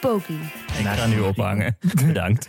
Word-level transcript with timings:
Poki. 0.00 0.40
Ik 0.78 0.86
ga 0.86 1.06
nu 1.06 1.20
ophangen. 1.20 1.76
Bedankt. 2.06 2.48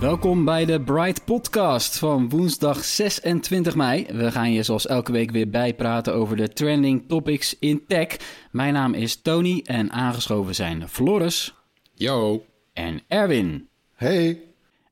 Welkom 0.00 0.44
bij 0.44 0.64
de 0.64 0.80
Bright 0.80 1.24
Podcast 1.24 1.98
van 1.98 2.28
woensdag 2.28 2.84
26 2.84 3.74
mei. 3.74 4.06
We 4.10 4.30
gaan 4.30 4.52
je 4.52 4.62
zoals 4.62 4.86
elke 4.86 5.12
week 5.12 5.30
weer 5.30 5.50
bijpraten 5.50 6.14
over 6.14 6.36
de 6.36 6.48
trending 6.48 7.08
topics 7.08 7.58
in 7.58 7.84
tech. 7.88 8.16
Mijn 8.50 8.72
naam 8.72 8.94
is 8.94 9.22
Tony 9.22 9.60
en 9.64 9.92
aangeschoven 9.92 10.54
zijn 10.54 10.88
Floris 10.88 11.54
Yo. 11.94 12.44
En 12.72 13.00
Erwin. 13.08 13.68
Hey. 13.94 14.40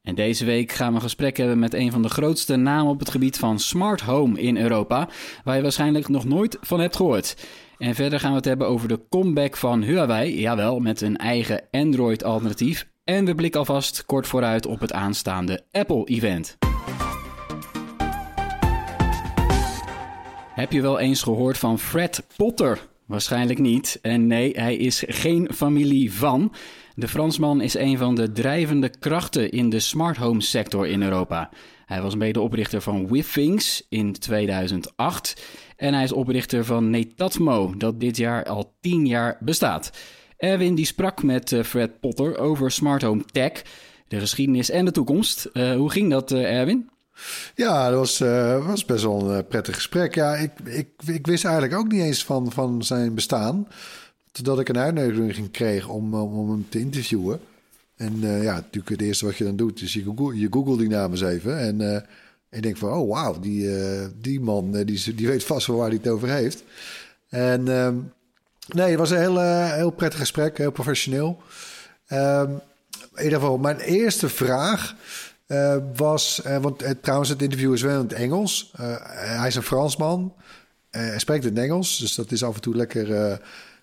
En 0.02 0.14
deze 0.14 0.44
week 0.44 0.72
gaan 0.72 0.88
we 0.88 0.94
een 0.94 1.00
gesprek 1.00 1.36
hebben 1.36 1.58
met 1.58 1.74
een 1.74 1.90
van 1.90 2.02
de 2.02 2.08
grootste 2.08 2.56
namen 2.56 2.92
op 2.92 2.98
het 2.98 3.10
gebied 3.10 3.36
van 3.36 3.58
smart 3.58 4.00
home 4.00 4.40
in 4.40 4.56
Europa, 4.56 5.08
waar 5.44 5.56
je 5.56 5.62
waarschijnlijk 5.62 6.08
nog 6.08 6.24
nooit 6.24 6.58
van 6.60 6.80
hebt 6.80 6.96
gehoord. 6.96 7.46
En 7.78 7.94
verder 7.94 8.20
gaan 8.20 8.30
we 8.30 8.36
het 8.36 8.44
hebben 8.44 8.68
over 8.68 8.88
de 8.88 9.00
comeback 9.08 9.56
van 9.56 9.82
Huawei, 9.82 10.40
jawel, 10.40 10.78
met 10.78 11.00
een 11.00 11.16
eigen 11.16 11.62
Android-alternatief. 11.70 12.88
En 13.04 13.24
we 13.24 13.34
blikken 13.34 13.60
alvast 13.60 14.04
kort 14.06 14.26
vooruit 14.26 14.66
op 14.66 14.80
het 14.80 14.92
aanstaande 14.92 15.64
Apple-event. 15.70 16.58
Heb 20.54 20.72
je 20.72 20.80
wel 20.80 20.98
eens 20.98 21.22
gehoord 21.22 21.58
van 21.58 21.78
Fred 21.78 22.26
Potter? 22.36 22.88
Waarschijnlijk 23.06 23.58
niet. 23.58 23.98
En 24.02 24.26
nee, 24.26 24.52
hij 24.56 24.76
is 24.76 25.04
geen 25.06 25.48
familie 25.54 26.12
van. 26.12 26.52
De 26.94 27.08
Fransman 27.08 27.60
is 27.60 27.74
een 27.74 27.98
van 27.98 28.14
de 28.14 28.32
drijvende 28.32 28.88
krachten 28.88 29.50
in 29.50 29.70
de 29.70 29.80
smart 29.80 30.16
home 30.16 30.40
sector 30.40 30.86
in 30.86 31.02
Europa. 31.02 31.50
Hij 31.86 32.02
was 32.02 32.14
medeoprichter 32.14 32.80
van 32.80 33.08
Withings 33.08 33.86
in 33.88 34.12
2008 34.12 35.42
en 35.76 35.94
hij 35.94 36.04
is 36.04 36.12
oprichter 36.12 36.64
van 36.64 36.90
Netatmo, 36.90 37.74
dat 37.76 38.00
dit 38.00 38.16
jaar 38.16 38.44
al 38.44 38.74
10 38.80 39.06
jaar 39.06 39.36
bestaat. 39.40 39.90
Erwin 40.36 40.74
die 40.74 40.86
sprak 40.86 41.22
met 41.22 41.52
eh, 41.52 41.62
Fred 41.62 42.00
Potter 42.00 42.38
over 42.38 42.70
smart 42.70 43.02
home 43.02 43.24
tech, 43.32 43.62
de 44.08 44.18
geschiedenis 44.18 44.70
en 44.70 44.84
de 44.84 44.90
toekomst. 44.90 45.44
Eh, 45.44 45.72
hoe 45.74 45.90
ging 45.90 46.10
dat, 46.10 46.30
eh, 46.30 46.58
Erwin? 46.58 46.90
Ja, 47.54 47.90
dat 47.90 47.98
was, 47.98 48.18
was 48.66 48.84
best 48.84 49.04
wel 49.04 49.30
een 49.30 49.46
prettig 49.46 49.74
gesprek. 49.74 50.14
Ja, 50.14 50.34
ik, 50.34 50.50
ik, 50.64 50.88
ik 51.06 51.26
wist 51.26 51.44
eigenlijk 51.44 51.74
ook 51.74 51.92
niet 51.92 52.02
eens 52.02 52.24
van, 52.24 52.52
van 52.52 52.82
zijn 52.82 53.14
bestaan. 53.14 53.66
Totdat 54.32 54.60
ik 54.60 54.68
een 54.68 54.78
uitnodiging 54.78 55.50
kreeg 55.50 55.88
om, 55.88 56.14
om 56.14 56.38
om 56.38 56.50
hem 56.50 56.66
te 56.68 56.78
interviewen. 56.78 57.40
En 57.96 58.18
eh, 58.22 58.42
ja, 58.42 58.54
natuurlijk 58.54 58.88
het 58.88 59.00
eerste 59.00 59.24
wat 59.24 59.36
je 59.36 59.44
dan 59.44 59.56
doet, 59.56 59.82
is 59.82 59.92
je 59.92 60.48
Google, 60.50 60.76
die 60.76 60.88
naam 60.88 61.10
eens 61.10 61.22
even. 61.22 61.58
En 61.58 61.94
eh, 61.94 62.02
ik 62.50 62.62
denk 62.62 62.76
van, 62.76 62.92
oh 62.92 63.08
wauw, 63.08 63.40
die, 63.40 63.76
eh, 63.76 64.06
die 64.20 64.40
man 64.40 64.76
eh, 64.76 64.86
die, 64.86 65.14
die 65.14 65.26
weet 65.26 65.44
vast 65.44 65.66
wel 65.66 65.76
waar 65.76 65.88
hij 65.88 65.96
het 66.02 66.08
over 66.12 66.28
heeft. 66.28 66.62
En 67.28 67.68
ehm, 67.68 67.96
nee, 68.68 68.90
het 68.90 68.98
was 68.98 69.10
een 69.10 69.18
heel, 69.18 69.40
eh, 69.40 69.72
heel 69.72 69.90
prettig 69.90 70.18
gesprek, 70.20 70.58
heel 70.58 70.70
professioneel. 70.72 71.42
Ehm, 72.06 72.50
in 73.14 73.24
ieder 73.24 73.38
geval, 73.38 73.58
mijn 73.58 73.78
eerste 73.78 74.28
vraag 74.28 74.94
eh, 75.46 75.76
was... 75.96 76.42
eh, 76.42 76.58
want 76.62 76.82
eh, 76.82 76.90
trouwens, 77.00 77.30
het 77.30 77.42
interview 77.42 77.72
is 77.72 77.82
wel 77.82 77.94
in 77.94 78.02
het 78.04 78.12
Engels. 78.12 78.72
Eh, 78.76 78.94
hij 79.38 79.48
is 79.48 79.54
een 79.54 79.62
Fransman. 79.62 80.34
Eh, 80.90 81.00
hij 81.02 81.18
spreekt 81.18 81.44
in 81.44 81.54
het 81.54 81.64
Engels, 81.64 81.98
dus 81.98 82.14
dat 82.14 82.32
is 82.32 82.42
af 82.42 82.54
en 82.54 82.60
toe 82.60 82.76
lekker, 82.76 83.14
eh, 83.14 83.36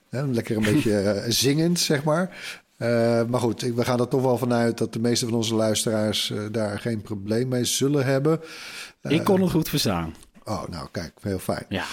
lekker 0.10 0.58
een 0.58 0.64
beetje 0.74 0.98
eh, 1.00 1.24
zingend, 1.28 1.80
zeg 1.80 2.04
maar. 2.04 2.38
Eh, 2.78 3.24
maar 3.26 3.40
goed, 3.40 3.64
ik- 3.64 3.76
we 3.76 3.86
gaan 3.86 4.00
er 4.00 4.08
toch 4.08 4.22
wel 4.22 4.38
vanuit 4.38 4.78
dat 4.78 4.94
de 4.94 5.00
meeste 5.00 5.26
van 5.26 5.34
onze 5.34 5.56
luisteraars 5.56 6.32
eh, 6.32 6.40
daar 6.52 6.80
geen 6.80 7.02
probleem 7.02 7.48
mee 7.48 7.66
zullen 7.66 8.06
hebben. 8.06 8.40
Ik 9.02 9.24
kon 9.24 9.42
het 9.42 9.52
goed 9.52 9.70
verstaan. 9.70 10.14
Oh, 10.44 10.68
nou 10.68 10.88
kijk, 10.92 11.12
heel 11.22 11.40
fijn. 11.40 11.66
Ja, 11.70 11.86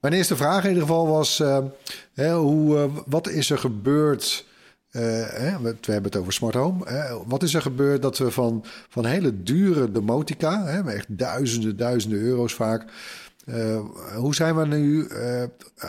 Mijn 0.00 0.14
eerste 0.14 0.36
vraag 0.36 0.62
in 0.62 0.68
ieder 0.68 0.82
geval 0.86 1.06
was: 1.08 1.38
hè, 2.14 2.34
hoe, 2.34 2.90
wat 3.06 3.28
is 3.28 3.50
er 3.50 3.58
gebeurd? 3.58 4.46
hè, 4.90 5.58
we, 5.60 5.76
we 5.80 5.92
hebben 5.92 6.10
het 6.10 6.16
over 6.16 6.32
smart 6.32 6.54
home. 6.54 6.84
Hè, 6.88 7.24
wat 7.26 7.42
is 7.42 7.54
er 7.54 7.62
gebeurd 7.62 8.02
dat 8.02 8.18
we 8.18 8.30
van, 8.30 8.64
van 8.88 9.04
hele 9.04 9.42
dure 9.42 9.92
domotica, 9.92 10.64
hè, 10.66 10.92
echt 10.92 11.06
duizenden, 11.18 11.76
duizenden 11.76 12.18
euro's 12.20 12.54
vaak. 12.54 12.84
Eh, 13.48 13.80
hoe 14.16 14.34
zijn 14.34 14.56
we 14.56 14.66
nu 14.66 15.06
eh, 15.06 15.42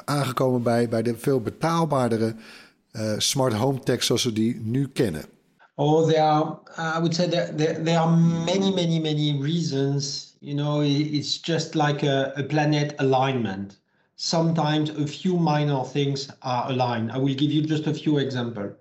aangekomen 0.06 0.64
bij, 0.64 0.90
bij 0.90 1.02
de 1.02 1.18
veel 1.18 1.42
betaalbaardere 1.42 2.36
eh, 2.92 3.14
smart 3.18 3.54
home 3.54 3.80
tech 3.80 4.04
zoals 4.04 4.24
we 4.24 4.34
die 4.34 4.62
nu 4.64 4.88
kennen? 4.88 5.26
Oh, 5.76 6.08
there 6.08 6.22
are, 6.22 6.58
I 6.78 7.00
would 7.00 7.16
say 7.16 7.28
that 7.28 7.58
there, 7.58 7.84
there 7.84 7.98
are 7.98 8.18
many, 8.46 8.74
many, 8.74 9.00
many 9.00 9.42
reasons. 9.42 10.34
You 10.40 10.56
know, 10.56 10.82
it's 10.82 11.40
just 11.42 11.74
like 11.74 12.08
a, 12.08 12.32
a 12.36 12.44
planet 12.44 12.94
alignment. 12.98 13.80
Sometimes 14.16 14.90
a 14.90 15.08
few 15.08 15.38
minor 15.38 15.86
things 15.86 16.28
are 16.40 16.70
aligned. 16.70 17.12
I 17.12 17.18
will 17.18 17.36
give 17.36 17.52
you 17.52 17.62
just 17.62 17.88
a 17.88 17.94
few 17.94 18.18
examples. 18.18 18.72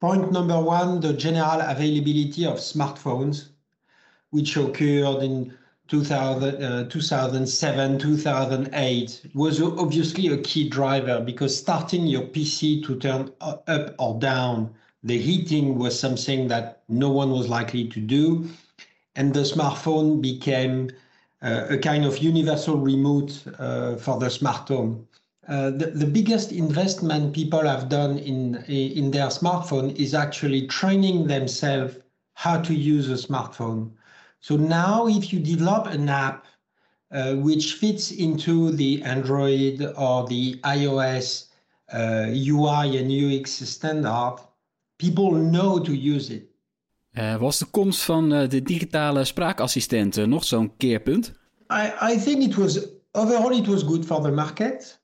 Point 0.00 0.32
number 0.32 0.60
one 0.60 1.00
the 1.00 1.12
general 1.12 1.60
availability 1.60 2.46
of 2.46 2.58
smartphones, 2.58 3.50
which 4.30 4.56
occurred 4.56 5.22
in 5.22 5.52
2000, 5.88 6.62
uh, 6.62 6.84
2007, 6.88 7.98
2008, 7.98 9.20
was 9.34 9.60
obviously 9.60 10.28
a 10.28 10.38
key 10.38 10.68
driver 10.68 11.20
because 11.20 11.56
starting 11.56 12.06
your 12.06 12.22
PC 12.22 12.84
to 12.84 12.96
turn 12.96 13.30
up 13.40 13.94
or 13.98 14.18
down 14.18 14.74
the 15.02 15.18
heating 15.18 15.78
was 15.78 15.98
something 15.98 16.48
that 16.48 16.82
no 16.88 17.10
one 17.10 17.30
was 17.30 17.48
likely 17.48 17.86
to 17.88 18.00
do. 18.00 18.48
And 19.16 19.34
the 19.34 19.40
smartphone 19.40 20.22
became 20.22 20.90
uh, 21.42 21.66
a 21.68 21.76
kind 21.76 22.06
of 22.06 22.18
universal 22.18 22.78
remote 22.78 23.44
uh, 23.58 23.96
for 23.96 24.18
the 24.18 24.30
smart 24.30 24.68
home. 24.68 25.06
Uh, 25.46 25.70
the, 25.70 25.92
the 25.94 26.06
biggest 26.06 26.52
investment 26.52 27.34
people 27.34 27.60
have 27.66 27.90
done 27.90 28.18
in, 28.18 28.64
in 28.64 29.10
their 29.10 29.26
smartphone 29.26 29.94
is 29.96 30.14
actually 30.14 30.66
training 30.66 31.26
themselves 31.26 31.98
how 32.32 32.58
to 32.62 32.74
use 32.74 33.10
a 33.10 33.26
smartphone. 33.28 33.90
So 34.44 34.56
now, 34.58 35.06
if 35.06 35.32
you 35.32 35.40
develop 35.40 35.86
an 35.86 36.08
app 36.08 36.44
uh, 37.10 37.32
which 37.36 37.76
fits 37.76 38.10
into 38.10 38.72
the 38.72 39.02
Android 39.02 39.80
or 39.96 40.26
the 40.26 40.60
iOS 40.64 41.46
uh, 41.90 42.26
UI 42.28 42.98
and 42.98 43.10
UX 43.10 43.50
standard, 43.50 44.36
people 44.98 45.30
know 45.32 45.78
to 45.78 45.94
use 45.94 46.28
it. 46.28 46.50
Eh, 47.12 47.36
was 47.36 47.58
de 47.58 47.64
komst 47.64 48.02
van 48.02 48.32
eh, 48.32 48.48
de 48.48 48.62
digitale 48.62 49.24
spraakassistenten 49.24 50.28
nog 50.28 50.44
zo'n 50.44 50.76
keerpunt? 50.76 51.32
I, 51.70 52.12
I 52.12 52.18
think 52.18 52.42
it 52.42 52.54
was 52.54 52.86
overall 53.12 53.56
it 53.56 53.66
was 53.66 53.82
good 53.82 54.04
for 54.04 54.22
the 54.22 54.30
market 54.30 55.00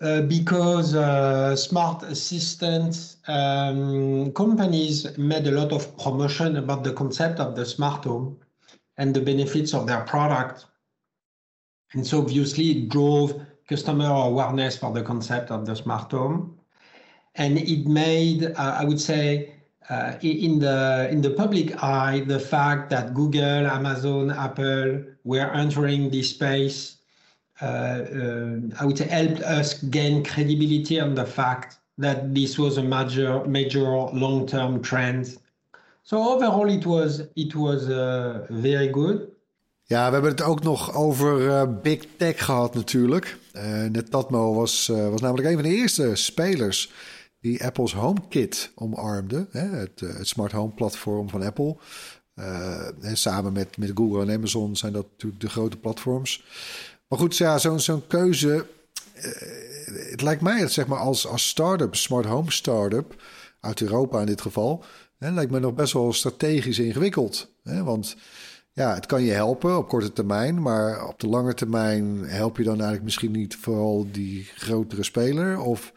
uh, 0.00 0.22
because 0.22 0.94
uh, 0.94 1.54
smart 1.56 2.02
assistant 2.02 3.16
um, 3.28 4.32
companies 4.32 5.16
made 5.18 5.46
a 5.46 5.50
lot 5.50 5.72
of 5.72 5.96
promotion 5.98 6.56
about 6.56 6.84
the 6.84 6.92
concept 6.92 7.40
of 7.40 7.54
the 7.54 7.64
smart 7.64 8.04
home 8.04 8.38
and 8.96 9.14
the 9.14 9.20
benefits 9.20 9.74
of 9.74 9.86
their 9.86 10.02
product, 10.02 10.66
and 11.92 12.06
so 12.06 12.18
obviously 12.18 12.70
it 12.70 12.88
drove 12.88 13.40
customer 13.68 14.06
awareness 14.06 14.76
for 14.76 14.92
the 14.92 15.02
concept 15.02 15.50
of 15.50 15.66
the 15.66 15.74
smart 15.74 16.10
home, 16.10 16.58
and 17.36 17.58
it 17.58 17.86
made 17.86 18.44
uh, 18.44 18.76
I 18.80 18.84
would 18.84 19.00
say 19.00 19.54
uh, 19.90 20.14
in 20.22 20.58
the 20.58 21.08
in 21.10 21.20
the 21.20 21.30
public 21.30 21.82
eye 21.82 22.24
the 22.26 22.40
fact 22.40 22.90
that 22.90 23.14
Google, 23.14 23.66
Amazon, 23.66 24.30
Apple 24.30 25.04
were 25.24 25.50
entering 25.52 26.10
this 26.10 26.30
space, 26.30 26.96
I 27.60 28.84
would 28.84 28.96
say 28.96 29.06
helped 29.08 29.42
us 29.42 29.78
gain 29.90 30.22
credibility 30.22 31.00
on 31.00 31.14
the 31.14 31.26
fact 31.26 31.80
that 31.96 32.34
this 32.34 32.56
was 32.56 32.76
a 32.76 32.82
major 32.82 33.42
major 33.46 34.10
long 34.12 34.46
term 34.46 34.80
trend. 34.80 35.38
So 36.02 36.16
overall, 36.16 36.68
it 36.68 36.84
was 36.84 37.22
it 37.34 37.54
was 37.54 37.88
uh, 37.88 38.36
very 38.48 38.88
good. 38.92 39.32
Ja, 39.86 40.06
we 40.06 40.12
hebben 40.12 40.30
het 40.30 40.42
ook 40.42 40.62
nog 40.62 40.94
over 40.94 41.80
Big 41.80 42.04
Tech 42.16 42.44
gehad 42.44 42.74
natuurlijk. 42.74 43.38
Eh 43.52 43.84
Netatmo 43.84 44.54
was, 44.54 44.86
was 44.86 45.20
namelijk 45.20 45.48
een 45.48 45.54
van 45.54 45.62
de 45.62 45.76
eerste 45.76 46.14
spelers 46.14 46.92
die 47.44 47.64
Apple's 47.64 47.92
HomeKit 47.92 48.72
omarmde. 48.74 49.46
Hè, 49.50 49.68
het, 49.68 50.00
het 50.00 50.28
smart 50.28 50.52
home 50.52 50.72
platform 50.72 51.28
van 51.28 51.42
Apple. 51.42 51.76
Uh, 52.38 53.04
en 53.04 53.16
samen 53.16 53.52
met, 53.52 53.76
met 53.76 53.90
Google 53.94 54.22
en 54.22 54.30
Amazon 54.30 54.76
zijn 54.76 54.92
dat 54.92 55.06
natuurlijk 55.10 55.40
de 55.40 55.48
grote 55.48 55.76
platforms. 55.76 56.44
Maar 57.14 57.22
goed, 57.22 57.36
ja, 57.36 57.58
zo'n 57.58 57.80
zo'n 57.80 58.06
keuze. 58.06 58.66
het 60.10 60.22
lijkt 60.22 60.40
mij, 60.42 60.68
zeg 60.68 60.86
maar, 60.86 60.98
als, 60.98 61.26
als 61.26 61.48
start-up, 61.48 61.94
smart 61.94 62.26
home 62.26 62.50
start-up, 62.50 63.22
uit 63.60 63.80
Europa 63.80 64.20
in 64.20 64.26
dit 64.26 64.40
geval, 64.40 64.84
hè, 65.18 65.30
lijkt 65.30 65.50
me 65.50 65.60
nog 65.60 65.74
best 65.74 65.92
wel 65.92 66.12
strategisch 66.12 66.78
ingewikkeld. 66.78 67.48
Hè? 67.62 67.82
Want 67.84 68.16
ja, 68.72 68.94
het 68.94 69.06
kan 69.06 69.22
je 69.22 69.32
helpen 69.32 69.76
op 69.76 69.88
korte 69.88 70.12
termijn, 70.12 70.62
maar 70.62 71.08
op 71.08 71.20
de 71.20 71.26
lange 71.26 71.54
termijn 71.54 72.24
help 72.24 72.56
je 72.56 72.62
dan 72.64 72.74
eigenlijk 72.74 73.04
misschien 73.04 73.32
niet 73.32 73.56
vooral 73.56 74.06
die 74.12 74.48
grotere 74.54 75.02
speler? 75.02 75.60
Of, 75.60 75.92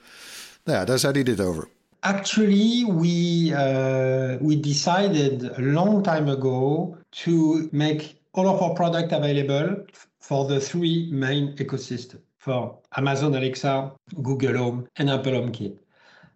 nou 0.63 0.77
ja, 0.77 0.85
daar 0.85 0.99
zei 0.99 1.13
hij 1.13 1.23
dit 1.23 1.41
over. 1.41 1.67
Actually, 1.99 2.85
we 2.85 3.45
uh, 3.49 4.47
we 4.47 4.59
decided 4.59 5.57
a 5.57 5.61
long 5.61 6.03
time 6.03 6.37
ago 6.37 6.95
to 7.09 7.67
make 7.71 8.15
all 8.31 8.45
of 8.45 8.59
our 8.59 8.73
product 8.73 9.11
available 9.11 9.85
for 10.27 10.43
the 10.43 10.59
three 10.59 11.07
main 11.09 11.55
ecosystem 11.55 12.19
for 12.37 12.77
Amazon 12.97 13.33
Alexa, 13.33 13.93
Google 14.21 14.57
Home, 14.57 14.87
and 14.97 15.09
Apple 15.09 15.31
HomeKit. 15.31 15.77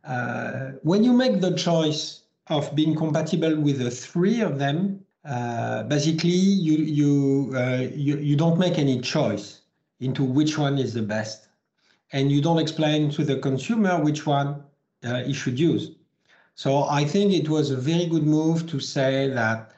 Uh, 0.05 0.71
when 0.83 1.03
you 1.03 1.11
make 1.11 1.41
the 1.41 1.53
choice 1.55 2.21
of 2.47 2.73
being 2.73 2.95
compatible 2.95 3.53
with 3.59 3.79
the 3.79 3.91
three 3.91 4.39
of 4.39 4.59
them, 4.59 5.05
uh, 5.25 5.83
basically 5.83 6.29
you 6.67 6.77
you, 6.99 7.53
uh, 7.53 7.87
you 7.93 8.17
you 8.29 8.37
don't 8.37 8.57
make 8.57 8.79
any 8.79 9.01
choice 9.01 9.61
into 9.99 10.23
which 10.23 10.57
one 10.57 10.77
is 10.77 10.93
the 10.93 11.05
best, 11.15 11.49
and 12.13 12.31
you 12.31 12.41
don't 12.41 12.59
explain 12.59 13.11
to 13.11 13.25
the 13.25 13.37
consumer 13.39 14.01
which 14.01 14.25
one 14.25 14.63
uh, 15.03 15.23
he 15.23 15.33
should 15.33 15.59
use. 15.59 15.91
So 16.55 16.83
I 16.83 17.03
think 17.03 17.33
it 17.33 17.49
was 17.49 17.71
a 17.71 17.77
very 17.91 18.05
good 18.05 18.25
move 18.25 18.67
to 18.67 18.79
say 18.79 19.27
that 19.41 19.71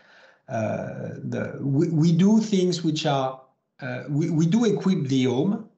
uh, 0.50 1.18
the 1.34 1.58
we, 1.62 1.90
we 1.90 2.12
do 2.12 2.40
things 2.40 2.84
which 2.84 3.08
are 3.08 3.43
uh, 3.82 4.04
we, 4.10 4.30
we 4.30 4.46
do 4.46 4.66
equip 4.66 5.08
the 5.08 5.26
home 5.26 5.70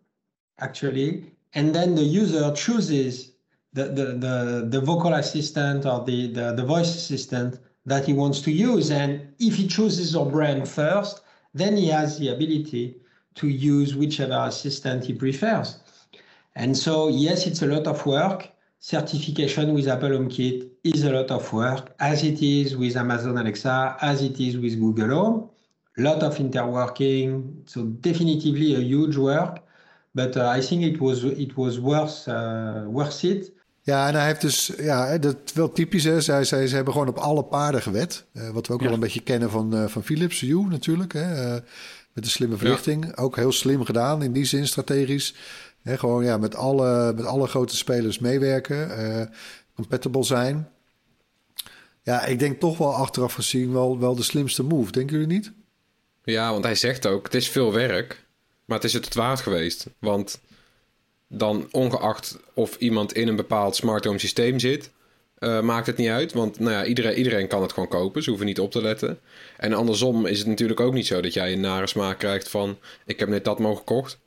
actually, 0.59 1.31
and 1.53 1.73
then 1.73 1.95
the 1.95 2.03
user 2.03 2.53
chooses 2.53 3.33
the, 3.73 3.85
the, 3.85 4.05
the, 4.05 4.67
the 4.69 4.81
vocal 4.81 5.13
assistant 5.13 5.85
or 5.85 6.03
the, 6.05 6.31
the, 6.31 6.53
the 6.53 6.63
voice 6.63 6.95
assistant 6.95 7.59
that 7.85 8.05
he 8.05 8.13
wants 8.13 8.41
to 8.41 8.51
use. 8.51 8.89
And 8.89 9.33
if 9.39 9.55
he 9.55 9.67
chooses 9.67 10.15
our 10.15 10.25
brand 10.25 10.67
first, 10.67 11.21
then 11.53 11.77
he 11.77 11.87
has 11.89 12.17
the 12.17 12.29
ability 12.29 12.97
to 13.35 13.47
use 13.47 13.95
whichever 13.95 14.45
assistant 14.47 15.03
he 15.05 15.13
prefers. 15.13 15.77
And 16.55 16.77
so, 16.77 17.09
yes, 17.09 17.45
it's 17.47 17.61
a 17.61 17.67
lot 17.67 17.85
of 17.85 18.05
work. 18.05 18.49
Certification 18.79 19.73
with 19.73 19.87
Apple 19.87 20.09
HomeKit 20.09 20.69
is 20.83 21.03
a 21.03 21.11
lot 21.11 21.31
of 21.31 21.51
work, 21.51 21.93
as 21.99 22.23
it 22.23 22.41
is 22.41 22.77
with 22.77 22.95
Amazon 22.95 23.37
Alexa, 23.37 23.97
as 24.01 24.21
it 24.21 24.39
is 24.39 24.57
with 24.57 24.79
Google 24.79 25.09
Home. 25.09 25.49
Lot 25.95 26.23
of 26.23 26.39
interworking, 26.39 27.43
so 27.65 27.85
definitively 27.87 28.75
a 28.75 28.79
huge 28.79 29.17
work. 29.17 29.57
But 30.11 30.35
uh, 30.35 30.57
I 30.57 30.61
think 30.61 30.83
it 30.83 30.97
was 30.97 31.23
it 31.23 31.53
was 31.55 31.79
worth 31.79 32.27
uh, 32.27 32.85
worth 32.87 33.23
it 33.23 33.51
Ja, 33.85 34.07
en 34.07 34.13
hij 34.15 34.25
heeft 34.25 34.41
dus, 34.41 34.71
ja, 34.77 35.17
dat 35.17 35.37
is 35.45 35.53
wel 35.53 35.71
typisch. 35.71 36.03
Hè. 36.03 36.21
Zij, 36.21 36.43
zij, 36.43 36.67
ze 36.67 36.75
hebben 36.75 36.93
gewoon 36.93 37.07
op 37.07 37.17
alle 37.17 37.43
paarden 37.43 37.81
gewet. 37.81 38.25
Uh, 38.33 38.49
wat 38.49 38.67
we 38.67 38.73
ook 38.73 38.81
wel 38.81 38.93
een 38.93 38.99
beetje 38.99 39.21
kennen 39.21 39.49
van, 39.49 39.75
uh, 39.75 39.87
van 39.87 40.03
Philips 40.03 40.39
Hue 40.39 40.67
natuurlijk. 40.67 41.13
Hè. 41.13 41.45
Uh, 41.45 41.61
met 42.13 42.23
de 42.23 42.29
slimme 42.29 42.57
verlichting. 42.57 43.17
Ook 43.17 43.35
heel 43.35 43.51
slim 43.51 43.83
gedaan 43.83 44.23
in 44.23 44.31
die 44.31 44.45
zin, 44.45 44.67
strategisch. 44.67 45.35
Hè, 45.81 45.97
gewoon 45.97 46.23
ja, 46.23 46.37
met, 46.37 46.55
alle, 46.55 47.13
met 47.15 47.25
alle 47.25 47.47
grote 47.47 47.75
spelers 47.75 48.19
meewerken. 48.19 48.89
compatible 49.75 50.23
zijn. 50.23 50.69
Ja, 52.03 52.25
ik 52.25 52.39
denk 52.39 52.59
toch 52.59 52.77
wel 52.77 52.95
achteraf 52.95 53.33
gezien 53.33 53.73
wel, 53.73 53.99
wel 53.99 54.15
de 54.15 54.23
slimste 54.23 54.63
move. 54.63 54.91
Denken 54.91 55.19
jullie 55.19 55.33
niet? 55.33 55.53
Ja, 56.25 56.51
want 56.51 56.63
hij 56.63 56.75
zegt 56.75 57.07
ook, 57.07 57.25
het 57.25 57.35
is 57.35 57.49
veel 57.49 57.73
werk. 57.73 58.23
Maar 58.65 58.77
het 58.77 58.87
is 58.87 58.93
het 58.93 59.13
waard 59.13 59.39
geweest. 59.39 59.85
Want 59.99 60.39
dan 61.27 61.67
ongeacht 61.71 62.37
of 62.53 62.75
iemand 62.75 63.13
in 63.13 63.27
een 63.27 63.35
bepaald 63.35 63.75
smart 63.75 64.05
home 64.05 64.19
systeem 64.19 64.59
zit, 64.59 64.91
uh, 65.39 65.61
maakt 65.61 65.87
het 65.87 65.97
niet 65.97 66.09
uit. 66.09 66.33
Want 66.33 66.59
nou 66.59 66.71
ja, 66.71 66.85
iedereen, 66.85 67.17
iedereen 67.17 67.47
kan 67.47 67.61
het 67.61 67.73
gewoon 67.73 67.89
kopen. 67.89 68.23
Ze 68.23 68.29
hoeven 68.29 68.47
niet 68.47 68.59
op 68.59 68.71
te 68.71 68.81
letten. 68.81 69.19
En 69.57 69.73
andersom 69.73 70.25
is 70.25 70.37
het 70.37 70.47
natuurlijk 70.47 70.79
ook 70.79 70.93
niet 70.93 71.07
zo 71.07 71.21
dat 71.21 71.33
jij 71.33 71.53
een 71.53 71.59
nare 71.59 71.87
smaak 71.87 72.19
krijgt 72.19 72.49
van... 72.49 72.77
ik 73.05 73.19
heb 73.19 73.29
net 73.29 73.45
dat 73.45 73.59
mogen 73.59 73.77
gekocht. 73.77 74.17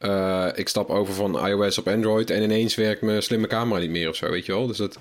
Uh, 0.00 0.48
ik 0.54 0.68
stap 0.68 0.90
over 0.90 1.14
van 1.14 1.46
iOS 1.46 1.78
op 1.78 1.88
Android 1.88 2.30
en 2.30 2.42
ineens 2.42 2.74
werkt 2.74 3.02
mijn 3.02 3.22
slimme 3.22 3.46
camera 3.46 3.80
niet 3.80 3.90
meer 3.90 4.08
of 4.08 4.16
zo, 4.16 4.30
weet 4.30 4.46
je 4.46 4.52
wel. 4.52 4.66
Dus 4.66 4.76
dat, 4.76 4.98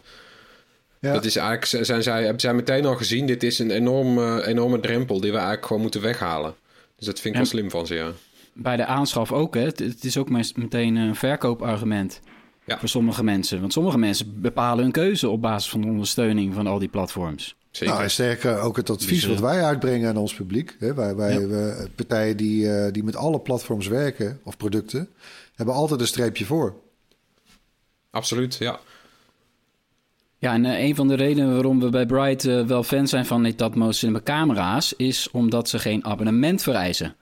ja. 1.01 1.13
dat 1.13 1.25
is 1.25 1.35
eigenlijk, 1.35 1.85
zijn 1.85 2.03
zij, 2.03 2.23
hebben 2.23 2.41
zij 2.41 2.53
meteen 2.53 2.85
al 2.85 2.95
gezien, 2.95 3.25
dit 3.25 3.43
is 3.43 3.59
een 3.59 3.71
enorme, 3.71 4.45
enorme 4.45 4.79
drempel 4.79 5.19
die 5.19 5.31
we 5.31 5.37
eigenlijk 5.37 5.65
gewoon 5.65 5.81
moeten 5.81 6.01
weghalen. 6.01 6.55
Dus 6.95 7.05
dat 7.05 7.19
vind 7.19 7.33
ik 7.35 7.41
wel 7.41 7.49
slim 7.49 7.69
van 7.69 7.87
ze, 7.87 7.95
ja 7.95 8.11
bij 8.53 8.75
de 8.75 8.85
aanschaf 8.85 9.31
ook. 9.31 9.53
Hè? 9.55 9.61
Het, 9.61 10.03
is 10.03 10.17
ook 10.17 10.29
meteen 10.55 10.95
een 10.95 11.15
verkoopargument 11.15 12.19
ja. 12.65 12.79
voor 12.79 12.89
sommige 12.89 13.23
mensen. 13.23 13.59
Want 13.59 13.73
sommige 13.73 13.97
mensen 13.97 14.41
bepalen 14.41 14.83
hun 14.83 14.91
keuze 14.91 15.29
op 15.29 15.41
basis 15.41 15.69
van 15.69 15.81
de 15.81 15.87
ondersteuning 15.87 16.53
van 16.53 16.67
al 16.67 16.79
die 16.79 16.87
platforms. 16.87 17.55
Zeker. 17.71 17.95
Nou, 17.95 18.09
sterker 18.09 18.59
ook 18.59 18.77
het 18.77 18.89
advies 18.89 19.25
wat 19.25 19.35
eh, 19.35 19.41
wij 19.41 19.63
uitbrengen 19.63 20.09
aan 20.09 20.17
ons 20.17 20.33
publiek. 20.33 20.75
Hè? 20.79 20.93
Wij, 20.93 21.15
wij 21.15 21.47
we, 21.47 21.87
partijen 21.95 22.37
die, 22.37 22.63
uh, 22.63 22.91
die 22.91 23.03
met 23.03 23.15
alle 23.15 23.39
platforms 23.39 23.87
werken 23.87 24.39
of 24.43 24.57
producten, 24.57 25.09
hebben 25.55 25.75
altijd 25.75 25.99
een 25.99 26.07
streepje 26.07 26.45
voor. 26.45 26.75
Absoluut, 28.09 28.55
ja. 28.55 28.79
Ja, 30.41 30.53
en 30.53 30.65
uh, 30.65 30.83
een 30.83 30.95
van 30.95 31.07
de 31.07 31.13
redenen 31.13 31.53
waarom 31.53 31.79
we 31.79 31.89
bij 31.89 32.05
Bright 32.05 32.45
uh, 32.45 32.65
wel 32.65 32.83
fan 32.83 33.07
zijn 33.07 33.25
van 33.25 33.41
Netatmo 33.41 33.91
Cinema 33.91 34.21
camera's... 34.23 34.93
is 34.93 35.29
omdat 35.31 35.69
ze 35.69 35.79
geen 35.79 36.05
abonnement 36.05 36.61
vereisen. 36.61 37.15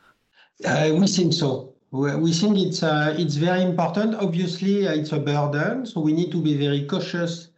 Uh, 0.58 0.82
we 0.82 1.10
think 1.10 1.34
so. 1.34 1.74
We 1.90 2.30
think 2.40 2.58
it's 2.58 2.82
uh, 2.82 3.08
it's 3.18 3.36
very 3.36 3.62
important. 3.62 4.16
Obviously, 4.16 4.86
it's 4.86 5.12
a 5.12 5.20
burden, 5.20 5.86
so 5.86 6.04
we 6.04 6.12
need 6.12 6.32
to 6.32 6.42
be 6.42 6.58
very 6.58 6.86
cautious 6.86 7.52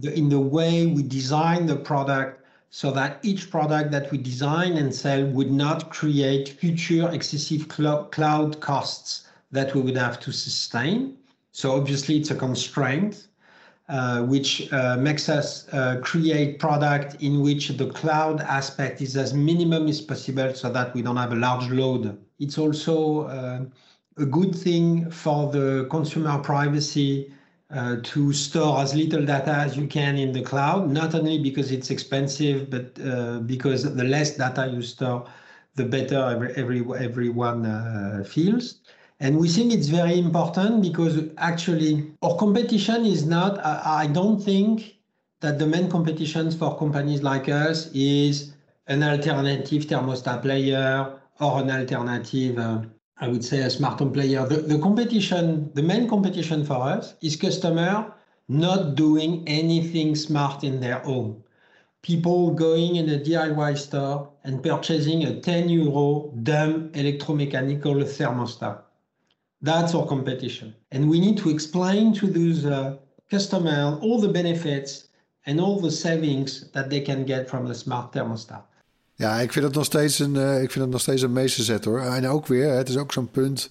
in 0.00 0.28
the 0.28 0.48
way 0.50 0.92
we 0.94 1.06
design 1.06 1.66
the 1.66 1.76
product, 1.76 2.38
so 2.68 2.92
that 2.92 3.18
each 3.20 3.50
product 3.50 3.90
that 3.90 4.10
we 4.10 4.18
design 4.18 4.76
and 4.76 4.94
sell 4.94 5.24
would 5.32 5.50
not 5.50 5.90
create 5.90 6.48
future 6.58 7.12
excessive 7.12 7.66
cl 7.76 8.08
cloud 8.10 8.60
costs 8.60 9.26
that 9.52 9.72
we 9.74 9.80
would 9.80 9.98
have 9.98 10.18
to 10.18 10.32
sustain. 10.32 11.16
So 11.50 11.72
obviously, 11.72 12.16
it's 12.16 12.30
a 12.30 12.36
constraint. 12.36 13.28
Uh, 13.90 14.22
which 14.22 14.72
uh, 14.72 14.96
makes 14.98 15.28
us 15.28 15.66
uh, 15.72 15.98
create 16.00 16.60
product 16.60 17.20
in 17.20 17.40
which 17.42 17.70
the 17.70 17.88
cloud 17.90 18.40
aspect 18.42 19.02
is 19.02 19.16
as 19.16 19.34
minimum 19.34 19.88
as 19.88 20.00
possible 20.00 20.54
so 20.54 20.70
that 20.70 20.94
we 20.94 21.02
don't 21.02 21.16
have 21.16 21.32
a 21.32 21.34
large 21.34 21.68
load. 21.70 22.16
It's 22.38 22.56
also 22.56 23.22
uh, 23.22 23.64
a 24.16 24.24
good 24.26 24.54
thing 24.54 25.10
for 25.10 25.50
the 25.50 25.88
consumer 25.90 26.38
privacy 26.38 27.32
uh, 27.74 27.96
to 28.04 28.32
store 28.32 28.78
as 28.78 28.94
little 28.94 29.26
data 29.26 29.50
as 29.50 29.76
you 29.76 29.88
can 29.88 30.16
in 30.16 30.30
the 30.30 30.42
cloud, 30.42 30.88
not 30.88 31.16
only 31.16 31.42
because 31.42 31.72
it's 31.72 31.90
expensive, 31.90 32.70
but 32.70 32.94
because 33.48 33.82
the 33.82 34.04
less 34.04 34.36
data 34.36 34.70
you 34.72 34.82
store, 34.82 35.26
the 35.74 35.84
better 35.84 36.30
every, 36.30 36.54
every 36.54 36.80
everyone 37.04 38.22
feels. 38.22 38.79
And 39.22 39.38
we 39.38 39.48
think 39.48 39.70
it's 39.70 39.88
very 39.88 40.18
important 40.18 40.80
because 40.80 41.18
actually 41.36 42.10
our 42.22 42.36
competition 42.36 43.04
is 43.04 43.26
not, 43.26 43.58
I, 43.62 44.06
don't 44.06 44.42
think 44.42 44.96
that 45.40 45.58
the 45.58 45.66
main 45.66 45.90
competition 45.90 46.50
for 46.50 46.78
companies 46.78 47.22
like 47.22 47.46
us 47.50 47.90
is 47.92 48.54
an 48.86 49.02
alternative 49.02 49.82
thermostat 49.82 50.40
player 50.40 51.20
or 51.38 51.60
an 51.60 51.70
alternative, 51.70 52.58
uh, 52.58 52.80
I 53.18 53.28
would 53.28 53.44
say, 53.44 53.58
a 53.58 53.68
smart 53.68 53.98
home 53.98 54.10
player. 54.10 54.46
The, 54.46 54.56
the 54.56 54.78
competition, 54.78 55.70
the 55.74 55.82
main 55.82 56.08
competition 56.08 56.64
for 56.64 56.82
us 56.82 57.14
is 57.20 57.36
customer 57.36 58.14
not 58.48 58.94
doing 58.94 59.46
anything 59.46 60.14
smart 60.14 60.64
in 60.64 60.80
their 60.80 61.00
home. 61.00 61.44
People 62.00 62.52
going 62.52 62.96
in 62.96 63.10
a 63.10 63.18
DIY 63.18 63.76
store 63.76 64.30
and 64.44 64.62
purchasing 64.62 65.24
a 65.24 65.40
10 65.42 65.68
euro 65.68 66.32
dumb 66.42 66.88
electromechanical 66.92 68.02
thermostat. 68.04 68.80
That's 69.62 69.94
our 69.94 70.06
competition. 70.06 70.74
And 70.88 71.10
we 71.10 71.18
need 71.18 71.36
to 71.36 71.50
explain 71.50 72.12
to 72.14 72.26
those 72.26 72.64
uh, 72.64 72.92
customers 73.28 73.98
all 74.00 74.20
the 74.20 74.30
benefits 74.30 75.08
and 75.44 75.60
all 75.60 75.80
the 75.80 75.90
savings 75.90 76.70
that 76.70 76.90
they 76.90 77.02
can 77.02 77.26
get 77.26 77.48
from 77.48 77.66
the 77.66 77.74
smart 77.74 78.12
thermostat. 78.12 78.64
Ja, 79.14 79.40
ik 79.40 79.52
vind 79.52 79.64
het 79.64 79.74
nog 79.74 79.84
steeds 79.84 80.18
een, 80.18 80.34
uh, 80.34 80.62
ik 80.62 80.70
vind 80.70 80.84
het 80.84 80.92
nog 80.92 81.00
steeds 81.00 81.22
een 81.22 81.32
meesterzet 81.32 81.84
hoor. 81.84 82.00
En 82.00 82.26
ook 82.26 82.46
weer, 82.46 82.72
het 82.72 82.88
is 82.88 82.96
ook 82.96 83.12
zo'n 83.12 83.30
punt. 83.30 83.70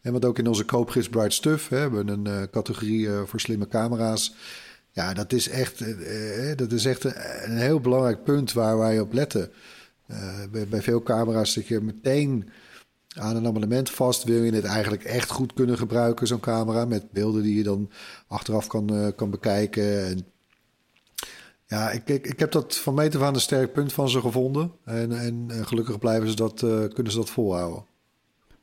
En 0.00 0.12
wat 0.12 0.24
ook 0.24 0.38
in 0.38 0.46
onze 0.46 0.64
koopgids 0.64 1.08
Bright 1.08 1.32
Stuff 1.32 1.68
hè, 1.68 1.76
hebben 1.76 2.08
een 2.08 2.26
uh, 2.26 2.42
categorie 2.50 3.06
uh, 3.06 3.22
voor 3.24 3.40
slimme 3.40 3.68
camera's. 3.68 4.34
Ja, 4.90 5.14
dat 5.14 5.32
is 5.32 5.48
echt, 5.48 5.78
dat 6.58 6.72
is 6.72 6.84
echt 6.84 7.04
een, 7.04 7.56
heel 7.56 7.80
belangrijk 7.80 8.24
punt 8.24 8.52
waar 8.52 8.78
wij 8.78 9.00
op 9.00 9.12
letten. 9.12 9.50
Bij, 10.50 10.66
bij, 10.68 10.82
veel 10.82 11.02
camera's 11.02 11.52
zit 11.52 11.66
je 11.66 11.80
meteen 11.80 12.50
aan 13.14 13.36
een 13.36 13.46
abonnement 13.46 13.90
vast. 13.90 14.24
Wil 14.24 14.42
je 14.42 14.52
het 14.54 14.64
eigenlijk 14.64 15.04
echt 15.04 15.30
goed 15.30 15.52
kunnen 15.52 15.78
gebruiken, 15.78 16.26
zo'n 16.26 16.40
camera, 16.40 16.84
met 16.84 17.10
beelden 17.10 17.42
die 17.42 17.56
je 17.56 17.62
dan 17.62 17.90
achteraf 18.26 18.66
kan, 18.66 18.92
uh, 18.94 19.06
kan 19.16 19.30
bekijken. 19.30 20.06
En 20.06 20.26
Ja, 21.66 21.90
ik, 21.90 22.08
ik, 22.08 22.26
ik 22.26 22.38
heb 22.38 22.52
dat 22.52 22.76
van 22.76 22.94
meet 22.94 23.16
af 23.16 23.22
aan 23.22 23.34
een 23.34 23.40
sterk 23.40 23.72
punt 23.72 23.92
van 23.92 24.08
ze 24.08 24.20
gevonden. 24.20 24.72
En, 24.84 25.18
en 25.18 25.44
eh, 25.48 25.66
gelukkig 25.66 25.98
blijven 25.98 26.28
ze 26.28 26.36
dat, 26.36 26.62
eh, 26.62 26.84
kunnen 26.94 27.12
ze 27.12 27.18
dat 27.18 27.30
volhouden. 27.30 27.84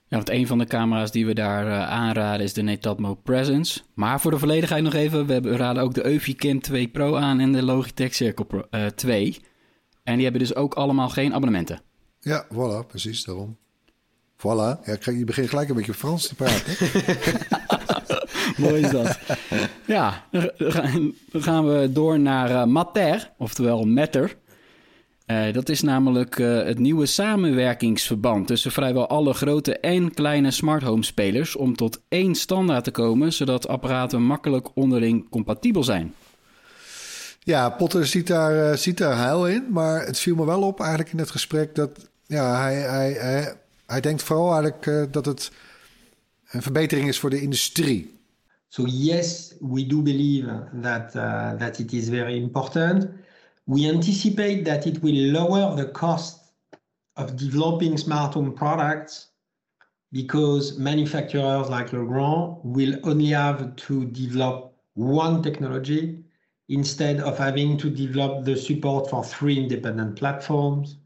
Ja, 0.08 0.16
want 0.16 0.30
een 0.30 0.48
van 0.48 0.58
de 0.58 0.66
camera's 0.66 1.12
die 1.12 1.26
we 1.26 1.34
daar 1.34 1.68
eh, 1.68 1.90
aanraden 1.90 2.46
is 2.46 2.54
de 2.54 2.62
Netatmo 2.62 3.14
Presence. 3.16 3.82
Maar 3.94 4.22
voor 4.22 4.32
de 4.32 4.40
volledigheid 4.40 4.84
nog 4.84 4.94
even, 4.94 5.26
we 5.26 5.34
hebben- 5.34 5.52
we 5.52 5.58
raden 5.58 5.84
ook 5.84 5.94
de 5.94 6.06
Eufy 6.06 6.36
2 6.60 6.88
Pro 6.88 7.16
aan 7.16 7.40
en 7.40 7.52
de 7.52 7.64
Logitech 7.64 8.14
Circle 8.16 8.46
Pro, 8.46 8.64
eh, 8.70 8.86
2. 8.86 9.38
En 10.04 10.14
die 10.14 10.24
hebben 10.24 10.42
dus 10.42 10.56
ook 10.56 10.74
allemaal 10.74 11.10
geen 11.10 11.34
abonnementen. 11.34 11.82
Ja, 12.20 12.48
voilà, 12.54 12.88
precies 12.88 13.24
daarom. 13.24 13.58
Voilà. 14.40 14.80
Ja, 14.86 14.98
je 15.04 15.24
begint 15.26 15.50
gelijk 15.50 15.70
een 15.70 15.76
beetje 15.76 15.94
Frans 15.94 16.28
te 16.28 16.36
praten. 16.36 16.74
Mooi 18.58 18.82
is 18.82 18.90
dat. 18.92 19.20
ja, 19.86 20.24
dan 20.32 21.42
gaan- 21.42 21.68
we 21.68 21.90
door 21.92 22.20
naar 22.20 22.50
eh, 22.50 22.66
Matter, 22.66 23.32
oftewel 23.38 23.84
Matter. 23.86 24.36
Eh, 25.26 25.54
dat 25.54 25.70
is 25.70 25.82
namelijk 25.82 26.40
eh, 26.40 26.64
het 26.64 26.80
nieuwe 26.80 27.06
samenwerkingsverband 27.06 28.48
tussen 28.48 28.72
vrijwel 28.72 29.08
alle 29.10 29.34
grote 29.34 29.80
en 29.80 30.14
kleine 30.14 30.52
smart 30.52 30.84
home 30.84 31.04
spelers 31.04 31.56
om 31.56 31.76
tot 31.76 32.02
één 32.08 32.36
standaard 32.36 32.84
te 32.84 32.92
komen, 32.92 33.34
zodat 33.34 33.68
apparaten 33.68 34.22
makkelijk 34.24 34.68
onderling 34.74 35.30
compatibel 35.30 35.84
zijn. 35.84 36.14
Ja, 37.40 37.70
Potter 37.70 38.06
ziet 38.06 38.28
daar, 38.28 38.78
ziet 38.78 38.98
daar 38.98 39.18
heil 39.18 39.48
in. 39.48 39.66
Maar 39.70 40.06
het 40.06 40.20
viel 40.20 40.36
me 40.36 40.46
wel 40.46 40.62
op 40.62 40.80
eigenlijk 40.80 41.12
in 41.12 41.20
het 41.20 41.32
gesprek 41.32 41.76
dat 41.76 42.10
ja, 42.26 42.62
hij, 42.62 42.76
hij, 42.76 43.12
hij, 43.12 43.54
hij 43.90 44.02
denkt 44.02 44.24
vooral 44.24 44.52
eigenlijk 44.52 44.88
eh, 44.88 45.04
dat 45.12 45.26
het 45.26 45.52
een 46.52 46.62
verbetering 46.62 47.08
is 47.08 47.20
voor 47.20 47.30
de 47.30 47.42
industrie. 47.42 48.18
So 48.68 48.86
yes, 48.86 49.56
we 49.60 49.86
do 49.86 50.02
believe 50.02 50.70
that 50.82 51.16
uh, 51.16 51.54
that 51.54 51.80
it 51.80 51.94
is 51.94 52.10
very 52.10 52.36
important. 52.36 53.08
We 53.64 53.92
anticipate 53.94 54.62
that 54.62 54.86
it 54.86 55.00
will 55.00 55.32
lower 55.32 55.76
the 55.76 55.92
cost 55.92 56.40
of 57.14 57.34
developing 57.36 58.00
smart 58.00 58.34
home 58.34 58.54
products 58.54 59.32
because 60.12 60.78
manufacturers 60.78 61.70
like 61.70 61.92
Legrand 61.92 62.58
will 62.64 63.00
only 63.04 63.34
have 63.34 63.76
to 63.76 64.06
develop 64.06 64.74
one 64.94 65.42
technology 65.42 66.24
instead 66.68 67.20
of 67.20 67.38
having 67.38 67.78
to 67.78 67.90
develop 67.90 68.46
the 68.46 68.56
support 68.56 69.10
for 69.10 69.24
three 69.24 69.58
independent 69.58 70.16
platforms. 70.16 70.98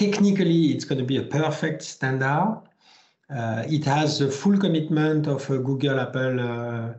Technically, 0.00 0.68
it's 0.72 0.86
going 0.86 0.98
to 0.98 1.04
be 1.04 1.18
a 1.18 1.22
perfect 1.22 1.82
standard. 1.82 2.62
Uh, 3.28 3.64
it 3.68 3.84
has 3.84 4.18
the 4.18 4.30
full 4.30 4.56
commitment 4.56 5.26
of 5.26 5.42
uh, 5.50 5.58
Google, 5.58 6.00
Apple, 6.00 6.40
uh, 6.40 6.94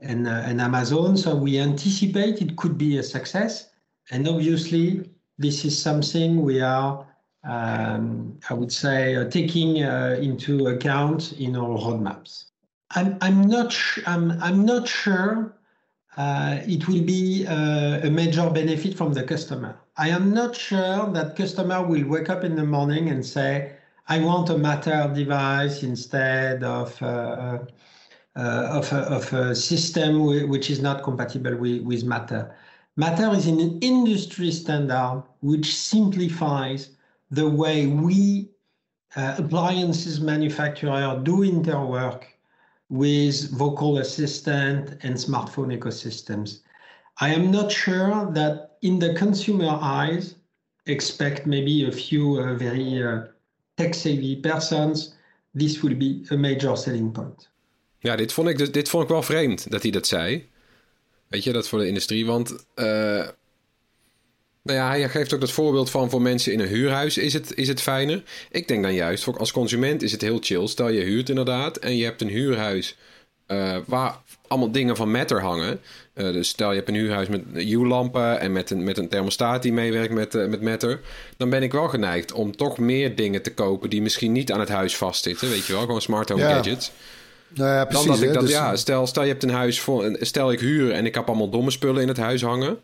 and, 0.00 0.26
uh, 0.26 0.42
and 0.46 0.62
Amazon. 0.62 1.18
So 1.18 1.36
we 1.36 1.58
anticipate 1.58 2.40
it 2.40 2.56
could 2.56 2.78
be 2.78 2.96
a 2.96 3.02
success. 3.02 3.68
And 4.10 4.26
obviously, 4.26 5.10
this 5.36 5.66
is 5.66 5.78
something 5.78 6.40
we 6.40 6.62
are, 6.62 7.06
um, 7.44 8.38
I 8.48 8.54
would 8.54 8.72
say, 8.72 9.16
uh, 9.16 9.28
taking 9.28 9.82
uh, 9.82 10.16
into 10.18 10.68
account 10.68 11.34
in 11.34 11.56
our 11.56 11.76
roadmaps. 11.76 12.46
I'm, 12.92 13.18
I'm 13.20 13.42
not 13.42 13.70
sh- 13.70 13.98
I'm, 14.06 14.30
I'm 14.42 14.64
not 14.64 14.88
sure 14.88 15.54
it 16.16 16.88
will 16.88 17.04
be 17.04 17.44
a 17.44 18.08
major 18.10 18.48
benefit 18.48 18.96
from 18.96 19.12
the 19.12 19.24
customer. 19.24 19.78
I 19.98 20.10
am 20.10 20.34
not 20.34 20.54
sure 20.54 21.10
that 21.12 21.36
customer 21.36 21.82
will 21.82 22.06
wake 22.06 22.28
up 22.28 22.44
in 22.44 22.54
the 22.54 22.64
morning 22.64 23.08
and 23.08 23.24
say, 23.24 23.76
I 24.08 24.18
want 24.20 24.50
a 24.50 24.58
Matter 24.58 25.10
device 25.14 25.82
instead 25.82 26.62
of 26.62 27.02
uh, 27.02 27.58
uh, 28.36 28.68
of, 28.70 28.92
a, 28.92 28.98
of 28.98 29.32
a 29.32 29.54
system 29.54 30.20
whi- 30.26 30.44
which 30.44 30.68
is 30.68 30.82
not 30.82 31.02
compatible 31.02 31.56
with, 31.56 31.82
with 31.82 32.04
Matter. 32.04 32.54
Matter 32.96 33.32
is 33.34 33.46
an 33.46 33.78
industry 33.80 34.50
standard 34.50 35.22
which 35.40 35.74
simplifies 35.74 36.90
the 37.30 37.48
way 37.48 37.86
we 37.86 38.50
uh, 39.16 39.36
appliances 39.38 40.20
manufacturer 40.20 41.18
do 41.22 41.38
interwork 41.38 42.24
with 42.90 43.50
vocal 43.52 43.98
assistant 43.98 44.90
and 45.02 45.14
smartphone 45.14 45.76
ecosystems. 45.76 46.60
I 47.20 47.34
am 47.34 47.50
not 47.50 47.72
sure 47.72 48.32
that 48.32 48.76
in 48.80 48.98
the 48.98 49.12
consumer 49.12 49.78
eyes, 49.80 50.34
expect 50.84 51.46
maybe 51.46 51.86
a 51.86 51.92
few 51.92 52.38
uh, 52.40 52.56
very 52.56 53.02
uh, 53.02 53.20
tech 53.74 53.94
savvy 53.94 54.36
persons, 54.36 55.14
this 55.54 55.80
will 55.80 55.96
be 55.96 56.24
a 56.30 56.36
major 56.36 56.76
selling 56.76 57.12
point. 57.12 57.48
Ja, 57.98 58.16
dit 58.16 58.32
vond, 58.32 58.48
ik, 58.48 58.58
dus- 58.58 58.72
dit 58.72 58.88
vond 58.88 59.02
ik 59.02 59.08
wel 59.08 59.22
vreemd 59.22 59.70
dat 59.70 59.82
hij 59.82 59.90
dat 59.90 60.06
zei. 60.06 60.48
Weet 61.28 61.44
je, 61.44 61.52
dat 61.52 61.68
voor 61.68 61.78
de 61.78 61.86
industrie. 61.86 62.26
Want 62.26 62.66
eh, 62.74 63.28
nou 64.62 64.78
ja, 64.78 64.88
hij 64.88 65.08
geeft 65.08 65.34
ook 65.34 65.40
dat 65.40 65.50
voorbeeld 65.50 65.90
van 65.90 66.10
voor 66.10 66.22
mensen 66.22 66.52
in 66.52 66.60
een 66.60 66.68
huurhuis 66.68 67.18
is 67.18 67.32
het, 67.32 67.54
is 67.54 67.68
het 67.68 67.80
fijner. 67.80 68.22
Ik 68.50 68.68
denk 68.68 68.82
dan 68.82 68.94
juist, 68.94 69.26
als 69.26 69.52
consument 69.52 70.02
is 70.02 70.12
het 70.12 70.20
heel 70.20 70.38
chill. 70.40 70.66
Stel 70.66 70.88
je 70.88 71.00
huurt 71.00 71.28
inderdaad 71.28 71.76
en 71.76 71.96
je 71.96 72.04
hebt 72.04 72.20
een 72.20 72.28
huurhuis 72.28 72.96
eh, 73.46 73.76
waar 73.84 74.16
allemaal 74.48 74.70
dingen 74.70 74.96
van 74.96 75.10
Matter 75.10 75.40
hangen. 75.40 75.80
Eh, 76.12 76.32
dus 76.32 76.48
stel 76.48 76.70
je 76.70 76.76
hebt 76.76 76.88
een 76.88 76.94
huurhuis 76.94 77.28
met 77.28 77.42
U-lampen 77.54 78.40
en 78.40 78.52
met 78.52 78.70
een, 78.70 78.84
met 78.84 78.98
een 78.98 79.08
thermostaat 79.08 79.62
die 79.62 79.72
meewerkt 79.72 80.12
met, 80.14 80.34
eh, 80.34 80.46
met 80.46 80.62
Matter. 80.62 81.00
Dan 81.36 81.50
ben 81.50 81.62
ik 81.62 81.72
wel 81.72 81.88
geneigd 81.88 82.32
om 82.32 82.56
toch 82.56 82.78
meer 82.78 83.14
dingen 83.16 83.42
te 83.42 83.54
kopen 83.54 83.90
die 83.90 84.02
misschien 84.02 84.32
niet 84.32 84.52
aan 84.52 84.60
het 84.60 84.68
huis 84.68 84.96
vastzitten. 84.96 85.48
Weet 85.48 85.66
je 85.66 85.72
wel, 85.72 85.80
gewoon 85.80 86.00
smart 86.00 86.28
home 86.28 86.42
Ja. 86.42 86.54
gadgets. 86.54 86.92
Nou 87.48 87.70
ja, 87.70 87.84
precies. 87.84 88.06
Dan 88.06 88.14
dat 88.16 88.24
ik 88.28 88.32
dat, 88.32 88.42
dus- 88.42 88.50
ja, 88.50 88.76
stel, 88.76 89.06
stel 89.06 89.22
je 89.22 89.28
hebt 89.28 89.42
een 89.42 89.50
huis 89.50 89.80
voor, 89.80 90.16
stel 90.20 90.52
ik 90.52 90.60
huur 90.60 90.92
en 90.92 91.06
ik 91.06 91.14
heb 91.14 91.28
allemaal 91.28 91.50
domme 91.50 91.70
spullen 91.70 92.02
in 92.02 92.08
het 92.08 92.16
huis 92.16 92.42
hangen. 92.42 92.78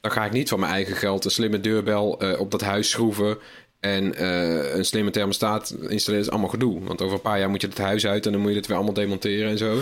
Dan 0.00 0.10
ga 0.10 0.24
ik 0.24 0.32
niet 0.32 0.48
van 0.48 0.60
mijn 0.60 0.72
eigen 0.72 0.96
geld 0.96 1.24
een 1.24 1.30
slimme 1.30 1.60
deurbel 1.60 2.20
op 2.38 2.50
dat 2.50 2.60
huis 2.60 2.90
schroeven 2.90 3.38
en 3.80 4.14
eh, 4.14 4.74
een 4.74 4.84
slimme 4.84 5.10
thermostaat 5.10 5.70
installeren. 5.88 6.24
Is 6.26 6.30
allemaal 6.30 6.48
gedoe. 6.50 6.84
Want 6.84 7.02
over 7.02 7.14
een 7.14 7.20
paar 7.22 7.38
jaar 7.38 7.50
moet 7.50 7.60
je 7.60 7.66
het 7.68 7.78
huis 7.78 8.06
uit 8.06 8.26
en 8.26 8.32
dan 8.32 8.40
moet 8.40 8.50
je 8.50 8.56
het 8.56 8.66
weer 8.66 8.76
allemaal 8.76 8.94
demonteren 8.94 9.50
en 9.50 9.58
zo. 9.58 9.80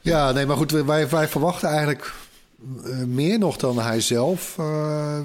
Ja, 0.00 0.32
nee, 0.32 0.46
maar 0.46 0.56
goed, 0.56 0.70
wij, 0.70 1.08
wij 1.08 1.28
verwachten 1.28 1.68
eigenlijk 1.68 2.12
eh, 2.84 2.98
meer 3.04 3.38
nog 3.38 3.56
dan 3.56 3.78
hij 3.78 4.00
zelf. 4.00 4.58
eh, 4.58 5.20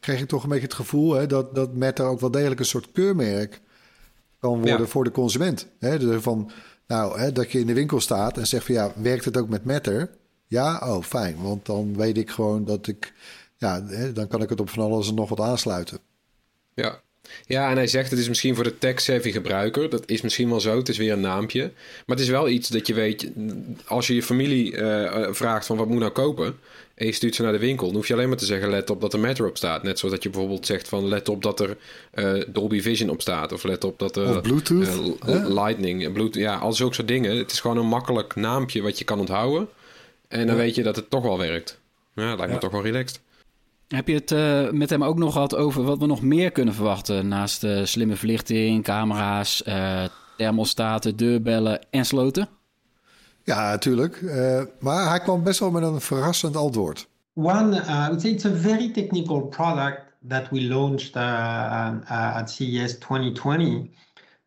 kreeg 0.00 0.20
ik 0.20 0.28
toch 0.28 0.42
een 0.42 0.48
beetje 0.48 0.64
het 0.64 0.74
gevoel 0.74 1.12
hè, 1.14 1.26
dat, 1.26 1.54
dat 1.54 1.72
Meta 1.74 2.04
ook 2.04 2.20
wel 2.20 2.30
degelijk 2.30 2.60
een 2.60 2.66
soort 2.66 2.88
keurmerk 2.92 3.60
kan 4.40 4.50
worden 4.60 4.78
Ja. 4.80 4.86
voor 4.86 5.04
de 5.04 5.10
consument. 5.10 5.66
Hè, 5.78 5.98
dus 5.98 6.22
van, 6.22 6.50
nou, 6.86 7.18
hè, 7.20 7.32
dat 7.32 7.52
je 7.52 7.60
in 7.60 7.66
de 7.66 7.72
winkel 7.72 8.00
staat 8.00 8.38
en 8.38 8.46
zegt 8.46 8.64
van 8.64 8.74
ja, 8.74 8.92
werkt 8.96 9.24
het 9.24 9.36
ook 9.36 9.48
met 9.48 9.64
Matter? 9.64 10.10
Ja, 10.46 10.82
oh 10.84 11.02
fijn, 11.02 11.36
want 11.42 11.66
dan 11.66 11.96
weet 11.96 12.16
ik 12.16 12.30
gewoon 12.30 12.64
dat 12.64 12.86
ik, 12.86 13.12
ja, 13.56 13.84
hè, 13.86 14.12
dan 14.12 14.28
kan 14.28 14.42
ik 14.42 14.48
het 14.48 14.60
op 14.60 14.70
van 14.70 14.84
alles 14.84 15.08
en 15.08 15.14
nog 15.14 15.28
wat 15.28 15.40
aansluiten. 15.40 15.98
Ja. 16.78 17.00
Ja, 17.46 17.70
en 17.70 17.76
hij 17.76 17.86
zegt 17.86 18.10
het 18.10 18.18
is 18.18 18.28
misschien 18.28 18.54
voor 18.54 18.64
de 18.64 18.78
tech-savvy 18.78 19.30
gebruiker. 19.30 19.90
Dat 19.90 20.02
is 20.06 20.20
misschien 20.20 20.48
wel 20.48 20.60
zo. 20.60 20.76
Het 20.76 20.88
is 20.88 20.96
weer 20.98 21.12
een 21.12 21.20
naampje. 21.20 21.62
Maar 22.06 22.16
het 22.16 22.20
is 22.20 22.28
wel 22.28 22.48
iets 22.48 22.68
dat 22.68 22.86
je 22.86 22.94
weet. 22.94 23.30
Als 23.84 24.06
je 24.06 24.14
je 24.14 24.22
familie 24.22 24.76
eh, 24.76 25.04
eh, 25.04 25.32
vraagt 25.32 25.66
van 25.66 25.76
wat 25.76 25.88
moet 25.88 25.98
nou 25.98 26.12
kopen. 26.12 26.58
En 26.94 27.06
je 27.06 27.12
stuurt 27.12 27.34
ze 27.34 27.42
naar 27.42 27.52
de 27.52 27.58
winkel. 27.58 27.86
Dan 27.86 27.96
hoef 27.96 28.06
je 28.06 28.14
alleen 28.14 28.28
maar 28.28 28.36
te 28.36 28.44
zeggen 28.44 28.70
let 28.70 28.90
op 28.90 29.00
dat 29.00 29.12
er 29.12 29.20
Matter 29.20 29.46
op 29.46 29.56
staat. 29.56 29.82
Net 29.82 29.98
zoals 29.98 30.14
dat 30.14 30.22
je 30.22 30.30
bijvoorbeeld 30.30 30.66
zegt 30.66 30.88
van 30.88 31.08
let 31.08 31.28
op 31.28 31.42
dat 31.42 31.60
er 31.60 31.76
eh, 32.10 32.42
Dolby 32.48 32.80
Vision 32.80 33.10
op 33.10 33.20
staat. 33.20 33.52
Of 33.52 33.62
let 33.62 33.84
op 33.84 33.98
dat 33.98 34.16
er 34.16 34.28
Of 34.28 34.40
Bluetooth? 34.40 34.88
Lightning, 35.48 36.12
Bluetooth. 36.12 36.42
Ja, 36.42 36.56
al 36.56 36.72
zulke 36.72 36.94
soort 36.94 37.08
dingen. 37.08 37.36
Het 37.36 37.52
is 37.52 37.60
gewoon 37.60 37.76
een 37.76 37.86
makkelijk 37.86 38.34
naampje 38.34 38.82
wat 38.82 38.98
je 38.98 39.04
kan 39.04 39.18
onthouden. 39.18 39.68
En 40.28 40.46
dan 40.46 40.56
weet 40.56 40.74
je 40.74 40.82
dat 40.82 40.96
het 40.96 41.10
toch 41.10 41.22
wel 41.22 41.38
werkt. 41.38 41.80
Ja, 42.14 42.34
lijkt 42.34 42.52
me 42.52 42.58
toch 42.58 42.72
wel 42.72 42.82
relaxed. 42.82 43.20
Heb 43.88 44.08
je 44.08 44.14
het 44.14 44.32
eh, 44.32 44.70
met 44.70 44.90
hem 44.90 45.04
ook 45.04 45.18
nog 45.18 45.32
gehad 45.32 45.56
over 45.56 45.82
wat 45.82 45.98
we 45.98 46.06
nog 46.06 46.22
meer 46.22 46.50
kunnen 46.50 46.74
verwachten 46.74 47.28
naast 47.28 47.64
eh, 47.64 47.84
slimme 47.84 48.16
verlichting, 48.16 48.84
camera's, 48.84 49.62
eh, 49.62 50.04
thermostaten, 50.36 51.16
deurbellen 51.16 51.86
en 51.90 52.04
sloten? 52.04 52.48
Ja, 53.44 53.70
natuurlijk. 53.70 54.22
Eh, 54.22 54.62
maar 54.80 55.08
hij 55.08 55.20
kwam 55.20 55.42
best 55.42 55.60
wel 55.60 55.70
met 55.70 55.82
een 55.82 56.00
verrassend 56.00 56.56
antwoord. 56.56 57.08
One, 57.34 57.76
uh, 57.76 58.04
I 58.04 58.06
would 58.06 58.20
say 58.20 58.30
it's 58.30 58.44
a 58.44 58.54
very 58.54 58.90
technical 58.90 59.40
product 59.40 60.00
that 60.28 60.50
we 60.50 60.60
launched 60.62 61.16
uh, 61.16 61.22
uh, 61.22 62.36
at 62.36 62.50
CES 62.50 62.98
2020, 62.98 63.90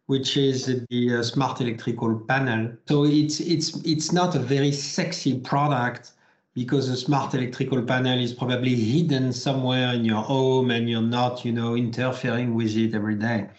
which 0.06 0.36
is 0.36 0.64
the 0.64 0.86
uh, 0.90 1.22
smart 1.22 1.60
electrical 1.60 2.16
panel. 2.26 2.78
So 2.86 3.04
it's 3.06 3.40
it's 3.40 3.82
it's 3.84 4.12
not 4.12 4.36
a 4.36 4.40
very 4.40 4.72
sexy 4.72 5.40
product 5.40 6.12
because 6.54 6.90
the 6.90 6.96
smart 6.98 7.34
electrical 7.34 7.82
panel 7.82 8.20
is 8.20 8.34
probably 8.34 8.76
hidden 8.76 9.32
somewhere 9.34 9.94
in 9.94 10.06
your 10.06 10.22
home 10.22 10.72
and 10.72 10.90
you're 10.90 11.02
not, 11.02 11.46
you 11.46 11.52
know, 11.52 11.76
interfering 11.76 12.54
with 12.56 12.76
it 12.76 12.94
every 12.94 13.16
day. 13.16 13.50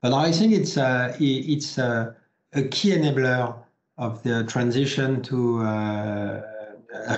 But 0.00 0.12
I 0.12 0.32
think 0.32 0.52
it's 0.52 0.76
uh, 0.76 1.16
i- 1.20 1.44
it's 1.54 1.78
uh, 1.78 2.12
a 2.54 2.62
key 2.64 2.90
enabler 2.92 3.54
of 3.98 4.22
the 4.22 4.44
transition 4.44 5.22
to 5.22 5.60
uh, 5.62 6.42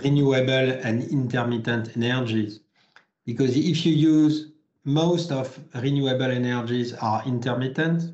renewable 0.03 0.71
and 0.87 1.03
intermittent 1.05 1.97
energies. 1.97 2.61
Because 3.27 3.57
if 3.57 3.85
you 3.87 3.93
use 3.95 4.53
most 4.85 5.33
of 5.33 5.59
renewable 5.75 6.31
energies 6.31 6.95
are 6.95 7.23
intermittent, 7.27 8.13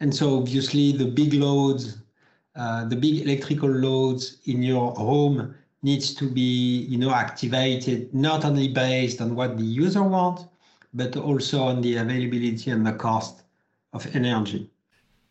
and 0.00 0.14
so 0.14 0.38
obviously 0.38 0.92
the 0.92 1.06
big 1.06 1.34
loads, 1.34 2.02
uh, 2.56 2.84
the 2.86 2.96
big 2.96 3.22
electrical 3.26 3.68
loads 3.70 4.38
in 4.46 4.62
your 4.62 4.92
home 4.92 5.54
needs 5.80 6.12
to 6.14 6.26
be 6.32 6.86
you 6.88 6.98
know 6.98 7.12
activated 7.12 8.12
not 8.12 8.44
only 8.44 8.72
based 8.72 9.20
on 9.20 9.34
what 9.34 9.56
the 9.56 9.82
user 9.82 10.08
wants 10.08 10.46
but 10.92 11.16
also 11.16 11.60
on 11.60 11.80
the 11.80 11.96
availability 11.96 12.70
and 12.70 12.86
the 12.86 12.96
cost 12.96 13.44
of 13.92 14.14
energy 14.14 14.70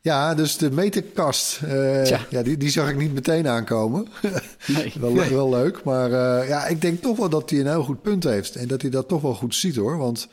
ja, 0.05 0.35
dus 0.35 0.57
de 0.57 0.71
meterkast, 0.71 1.61
uh, 1.63 2.05
ja. 2.29 2.43
die, 2.43 2.57
die 2.57 2.69
zag 2.69 2.89
ik 2.89 2.97
niet 2.97 3.13
meteen 3.13 3.47
aankomen. 3.47 4.07
Nee. 4.67 4.93
wel, 4.99 5.13
nee. 5.13 5.29
wel 5.29 5.49
leuk, 5.49 5.83
maar 5.83 6.09
uh, 6.09 6.47
ja, 6.47 6.65
ik 6.65 6.81
denk 6.81 7.01
toch 7.01 7.17
wel 7.17 7.29
dat 7.29 7.49
hij 7.49 7.59
een 7.59 7.67
heel 7.67 7.83
goed 7.83 8.01
punt 8.01 8.23
heeft. 8.23 8.55
En 8.55 8.67
dat 8.67 8.81
hij 8.81 8.91
dat 8.91 9.07
toch 9.07 9.21
wel 9.21 9.33
goed 9.33 9.55
ziet 9.55 9.75
hoor. 9.75 9.97
Want 9.97 10.27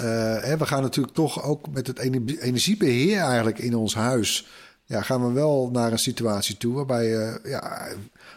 uh, 0.00 0.06
hè, 0.42 0.56
we 0.56 0.66
gaan 0.66 0.82
natuurlijk 0.82 1.14
toch 1.14 1.42
ook 1.42 1.70
met 1.70 1.86
het 1.86 1.98
energiebeheer 1.98 3.18
eigenlijk 3.18 3.58
in 3.58 3.76
ons 3.76 3.94
huis... 3.94 4.46
Ja, 4.84 5.02
gaan 5.02 5.26
we 5.26 5.32
wel 5.32 5.68
naar 5.72 5.92
een 5.92 5.98
situatie 5.98 6.56
toe 6.56 6.74
waarbij 6.74 7.04
je, 7.04 7.40
ja, 7.44 7.88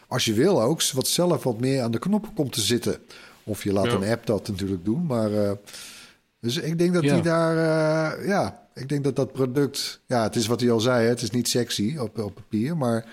als 0.08 0.26
je 0.26 0.34
wil 0.34 0.62
ook, 0.62 0.92
wat 0.92 1.08
zelf 1.08 1.44
wat 1.44 1.60
meer 1.60 1.82
aan 1.82 1.92
de 1.92 2.00
knoppen 2.00 2.34
komt 2.34 2.52
te 2.52 2.62
zitten. 2.62 2.98
Of 3.44 3.64
je 3.64 3.74
laat 3.74 3.86
ja. 3.86 3.92
een 3.92 4.12
app 4.12 4.26
dat 4.26 4.48
natuurlijk 4.48 4.86
doen, 4.86 5.06
maar... 5.06 5.30
dus 6.40 6.58
ik 6.58 6.78
denk 6.78 6.94
dat 6.94 7.04
hij 7.04 7.22
daar, 7.22 8.28
ja, 8.28 8.68
ik 8.74 8.90
denk 8.90 9.04
dat 9.04 9.16
dat 9.16 9.32
product, 9.32 10.02
ja, 10.08 10.24
het 10.24 10.36
is 10.36 10.48
wat 10.48 10.62
hij 10.62 10.72
al 10.72 10.80
zei, 10.80 11.04
hè, 11.04 11.10
het 11.10 11.22
is 11.22 11.32
niet 11.32 11.48
sexy 11.48 11.98
op, 11.98 12.18
op 12.18 12.36
papier, 12.36 12.78
maar 12.78 13.06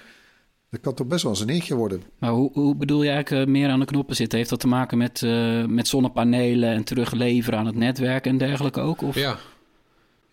dat 0.74 0.80
kan 0.80 0.94
toch 0.94 1.06
best 1.06 1.22
wel 1.22 1.32
eens 1.32 1.40
een 1.40 1.48
eentje 1.48 1.74
worden. 1.74 2.02
Maar 2.18 2.30
hoe, 2.30 2.50
hoe 2.52 2.74
bedoel 2.76 3.02
je 3.02 3.10
eigenlijk 3.10 3.46
eh, 3.46 3.52
meer 3.52 3.68
aan 3.68 3.80
de 3.80 3.84
knoppen 3.84 4.16
zitten? 4.16 4.38
Heeft 4.38 4.50
dat 4.50 4.60
te 4.60 4.66
maken 4.66 4.98
met, 4.98 5.22
uh, 5.22 5.64
met 5.64 5.88
zonnepanelen 5.88 6.72
en 6.72 6.84
terugleveren 6.84 7.58
aan 7.58 7.66
het 7.66 7.74
netwerk 7.74 8.26
en 8.26 8.38
dergelijke 8.38 8.80
ook? 8.80 9.02
Of? 9.02 9.14
Ja. 9.14 9.38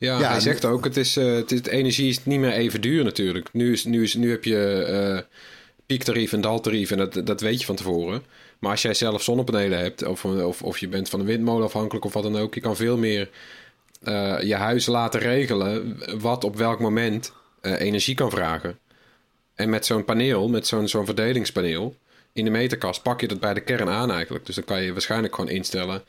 Ja, 0.01 0.19
ja, 0.19 0.31
hij 0.31 0.39
zegt 0.39 0.65
ook, 0.65 0.83
het 0.83 0.97
is, 0.97 1.17
uh, 1.17 1.35
het 1.35 1.51
is, 1.51 1.61
energie 1.61 2.09
is 2.09 2.25
niet 2.25 2.39
meer 2.39 2.51
even 2.51 2.81
duur 2.81 3.03
natuurlijk. 3.03 3.49
Nu, 3.53 3.71
is, 3.71 3.85
nu, 3.85 4.03
is, 4.03 4.13
nu 4.13 4.29
heb 4.29 4.43
je 4.43 4.87
uh, 4.89 5.19
piektarief 5.85 6.33
en 6.33 6.41
daltarief 6.41 6.91
en 6.91 6.97
dat, 6.97 7.21
dat 7.25 7.41
weet 7.41 7.59
je 7.59 7.65
van 7.65 7.75
tevoren. 7.75 8.23
Maar 8.59 8.71
als 8.71 8.81
jij 8.81 8.93
zelf 8.93 9.23
zonnepanelen 9.23 9.79
hebt 9.79 10.05
of, 10.05 10.25
of, 10.25 10.61
of 10.61 10.77
je 10.77 10.87
bent 10.87 11.09
van 11.09 11.19
een 11.19 11.25
windmolen 11.25 11.65
afhankelijk 11.65 12.05
of 12.05 12.13
wat 12.13 12.23
dan 12.23 12.37
ook... 12.37 12.53
je 12.53 12.61
kan 12.61 12.75
veel 12.75 12.97
meer 12.97 13.29
uh, 14.03 14.41
je 14.41 14.55
huis 14.55 14.85
laten 14.85 15.19
regelen 15.19 15.99
wat 16.19 16.43
op 16.43 16.55
welk 16.55 16.79
moment 16.79 17.33
energie 17.61 18.15
kan 18.15 18.29
vragen. 18.29 18.79
En 19.55 19.69
met 19.69 19.85
zo'n 19.85 20.05
paneel, 20.05 20.49
met 20.49 20.67
zo'n 20.67 20.87
zo'n 20.87 21.05
verdelingspaneel 21.05 21.95
in 22.33 22.45
de 22.45 22.51
meterkast, 22.51 23.01
pak 23.01 23.21
je 23.21 23.27
dat 23.27 23.39
bij 23.39 23.53
de 23.53 23.61
kern 23.61 23.89
aan 23.89 24.11
eigenlijk. 24.11 24.45
Dus 24.45 24.55
dan 24.55 24.63
kan 24.63 24.81
je 24.81 24.91
waarschijnlijk 24.91 25.35
gewoon 25.35 25.49
instellen. 25.49 26.03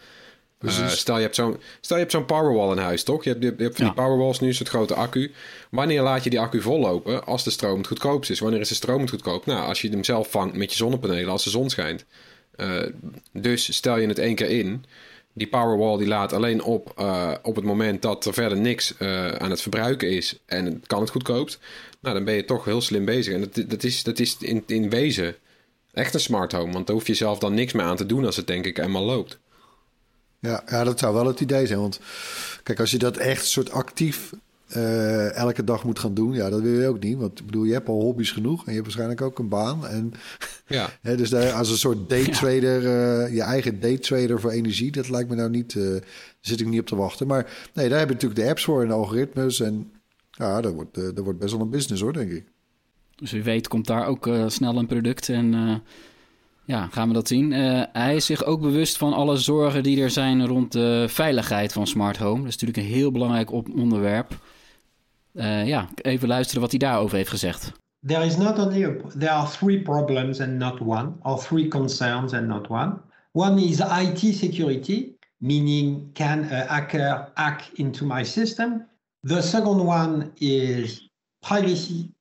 Uh, 0.62 0.88
stel 0.88 1.16
je 1.16 1.22
hebt 1.22 1.34
zo'n 1.34 1.56
stel 1.80 1.96
je 1.96 2.02
hebt 2.02 2.14
zo'n 2.14 2.24
powerwall 2.24 2.70
in 2.70 2.78
huis, 2.78 3.02
toch? 3.02 3.24
Je 3.24 3.30
hebt, 3.30 3.42
je 3.42 3.54
hebt 3.58 3.76
van 3.76 3.84
die 3.84 3.94
powerwalls 3.94 4.40
nu, 4.40 4.52
zo'n 4.52 4.66
grote 4.66 4.94
accu. 4.94 5.32
Wanneer 5.70 6.02
laat 6.02 6.24
je 6.24 6.30
die 6.30 6.40
accu 6.40 6.60
vollopen? 6.60 7.24
Als 7.24 7.44
de 7.44 7.50
stroom 7.50 7.78
het 7.78 7.86
goedkoopst 7.86 8.30
is. 8.30 8.40
Wanneer 8.40 8.60
is 8.60 8.68
de 8.68 8.74
stroom 8.74 9.00
het 9.00 9.10
goedkoop? 9.10 9.46
Nou, 9.46 9.66
als 9.66 9.80
je 9.80 9.88
hem 9.88 10.04
zelf 10.04 10.30
vangt 10.30 10.56
met 10.56 10.70
je 10.70 10.76
zonnepanelen 10.76 11.30
als 11.30 11.44
de 11.44 11.50
zon 11.50 11.70
schijnt. 11.70 12.04
Uh, 12.56 12.82
dus 13.32 13.74
stel 13.74 13.98
je 13.98 14.06
het 14.06 14.18
één 14.18 14.34
keer 14.34 14.50
in 14.50 14.84
die 15.32 15.46
Powerwall 15.46 15.98
die 15.98 16.06
laat 16.06 16.32
alleen 16.32 16.62
op 16.62 16.92
uh, 16.98 17.32
op 17.42 17.56
het 17.56 17.64
moment 17.64 18.02
dat 18.02 18.24
er 18.24 18.32
verder 18.32 18.58
niks 18.58 18.94
aan 19.38 19.50
het 19.50 19.62
verbruiken 19.62 20.10
is 20.10 20.38
en 20.46 20.64
het 20.64 20.86
kan 20.86 21.00
het 21.00 21.10
goedkoopt. 21.10 21.58
Nou, 22.00 22.14
dan 22.14 22.24
ben 22.24 22.34
je 22.34 22.44
toch 22.44 22.64
heel 22.64 22.80
slim 22.80 23.04
bezig. 23.04 23.34
En 23.34 23.40
dat, 23.40 23.70
dat 23.70 23.84
is, 23.84 24.02
dat 24.02 24.18
is 24.18 24.36
in, 24.40 24.62
in 24.66 24.90
wezen 24.90 25.34
echt 25.92 26.14
een 26.14 26.20
smart 26.20 26.52
home. 26.52 26.72
Want 26.72 26.86
daar 26.86 26.96
hoef 26.96 27.06
je 27.06 27.14
zelf 27.14 27.38
dan 27.38 27.54
niks 27.54 27.72
meer 27.72 27.84
aan 27.84 27.96
te 27.96 28.06
doen 28.06 28.24
als 28.24 28.36
het 28.36 28.46
denk 28.46 28.66
ik 28.66 28.78
eenmaal 28.78 29.04
loopt. 29.04 29.38
Ja, 30.42 30.62
ja, 30.66 30.84
dat 30.84 30.98
zou 30.98 31.14
wel 31.14 31.26
het 31.26 31.40
idee 31.40 31.66
zijn. 31.66 31.78
Want 31.78 32.00
kijk, 32.62 32.80
als 32.80 32.90
je 32.90 32.98
dat 32.98 33.16
echt 33.16 33.46
soort 33.46 33.70
actief 33.70 34.32
uh, 34.76 35.34
elke 35.34 35.64
dag 35.64 35.84
moet 35.84 35.98
gaan 35.98 36.14
doen. 36.14 36.32
Ja, 36.32 36.50
dat 36.50 36.60
wil 36.60 36.80
je 36.80 36.86
ook 36.86 37.02
niet. 37.02 37.18
Want 37.18 37.38
ik 37.38 37.46
bedoel, 37.46 37.64
je 37.64 37.72
hebt 37.72 37.88
al 37.88 38.00
hobby's 38.00 38.30
genoeg 38.30 38.58
en 38.58 38.64
je 38.66 38.72
hebt 38.72 38.82
waarschijnlijk 38.82 39.20
ook 39.20 39.38
een 39.38 39.48
baan. 39.48 39.86
En, 39.86 40.12
ja. 40.66 40.90
hè, 41.02 41.16
dus 41.16 41.30
daar, 41.30 41.52
als 41.52 41.70
een 41.70 41.76
soort 41.76 42.08
daytrader, 42.08 42.82
ja. 42.82 43.26
uh, 43.26 43.34
je 43.34 43.42
eigen 43.42 43.80
daytrader 43.80 44.40
voor 44.40 44.50
energie, 44.50 44.92
dat 44.92 45.08
lijkt 45.08 45.28
me 45.28 45.34
nou 45.34 45.50
niet, 45.50 45.74
uh, 45.74 45.90
daar 45.90 46.02
zit 46.40 46.60
ik 46.60 46.66
niet 46.66 46.80
op 46.80 46.86
te 46.86 46.96
wachten. 46.96 47.26
Maar 47.26 47.70
nee, 47.74 47.88
daar 47.88 47.98
heb 47.98 48.08
je 48.08 48.14
natuurlijk 48.14 48.40
de 48.40 48.48
apps 48.48 48.64
voor 48.64 48.82
en 48.82 48.88
de 48.88 48.94
algoritmes. 48.94 49.60
En 49.60 49.92
ja, 50.30 50.60
dat 50.60 50.72
wordt, 50.72 50.94
dat 50.94 51.18
wordt 51.18 51.38
best 51.38 51.52
wel 51.52 51.60
een 51.60 51.70
business 51.70 52.02
hoor, 52.02 52.12
denk 52.12 52.30
ik. 52.30 52.44
Dus 53.16 53.32
wie 53.32 53.42
weet 53.42 53.68
komt 53.68 53.86
daar 53.86 54.06
ook 54.06 54.30
snel 54.46 54.76
een 54.76 54.86
product 54.86 55.28
en 55.28 55.82
ja, 56.64 56.86
gaan 56.86 57.08
we 57.08 57.14
dat 57.14 57.28
zien. 57.28 57.52
hij 57.92 58.16
is 58.16 58.26
zich 58.26 58.44
ook 58.44 58.60
bewust 58.60 58.96
van 58.96 59.12
alle 59.12 59.36
zorgen 59.36 59.82
die 59.82 60.02
er 60.02 60.10
zijn 60.10 60.46
rond 60.46 60.72
de 60.72 61.04
veiligheid 61.08 61.72
van 61.72 61.86
smart 61.86 62.16
home. 62.16 62.38
Dat 62.38 62.48
is 62.48 62.58
natuurlijk 62.58 62.78
een 62.78 62.94
heel 62.94 63.10
belangrijk 63.10 63.52
onderwerp. 63.52 64.36
Uh, 65.34 65.66
ja, 65.66 65.88
even 65.94 66.28
luisteren 66.28 66.60
wat 66.60 66.70
hij 66.70 66.78
daarover 66.78 67.16
heeft 67.16 67.30
gezegd. 67.30 67.72
There 68.06 68.24
is 68.24 68.36
not 68.36 68.58
only 68.58 68.84
a, 68.84 68.96
there 69.18 69.30
are 69.30 69.48
three 69.48 69.82
problems 69.82 70.40
and 70.40 70.58
not 70.58 70.80
one, 70.80 71.12
or 71.22 71.38
three 71.38 71.68
concerns 71.68 72.32
and 72.32 72.46
not 72.46 72.68
one. 72.68 73.00
One 73.32 73.62
is 73.62 73.80
IT 73.80 74.34
security, 74.34 75.16
meaning 75.38 76.12
can 76.12 76.44
a 76.50 76.66
hacker 76.66 77.30
hack 77.34 77.70
into 77.74 78.04
my 78.04 78.24
system? 78.24 78.86
The 79.20 79.40
second 79.40 79.86
one 79.86 80.32
is 80.40 81.08
privacy, 81.40 82.12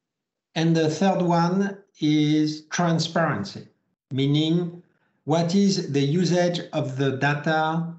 and 0.53 0.75
the 0.75 0.89
third 0.89 1.21
one 1.21 1.77
is 1.99 2.67
transparency, 2.67 3.67
meaning 4.11 4.81
what 5.25 5.55
is 5.55 5.91
the 5.91 6.01
usage 6.01 6.61
of 6.73 6.97
the 6.97 7.11
data 7.17 7.93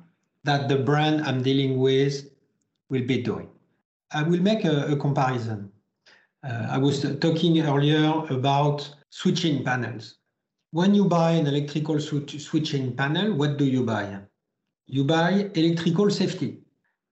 that 0.44 0.68
the 0.68 0.76
brand 0.76 1.22
I'm 1.24 1.42
dealing 1.42 1.78
with 1.78 2.30
will 2.88 3.06
be 3.06 3.22
doing. 3.22 3.48
I 4.12 4.22
will 4.22 4.40
make 4.40 4.64
a, 4.64 4.92
a 4.92 4.96
comparison. 4.96 5.70
Uh, 6.44 6.66
I 6.70 6.78
was 6.78 7.02
talking 7.20 7.60
earlier 7.60 8.10
about 8.30 8.92
switching 9.10 9.64
panels. 9.64 10.16
When 10.72 10.94
you 10.94 11.04
buy 11.04 11.32
an 11.32 11.46
electrical 11.46 12.00
switching 12.00 12.96
panel, 12.96 13.34
what 13.34 13.56
do 13.58 13.64
you 13.64 13.84
buy? 13.84 14.18
You 14.86 15.04
buy 15.04 15.50
electrical 15.54 16.10
safety, 16.10 16.58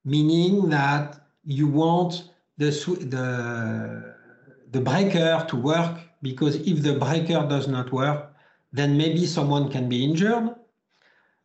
meaning 0.05 0.69
that 0.71 1.21
you 1.45 1.69
want 1.69 2.31
the, 2.59 2.71
the, 3.15 4.15
the 4.71 4.81
breaker 4.81 5.45
to 5.49 5.57
work 5.57 5.99
because 6.23 6.57
if 6.57 6.83
the 6.83 6.95
breaker 6.95 7.47
does 7.49 7.69
not 7.69 7.93
work, 7.93 8.30
then 8.73 8.97
maybe 8.97 9.27
someone 9.27 9.71
can 9.71 9.89
be 9.89 10.05
injured 10.05 10.55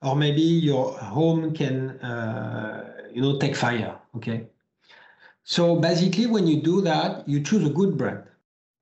or 0.01 0.15
maybe 0.15 0.41
your 0.41 0.93
home 0.97 1.53
can 1.53 1.91
uh, 2.01 3.07
you 3.11 3.21
know 3.21 3.37
take 3.39 3.55
fire 3.55 3.97
okay 4.15 4.47
so 5.47 5.75
basically, 5.75 6.25
when 6.25 6.47
you 6.47 6.59
do 6.59 6.81
that, 6.81 7.29
you 7.29 7.39
choose 7.39 7.63
a 7.67 7.69
good 7.69 7.97
brand. 7.97 8.23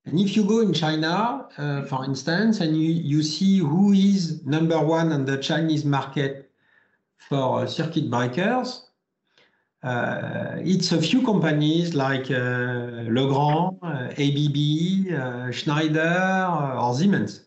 And 0.06 0.18
if 0.18 0.34
you 0.34 0.44
go 0.44 0.60
in 0.60 0.72
China, 0.72 1.46
uh, 1.58 1.82
for 1.82 2.06
instance, 2.06 2.60
and 2.60 2.74
you, 2.74 2.90
you 2.90 3.22
see 3.22 3.58
who 3.58 3.92
is 3.92 4.44
number 4.46 4.80
one 4.80 5.12
on 5.12 5.26
the 5.26 5.36
Chinese 5.36 5.84
market 5.84 6.50
for 7.18 7.60
uh, 7.60 7.66
circuit 7.66 8.10
breakers, 8.10 8.86
uh, 9.82 10.56
it's 10.56 10.92
a 10.92 11.02
few 11.02 11.22
companies 11.22 11.94
like 11.94 12.30
uh, 12.30 13.04
Legrand, 13.12 13.76
uh, 13.82 14.08
ABB, 14.16 15.12
uh, 15.12 15.50
Schneider, 15.52 16.48
or 16.80 16.94
Siemens. 16.94 17.43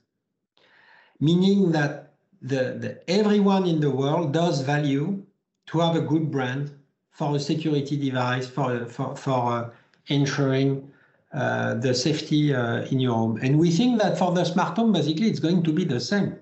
Meaning 1.20 1.72
that 1.72 2.14
the, 2.42 2.78
the, 2.80 3.10
everyone 3.10 3.66
in 3.66 3.80
the 3.80 3.90
world 3.90 4.34
does 4.34 4.62
value 4.62 5.24
to 5.68 5.80
have 5.80 5.96
a 5.96 6.02
good 6.02 6.32
brand 6.32 6.72
for 7.10 7.36
a 7.36 7.40
security 7.40 7.98
device, 7.98 8.48
for, 8.48 8.86
for, 8.86 9.16
for 9.16 9.52
uh, 9.52 9.70
ensuring 10.08 10.92
uh, 11.34 11.74
the 11.76 11.94
safety 11.94 12.54
uh, 12.54 12.86
in 12.92 13.00
your 13.00 13.16
home. 13.16 13.40
And 13.42 13.60
we 13.60 13.72
think 13.72 14.02
that 14.02 14.18
for 14.18 14.32
the 14.34 14.44
smart 14.46 14.78
home, 14.78 14.94
basically, 14.94 15.28
it's 15.28 15.40
going 15.40 15.64
to 15.64 15.74
be 15.74 15.86
the 15.86 16.00
same. 16.00 16.38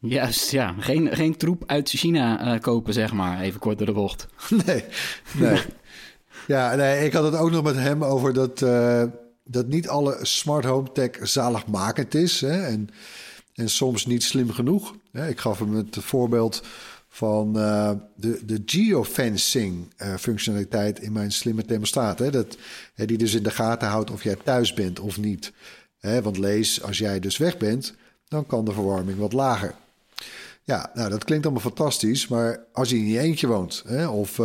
Juist, 0.00 0.50
ja. 0.50 0.74
Geen, 0.78 1.16
geen 1.16 1.36
troep 1.36 1.62
uit 1.66 1.88
China 1.88 2.54
uh, 2.54 2.60
kopen, 2.60 2.92
zeg 2.92 3.12
maar. 3.12 3.40
Even 3.40 3.60
kort 3.60 3.78
door 3.78 3.86
de 3.86 3.92
bocht. 3.92 4.26
Nee, 4.66 4.84
nee. 5.38 5.60
ja, 6.46 6.74
nee, 6.74 7.04
ik 7.04 7.12
had 7.12 7.24
het 7.24 7.36
ook 7.36 7.50
nog 7.50 7.62
met 7.62 7.76
hem 7.76 8.04
over 8.04 8.32
dat, 8.32 8.60
uh, 8.60 9.02
dat 9.44 9.66
niet 9.66 9.88
alle 9.88 10.18
smart 10.22 10.64
home 10.64 10.92
tech 10.92 11.10
zaligmakend 11.22 12.14
is. 12.14 12.40
Hè? 12.40 12.62
En, 12.62 12.88
en 13.58 13.70
soms 13.70 14.06
niet 14.06 14.22
slim 14.22 14.50
genoeg. 14.50 14.94
Ik 15.12 15.40
gaf 15.40 15.58
hem 15.58 15.74
het 15.74 15.96
voorbeeld 16.00 16.62
van 17.08 17.58
uh, 17.58 17.90
de, 18.14 18.44
de 18.44 18.62
geofencing 18.66 19.92
uh, 20.02 20.14
functionaliteit 20.14 21.00
in 21.00 21.12
mijn 21.12 21.32
slimme 21.32 21.64
thermostaat. 21.64 22.32
Dat, 22.32 22.56
die 22.94 23.18
dus 23.18 23.34
in 23.34 23.42
de 23.42 23.50
gaten 23.50 23.88
houdt 23.88 24.10
of 24.10 24.22
jij 24.22 24.36
thuis 24.44 24.74
bent 24.74 25.00
of 25.00 25.18
niet. 25.18 25.52
Want 26.00 26.38
lees, 26.38 26.82
als 26.82 26.98
jij 26.98 27.20
dus 27.20 27.36
weg 27.36 27.56
bent, 27.56 27.94
dan 28.28 28.46
kan 28.46 28.64
de 28.64 28.72
verwarming 28.72 29.18
wat 29.18 29.32
lager. 29.32 29.74
Ja, 30.64 30.90
nou, 30.94 31.10
dat 31.10 31.24
klinkt 31.24 31.44
allemaal 31.44 31.64
fantastisch, 31.64 32.28
maar 32.28 32.64
als 32.72 32.90
je 32.90 32.96
in 32.96 33.06
je 33.06 33.18
eentje 33.18 33.46
woont, 33.46 33.82
hè, 33.86 34.08
of 34.08 34.40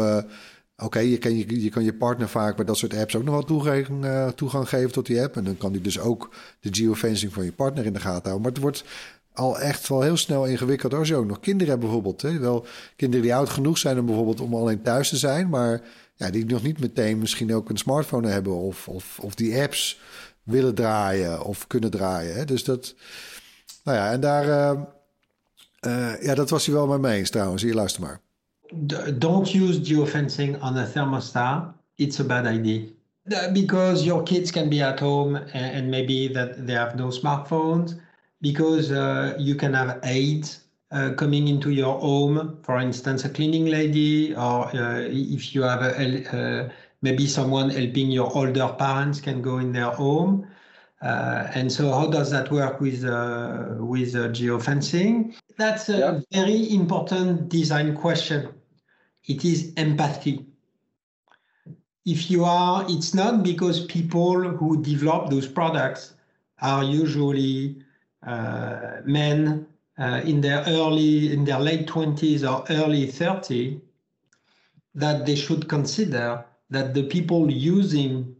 oké, 0.83 0.99
je, 0.99 1.17
kan 1.17 1.37
je, 1.37 1.61
je 1.61 1.69
kan 1.69 1.83
je 1.83 1.93
partner 1.93 2.29
vaak 2.29 2.55
bij 2.55 2.65
dat 2.65 2.77
soort 2.77 2.95
apps 2.95 3.15
ook 3.15 3.23
nog 3.23 3.33
wel 3.33 3.43
toegang, 3.43 4.05
toegang 4.35 4.69
geven 4.69 4.91
tot 4.91 5.05
die 5.05 5.21
app. 5.21 5.35
En 5.35 5.43
dan 5.43 5.57
kan 5.57 5.71
die 5.71 5.81
dus 5.81 5.99
ook 5.99 6.29
de 6.59 6.69
geofencing 6.71 7.33
van 7.33 7.45
je 7.45 7.51
partner 7.51 7.85
in 7.85 7.93
de 7.93 7.99
gaten 7.99 8.29
houden. 8.29 8.41
Maar 8.41 8.51
het 8.51 8.61
wordt 8.61 8.83
al 9.33 9.59
echt 9.59 9.87
wel 9.87 10.01
heel 10.01 10.17
snel 10.17 10.45
ingewikkeld 10.45 10.93
als 10.93 11.07
je 11.07 11.15
ook 11.15 11.27
nog 11.27 11.39
kinderen 11.39 11.69
hebt 11.69 11.81
bijvoorbeeld. 11.83 12.21
Hè? 12.21 12.39
Wel 12.39 12.65
kinderen 12.95 13.25
die 13.25 13.35
oud 13.35 13.49
genoeg 13.49 13.77
zijn 13.77 13.99
om 13.99 14.05
bijvoorbeeld 14.05 14.41
om 14.41 14.55
alleen 14.55 14.81
thuis 14.81 15.09
te 15.09 15.17
zijn, 15.17 15.49
maar 15.49 15.81
ja, 16.15 16.29
die 16.29 16.45
nog 16.45 16.63
niet 16.63 16.79
meteen 16.79 17.19
misschien 17.19 17.55
ook 17.55 17.69
een 17.69 17.77
smartphone 17.77 18.27
hebben 18.27 18.53
of, 18.53 18.87
of, 18.87 19.19
of 19.19 19.35
die 19.35 19.61
apps 19.61 19.99
willen 20.43 20.75
draaien 20.75 21.43
of 21.43 21.67
kunnen 21.67 21.91
draaien. 21.91 22.35
Hè? 22.35 22.45
Dus 22.45 22.63
dat, 22.63 22.95
Nou 23.83 23.97
ja, 23.97 24.11
en 24.11 24.19
daar... 24.19 24.45
Uh, 24.45 24.81
uh, 25.87 26.21
ja, 26.21 26.35
dat 26.35 26.49
was 26.49 26.65
hij 26.65 26.75
wel 26.75 26.87
met 26.87 27.01
me 27.01 27.11
eens 27.11 27.29
trouwens. 27.29 27.63
Hier, 27.63 27.73
luister 27.73 28.01
maar. 28.01 28.22
Don't 29.19 29.53
use 29.53 29.79
geofencing 29.79 30.61
on 30.61 30.77
a 30.77 30.85
thermostat. 30.85 31.73
It's 31.97 32.19
a 32.19 32.23
bad 32.23 32.47
idea. 32.47 32.87
Because 33.53 34.05
your 34.05 34.23
kids 34.23 34.51
can 34.51 34.69
be 34.69 34.81
at 34.81 34.99
home 34.99 35.35
and, 35.53 35.89
maybe 35.89 36.27
that 36.29 36.67
they 36.67 36.73
have 36.73 36.95
no 36.95 37.07
smartphones. 37.07 37.99
Because 38.41 38.91
uh, 38.91 39.35
you 39.39 39.55
can 39.55 39.73
have 39.73 39.99
aides 40.03 40.63
uh, 40.91 41.11
coming 41.13 41.47
into 41.47 41.71
your 41.71 41.99
home, 41.99 42.57
for 42.61 42.77
instance, 42.79 43.23
a 43.25 43.29
cleaning 43.29 43.65
lady, 43.65 44.35
or 44.35 44.67
uh, 44.75 44.99
if 44.99 45.55
you 45.55 45.61
have 45.61 45.81
a, 45.81 46.37
uh, 46.37 46.69
maybe 47.01 47.25
someone 47.25 47.69
helping 47.69 48.11
your 48.11 48.35
older 48.35 48.67
parents 48.77 49.21
can 49.21 49.41
go 49.41 49.57
in 49.59 49.71
their 49.71 49.91
home. 49.91 50.45
Uh, 51.01 51.49
and 51.55 51.71
so, 51.71 51.91
how 51.91 52.07
does 52.07 52.31
that 52.31 52.51
work 52.51 52.79
with 52.79 53.03
uh, 53.03 53.75
with 53.79 54.13
geofencing? 54.13 55.35
That's 55.57 55.89
a 55.89 55.97
yeah. 55.97 56.19
very 56.31 56.73
important 56.73 57.49
design 57.49 57.95
question. 57.95 58.49
It 59.25 59.45
is 59.45 59.73
empathy. 59.77 60.45
If 62.05 62.29
you 62.29 62.43
are, 62.43 62.85
it's 62.89 63.13
not 63.13 63.43
because 63.43 63.85
people 63.85 64.41
who 64.41 64.83
develop 64.83 65.29
those 65.29 65.47
products 65.47 66.15
are 66.61 66.83
usually 66.83 67.81
men 69.05 69.67
uh, 69.97 70.21
in 70.25 70.41
their 70.41 70.63
early, 70.67 71.31
in 71.31 71.45
their 71.45 71.59
late 71.59 71.87
20s 71.87 72.43
or 72.43 72.65
early 72.69 73.07
30, 73.07 73.79
that 74.95 75.25
they 75.25 75.35
should 75.35 75.67
consider 75.69 76.43
that 76.69 76.93
the 76.93 77.03
people 77.03 77.49
using 77.49 78.35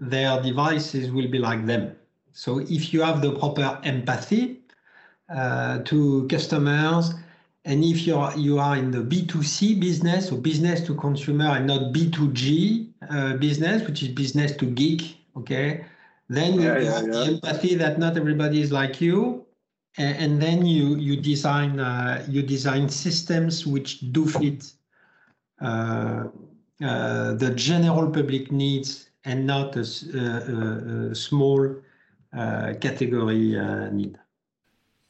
their 0.00 0.42
devices 0.42 1.10
will 1.10 1.28
be 1.28 1.38
like 1.38 1.66
them. 1.66 1.96
So 2.32 2.58
if 2.58 2.92
you 2.92 3.02
have 3.02 3.22
the 3.22 3.32
proper 3.32 3.80
empathy 3.84 4.60
uh, 5.28 5.78
to 5.80 6.26
customers, 6.28 7.14
and 7.70 7.84
if 7.84 8.04
you're 8.04 8.32
you 8.36 8.58
are 8.58 8.76
in 8.76 8.90
the 8.90 8.98
B2C 8.98 9.78
business 9.78 10.32
or 10.32 10.38
business 10.38 10.80
to 10.86 10.94
consumer 10.96 11.50
and 11.56 11.68
not 11.68 11.92
B2G 11.94 12.88
uh, 13.08 13.36
business, 13.36 13.86
which 13.86 14.02
is 14.02 14.08
business 14.08 14.50
to 14.56 14.66
geek, 14.66 15.16
okay, 15.36 15.84
then 16.28 16.54
yeah, 16.54 16.60
you 16.60 16.84
yeah, 16.84 16.92
have 16.94 17.06
yeah. 17.06 17.12
the 17.12 17.24
empathy 17.34 17.76
that 17.76 17.98
not 17.98 18.16
everybody 18.16 18.60
is 18.60 18.72
like 18.72 19.00
you, 19.00 19.46
and, 19.98 20.16
and 20.18 20.42
then 20.42 20.66
you 20.66 20.96
you 20.96 21.14
design 21.16 21.78
uh, 21.78 22.24
you 22.28 22.42
design 22.42 22.88
systems 22.88 23.64
which 23.64 24.00
do 24.10 24.26
fit 24.26 24.72
uh, 25.60 26.24
uh, 26.82 27.34
the 27.34 27.52
general 27.54 28.10
public 28.10 28.50
needs 28.50 29.10
and 29.24 29.46
not 29.46 29.76
a, 29.76 29.86
a, 30.14 31.10
a 31.10 31.14
small 31.14 31.76
uh, 32.32 32.72
category 32.80 33.56
uh, 33.56 33.90
need. 33.90 34.18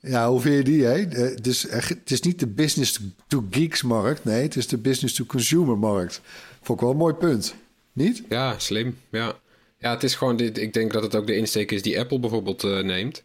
Ja, 0.00 0.28
hoe 0.30 0.40
vind 0.40 0.56
je 0.56 0.62
die? 0.62 0.84
Hè? 0.84 0.98
Het, 0.98 1.46
is, 1.46 1.70
het 1.70 2.10
is 2.10 2.20
niet 2.20 2.38
de 2.38 2.46
business-to-geeks-markt. 2.46 4.24
Nee, 4.24 4.42
het 4.42 4.56
is 4.56 4.66
de 4.66 4.78
business-to-consumer-markt. 4.78 6.20
Vond 6.62 6.78
ik 6.78 6.84
wel 6.84 6.94
een 6.94 7.00
mooi 7.00 7.14
punt. 7.14 7.54
Niet? 7.92 8.22
Ja, 8.28 8.58
slim. 8.58 8.98
Ja, 9.10 9.34
ja 9.78 9.90
het 9.90 10.02
is 10.02 10.14
gewoon... 10.14 10.36
Dit, 10.36 10.58
ik 10.58 10.72
denk 10.72 10.92
dat 10.92 11.02
het 11.02 11.14
ook 11.14 11.26
de 11.26 11.36
insteek 11.36 11.70
is 11.70 11.82
die 11.82 11.98
Apple 11.98 12.18
bijvoorbeeld 12.18 12.64
uh, 12.64 12.82
neemt 12.82 13.22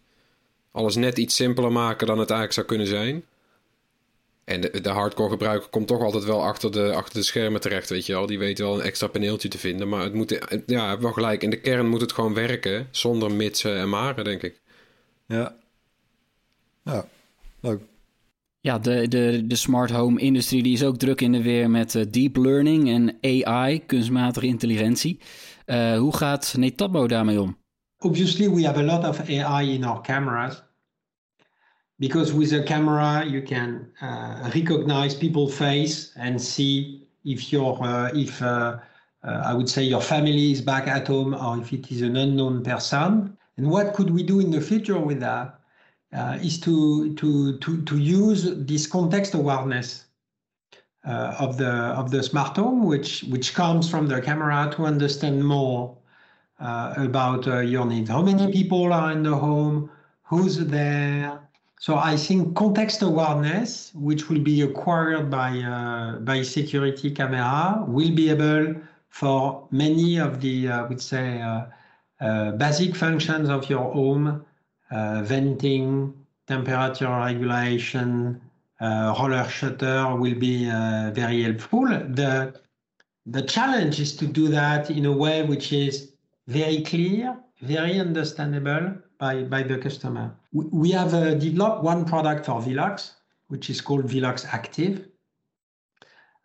alles 0.76 0.96
net 0.96 1.18
iets 1.18 1.36
simpeler 1.36 1.72
maken 1.72 2.08
dan 2.08 2.20
het 2.20 2.30
eigenlijk 2.30 2.54
zou 2.54 2.66
kunnen 2.66 2.88
zijn. 2.88 3.24
En 4.44 4.62
de, 4.62 4.82
de 4.82 4.90
hardcore 4.90 5.30
gebruiker 5.30 5.70
komt 5.70 5.88
toch 5.88 6.02
altijd 6.02 6.24
wel 6.24 6.44
achter 6.44 6.72
de, 6.72 6.94
achter 6.94 7.20
de 7.20 7.26
schermen 7.26 7.62
terecht, 7.62 7.90
weet 7.90 8.06
je 8.06 8.14
wel. 8.14 8.26
Die 8.26 8.40
weet 8.40 8.60
wel 8.60 8.74
een 8.74 8.86
extra 8.86 9.08
paneeltje 9.08 9.48
te 9.48 9.58
vinden. 9.58 9.90
Maar 9.90 10.04
het 10.04 10.14
moet, 10.14 10.40
ja, 10.66 11.00
wel 11.00 11.12
gelijk. 11.12 11.44
In 11.44 11.50
de 11.50 11.60
kern 11.60 11.88
moet 11.88 12.02
het 12.02 12.12
gewoon 12.12 12.34
werken, 12.34 12.88
zonder 12.92 13.32
mitsen 13.32 13.78
en 13.78 13.90
maren, 13.90 14.24
denk 14.24 14.42
ik. 14.42 14.60
Ja. 15.28 15.56
Ja, 16.86 17.06
leuk. 17.60 17.82
Ja, 18.60 18.80
de, 18.80 19.08
de, 19.08 19.44
de 19.48 19.56
smart 19.56 19.92
home 19.92 20.20
industrie 20.20 20.64
die 20.64 20.74
is 20.74 20.84
ook 20.84 20.98
druk 20.98 21.22
in 21.22 21.32
de 21.32 21.42
weer 21.42 21.70
met 21.70 21.94
uh, 21.94 22.04
deep 22.10 22.36
learning 22.36 22.90
en 22.90 23.18
AI, 23.22 23.86
kunstmatige 23.86 24.46
intelligentie. 24.46 25.20
Uh, 25.66 25.98
hoe 25.98 26.16
gaat 26.16 26.56
Netatmo 26.58 27.08
daarmee 27.08 27.42
om? 27.42 27.58
Obviously, 27.98 28.50
we 28.50 28.66
have 28.66 28.80
a 28.80 28.84
lot 28.84 29.08
of 29.08 29.30
AI 29.30 29.74
in 29.74 29.84
our 29.84 30.02
cameras. 30.02 30.64
because 32.00 32.34
with 32.34 32.52
a 32.54 32.64
camera 32.64 33.26
you 33.26 33.42
can 33.42 33.88
uh, 34.02 34.50
recognize 34.54 35.16
people 35.16 35.48
face 35.48 36.12
and 36.18 36.42
see 36.42 37.08
if 37.24 37.52
your 37.52 37.82
uh, 37.84 38.10
if 38.14 38.42
uh, 38.42 38.78
uh, 39.24 39.42
I 39.46 39.54
would 39.54 39.70
say 39.70 39.84
your 39.84 40.02
family 40.02 40.52
is 40.52 40.62
back 40.62 40.88
at 40.88 41.08
home 41.08 41.34
or 41.34 41.58
if 41.60 41.74
it 41.74 41.92
is 41.92 42.02
an 42.02 42.16
unknown 42.18 42.64
person. 42.64 43.38
And 43.58 43.70
what 43.70 43.94
could 43.94 44.10
we 44.10 44.22
do 44.22 44.40
in 44.40 44.52
the 44.52 44.62
future 44.62 45.00
with 45.00 45.20
that? 45.22 45.60
Uh, 46.16 46.38
is 46.42 46.60
to 46.62 47.14
to 47.16 47.58
to 47.58 47.82
to 47.84 47.98
use 47.98 48.44
this 48.66 48.88
context 48.88 49.34
awareness 49.34 50.06
uh, 51.06 51.36
of 51.40 51.58
the 51.58 51.70
of 51.70 52.10
the 52.10 52.24
smart 52.24 52.56
home, 52.56 52.86
which 52.86 53.24
which 53.24 53.54
comes 53.54 53.90
from 53.90 54.08
the 54.08 54.22
camera, 54.22 54.72
to 54.74 54.86
understand 54.86 55.44
more 55.44 55.98
about 56.60 57.46
your 57.68 57.86
needs. 57.86 58.10
How 58.10 58.22
many 58.22 58.50
people 58.52 58.94
are 58.94 59.12
in 59.12 59.24
the 59.24 59.36
home? 59.36 59.92
Who's 60.24 60.58
there? 60.58 61.40
So 61.80 61.98
I 61.98 62.16
think 62.16 62.56
context 62.56 63.02
awareness, 63.02 63.92
which 63.94 64.30
will 64.30 64.40
be 64.40 64.62
acquired 64.62 65.30
by 65.30 65.60
uh, 65.60 66.20
by 66.20 66.44
security 66.44 67.12
camera, 67.12 67.84
will 67.88 68.16
be 68.16 68.30
able 68.30 68.76
for 69.10 69.68
many 69.72 70.18
of 70.18 70.42
the, 70.42 70.70
I 70.70 70.82
would 70.84 71.02
say, 71.02 71.42
uh, 71.42 71.66
uh, 72.20 72.52
basic 72.52 72.96
functions 72.96 73.50
of 73.50 73.70
your 73.70 73.94
home, 73.94 74.28
uh, 74.28 74.40
venting, 74.92 76.14
temperature 76.48 77.10
regulation, 77.10 78.42
uh, 78.82 79.16
roller 79.18 79.48
shutter 79.50 80.16
will 80.16 80.36
be 80.36 80.70
uh, 80.70 81.12
very 81.14 81.44
helpful. 81.44 81.86
The 81.88 82.60
the 83.26 83.42
challenge 83.42 84.00
is 84.00 84.16
to 84.18 84.28
do 84.28 84.48
that 84.50 84.92
in 84.92 85.06
a 85.06 85.12
way 85.12 85.42
which 85.44 85.74
is 85.74 86.12
very 86.48 86.84
clear, 86.84 87.36
very 87.62 88.00
understandable, 88.00 88.94
by, 89.18 89.44
by 89.44 89.64
the 89.64 89.78
customer. 89.78 90.36
We 90.52 90.92
have 90.92 91.14
uh, 91.14 91.36
developed 91.36 91.84
one 91.84 92.06
product 92.06 92.46
for 92.46 92.62
Velox, 92.62 93.12
which 93.48 93.70
is 93.70 93.82
called 93.82 94.06
Velox 94.06 94.46
Active, 94.46 95.08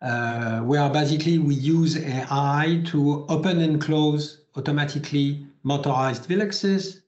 uh, 0.01 0.61
where 0.61 0.89
basically 0.89 1.37
we 1.37 1.55
use 1.55 1.97
AI 1.97 2.81
to 2.85 3.25
open 3.27 3.61
and 3.61 3.79
close 3.81 4.41
automatically 4.55 5.45
motorized 5.63 6.27
Veloxes, 6.27 6.85
uh, 6.85 6.97
uh, 6.97 7.00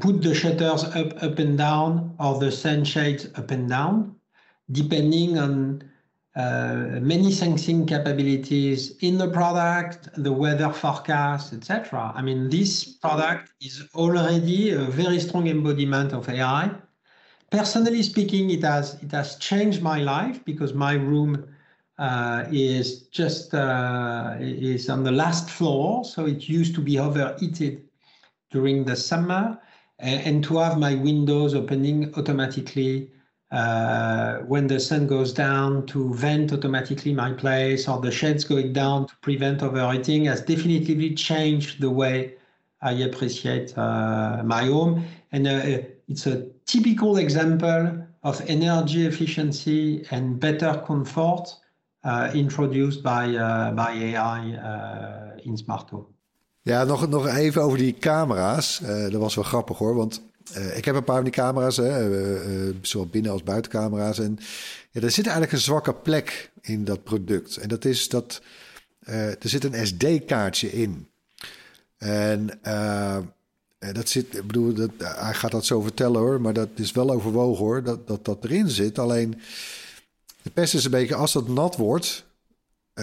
put 0.00 0.22
the 0.22 0.34
shutters 0.34 0.84
up, 0.84 1.22
up 1.22 1.38
and 1.38 1.58
down 1.58 2.14
or 2.18 2.38
the 2.38 2.50
sun 2.50 2.84
shades 2.84 3.28
up 3.34 3.50
and 3.50 3.68
down, 3.68 4.16
depending 4.70 5.38
on 5.38 5.82
uh, 6.38 7.00
many 7.00 7.32
sensing 7.32 7.84
capabilities 7.84 8.96
in 8.98 9.18
the 9.18 9.28
product, 9.28 10.08
the 10.22 10.32
weather 10.32 10.72
forecast, 10.72 11.52
etc. 11.52 12.12
I 12.14 12.22
mean, 12.22 12.48
this 12.48 12.84
product 12.84 13.50
is 13.60 13.88
already 13.94 14.70
a 14.70 14.84
very 14.84 15.18
strong 15.18 15.48
embodiment 15.48 16.12
of 16.12 16.28
AI. 16.28 16.70
Personally 17.50 18.04
speaking, 18.04 18.50
it 18.50 18.62
has 18.62 19.02
it 19.02 19.10
has 19.10 19.34
changed 19.36 19.82
my 19.82 19.98
life 19.98 20.44
because 20.44 20.74
my 20.74 20.92
room 20.92 21.44
uh, 21.98 22.44
is 22.52 23.08
just 23.08 23.52
uh, 23.52 24.36
is 24.38 24.88
on 24.88 25.02
the 25.02 25.10
last 25.10 25.50
floor, 25.50 26.04
so 26.04 26.26
it 26.26 26.48
used 26.48 26.74
to 26.76 26.80
be 26.80 27.00
overheated 27.00 27.87
during 28.50 28.84
the 28.84 28.96
summer, 28.96 29.58
and, 29.98 30.44
to 30.44 30.58
have 30.58 30.78
my 30.78 30.94
windows 30.94 31.54
opening 31.54 32.14
automatically 32.16 33.10
uh, 33.50 34.38
when 34.40 34.66
the 34.66 34.78
sun 34.78 35.06
goes 35.06 35.32
down 35.32 35.86
to 35.86 36.12
vent 36.14 36.52
automatically 36.52 37.12
my 37.12 37.32
place 37.32 37.88
or 37.88 37.98
the 38.00 38.10
shades 38.10 38.44
going 38.44 38.72
down 38.72 39.06
to 39.06 39.14
prevent 39.22 39.62
overheating 39.62 40.26
has 40.26 40.40
definitively 40.42 41.14
changed 41.14 41.80
the 41.80 41.90
way 41.90 42.34
I 42.82 42.92
appreciate 42.92 43.76
uh, 43.76 44.42
my 44.44 44.64
home. 44.66 45.04
And 45.32 45.46
uh, 45.46 45.78
it's 46.08 46.26
a 46.26 46.46
typical 46.66 47.16
example 47.16 48.06
of 48.22 48.40
energy 48.46 49.06
efficiency 49.06 50.06
and 50.10 50.38
better 50.38 50.82
comfort 50.86 51.54
uh, 52.04 52.30
introduced 52.34 53.02
by, 53.02 53.34
uh, 53.34 53.72
by 53.72 53.92
AI 53.92 54.52
uh, 54.52 55.38
in 55.44 55.56
smart 55.56 55.90
home. 55.90 56.06
Ja, 56.68 56.84
nog, 56.84 57.08
nog 57.08 57.26
even 57.28 57.62
over 57.62 57.78
die 57.78 57.96
camera's. 57.98 58.80
dat 58.84 59.12
was 59.12 59.34
wel 59.34 59.44
grappig 59.44 59.78
hoor, 59.78 59.94
want 59.94 60.26
Uh, 60.56 60.76
ik 60.76 60.84
heb 60.84 60.94
een 60.94 61.04
paar 61.04 61.14
van 61.14 61.24
die 61.24 61.32
camera's, 61.32 61.76
hè, 61.76 62.10
uh, 62.68 62.74
zowel 62.82 63.06
binnen- 63.06 63.32
als 63.32 63.42
buitencamera's. 63.42 64.18
En 64.18 64.38
ja, 64.90 65.00
er 65.00 65.10
zit 65.10 65.24
eigenlijk 65.24 65.52
een 65.52 65.58
zwakke 65.62 65.94
plek 65.94 66.50
in 66.60 66.84
dat 66.84 67.04
product. 67.04 67.56
En 67.56 67.68
dat 67.68 67.84
is 67.84 68.08
dat 68.08 68.42
er 69.04 69.36
zit 69.40 69.64
een 69.64 69.86
SD-kaartje 69.86 70.72
in. 70.72 71.08
En 71.98 72.58
dat 73.78 74.08
zit, 74.08 74.36
ik 74.36 74.46
bedoel, 74.46 74.72
dat, 74.74 74.90
hij 74.98 75.34
gaat 75.34 75.50
dat 75.50 75.66
zo 75.66 75.80
vertellen 75.80 76.20
hoor, 76.20 76.40
maar 76.40 76.52
dat 76.52 76.68
is 76.74 76.92
wel 76.92 77.10
overwogen 77.10 77.64
hoor, 77.64 77.82
dat 77.82 78.06
dat, 78.06 78.24
dat 78.24 78.44
erin 78.44 78.68
zit. 78.68 78.98
Alleen 78.98 79.40
de 80.42 80.50
pest 80.50 80.74
is 80.74 80.84
een 80.84 80.90
beetje, 80.90 81.14
als 81.14 81.32
dat 81.32 81.48
nat 81.48 81.76
wordt, 81.76 82.24
eh, 82.24 82.27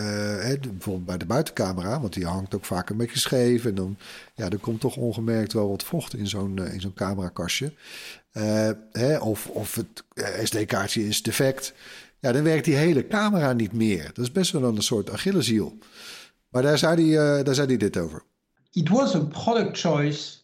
hè, 0.01 0.57
bijvoorbeeld 0.59 1.05
bij 1.05 1.17
de 1.17 1.25
buitencamera, 1.25 1.99
want 1.99 2.13
die 2.13 2.25
hangt 2.25 2.55
ook 2.55 2.65
vaak 2.65 2.89
een 2.89 2.97
beetje 2.97 3.19
scheef. 3.19 3.65
En 3.65 3.75
dan 3.75 3.97
ja, 4.35 4.49
er 4.49 4.57
komt 4.57 4.79
toch 4.79 4.95
ongemerkt 4.95 5.53
wel 5.53 5.69
wat 5.69 5.83
vocht 5.83 6.15
in 6.15 6.27
zo'n 6.27 6.57
uh, 6.59 6.73
in 6.73 6.81
zo'n 6.81 6.93
camerakastje. 6.93 7.73
Uh, 8.33 8.69
hè, 8.91 9.17
of, 9.17 9.47
of 9.47 9.75
het 9.75 10.03
SD-kaartje 10.43 11.07
is 11.07 11.21
defect. 11.21 11.73
Ja, 12.19 12.31
dan 12.31 12.43
werkt 12.43 12.65
die 12.65 12.75
hele 12.75 13.07
camera 13.07 13.53
niet 13.53 13.73
meer. 13.73 14.03
Dat 14.03 14.25
is 14.25 14.31
best 14.31 14.51
wel 14.51 14.63
een 14.63 14.81
soort 14.81 15.11
Achilleshiel. 15.11 15.77
Maar 16.49 16.61
daar 16.61 16.77
zei 16.77 17.15
hij, 17.15 17.43
daar 17.43 17.55
zei 17.55 17.67
hij 17.67 17.77
dit 17.77 17.97
over. 17.97 18.23
It 18.71 18.89
was 18.89 19.15
a 19.15 19.19
product 19.19 19.79
choice. 19.79 20.43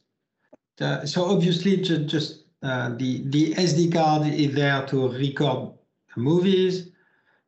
Uh, 0.82 1.04
so 1.04 1.24
obviously, 1.24 1.80
just 1.80 2.46
uh, 2.62 2.96
the 2.98 3.28
the 3.30 3.54
SD 3.56 3.90
card 3.90 4.26
is 4.26 4.54
there 4.54 4.84
to 4.84 5.08
record 5.08 5.72
movies. 6.16 6.91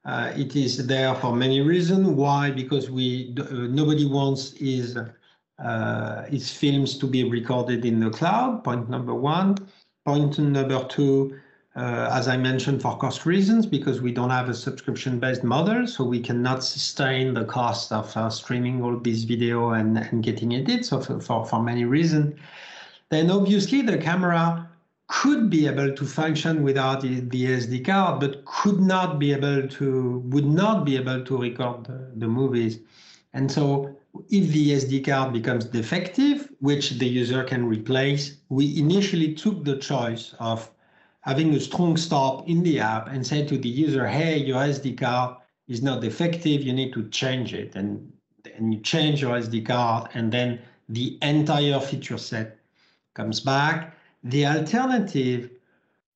Uh, 0.05 0.33
it 0.35 0.55
is 0.55 0.85
there 0.85 1.15
for 1.15 1.33
many 1.35 1.61
reasons. 1.61 2.07
Why? 2.09 2.51
Because 2.51 2.89
we 2.89 3.33
uh, 3.39 3.67
nobody 3.69 4.05
wants 4.05 4.51
his 4.57 4.97
uh, 5.59 6.23
his 6.23 6.51
films 6.51 6.97
to 6.97 7.07
be 7.07 7.23
recorded 7.23 7.85
in 7.85 7.99
the 7.99 8.09
cloud. 8.09 8.63
Point 8.63 8.89
number 8.89 9.13
one. 9.13 9.55
Point 10.05 10.37
number 10.39 10.85
two. 10.85 11.39
Uh, 11.75 12.07
as 12.11 12.27
I 12.27 12.37
mentioned, 12.37 12.83
for 12.83 12.95
cost 12.97 13.25
reasons, 13.25 13.65
because 13.65 13.99
we 13.99 14.11
don't 14.11 14.29
have 14.29 14.47
a 14.47 14.53
subscription-based 14.53 15.43
model, 15.43 15.87
so 15.87 16.03
we 16.03 16.19
cannot 16.19 16.63
sustain 16.63 17.33
the 17.33 17.45
cost 17.45 17.91
of 17.91 18.15
uh, 18.15 18.29
streaming 18.29 18.83
all 18.83 18.95
this 18.99 19.23
video 19.23 19.71
and, 19.71 19.97
and 19.97 20.21
getting 20.21 20.51
it. 20.51 20.85
So 20.85 21.01
for, 21.01 21.19
for, 21.19 21.45
for 21.45 21.63
many 21.63 21.85
reasons, 21.85 22.39
then 23.09 23.31
obviously 23.31 23.81
the 23.81 23.97
camera 23.97 24.69
could 25.13 25.47
be 25.47 25.67
able 25.67 25.93
to 25.93 26.05
function 26.05 26.63
without 26.63 27.01
the, 27.01 27.21
SD 27.21 27.85
card, 27.85 28.19
but 28.19 28.43
could 28.45 28.79
not 28.79 29.19
be 29.19 29.31
able 29.31 29.67
to, 29.67 30.19
would 30.33 30.45
not 30.45 30.83
be 30.85 30.95
able 30.95 31.23
to 31.23 31.37
record 31.37 31.85
the, 31.85 32.11
the 32.15 32.27
movies. 32.27 32.79
And 33.33 33.49
so 33.49 33.95
if 34.31 34.51
the 34.51 34.71
SD 34.71 35.05
card 35.05 35.31
becomes 35.31 35.65
defective, 35.65 36.49
which 36.61 36.97
the 36.97 37.05
user 37.05 37.43
can 37.43 37.67
replace, 37.67 38.37
we 38.49 38.75
initially 38.79 39.35
took 39.35 39.63
the 39.63 39.77
choice 39.77 40.33
of 40.39 40.71
having 41.21 41.53
a 41.53 41.59
strong 41.59 41.95
stop 41.95 42.49
in 42.49 42.63
the 42.63 42.79
app 42.79 43.07
and 43.07 43.25
say 43.25 43.45
to 43.45 43.55
the 43.55 43.69
user, 43.69 44.07
hey, 44.07 44.37
your 44.37 44.61
SD 44.61 44.97
card 44.97 45.35
is 45.67 45.83
not 45.83 46.01
defective, 46.01 46.63
you 46.63 46.73
need 46.73 46.91
to 46.91 47.07
change 47.09 47.53
it. 47.53 47.75
And, 47.75 48.11
and 48.55 48.73
you 48.73 48.79
change 48.79 49.21
your 49.21 49.35
SD 49.35 49.67
card, 49.67 50.09
and 50.15 50.31
then 50.31 50.59
the 50.89 51.19
entire 51.21 51.79
feature 51.79 52.17
set 52.17 52.57
comes 53.13 53.39
back 53.39 53.95
the 54.23 54.45
alternative 54.45 55.51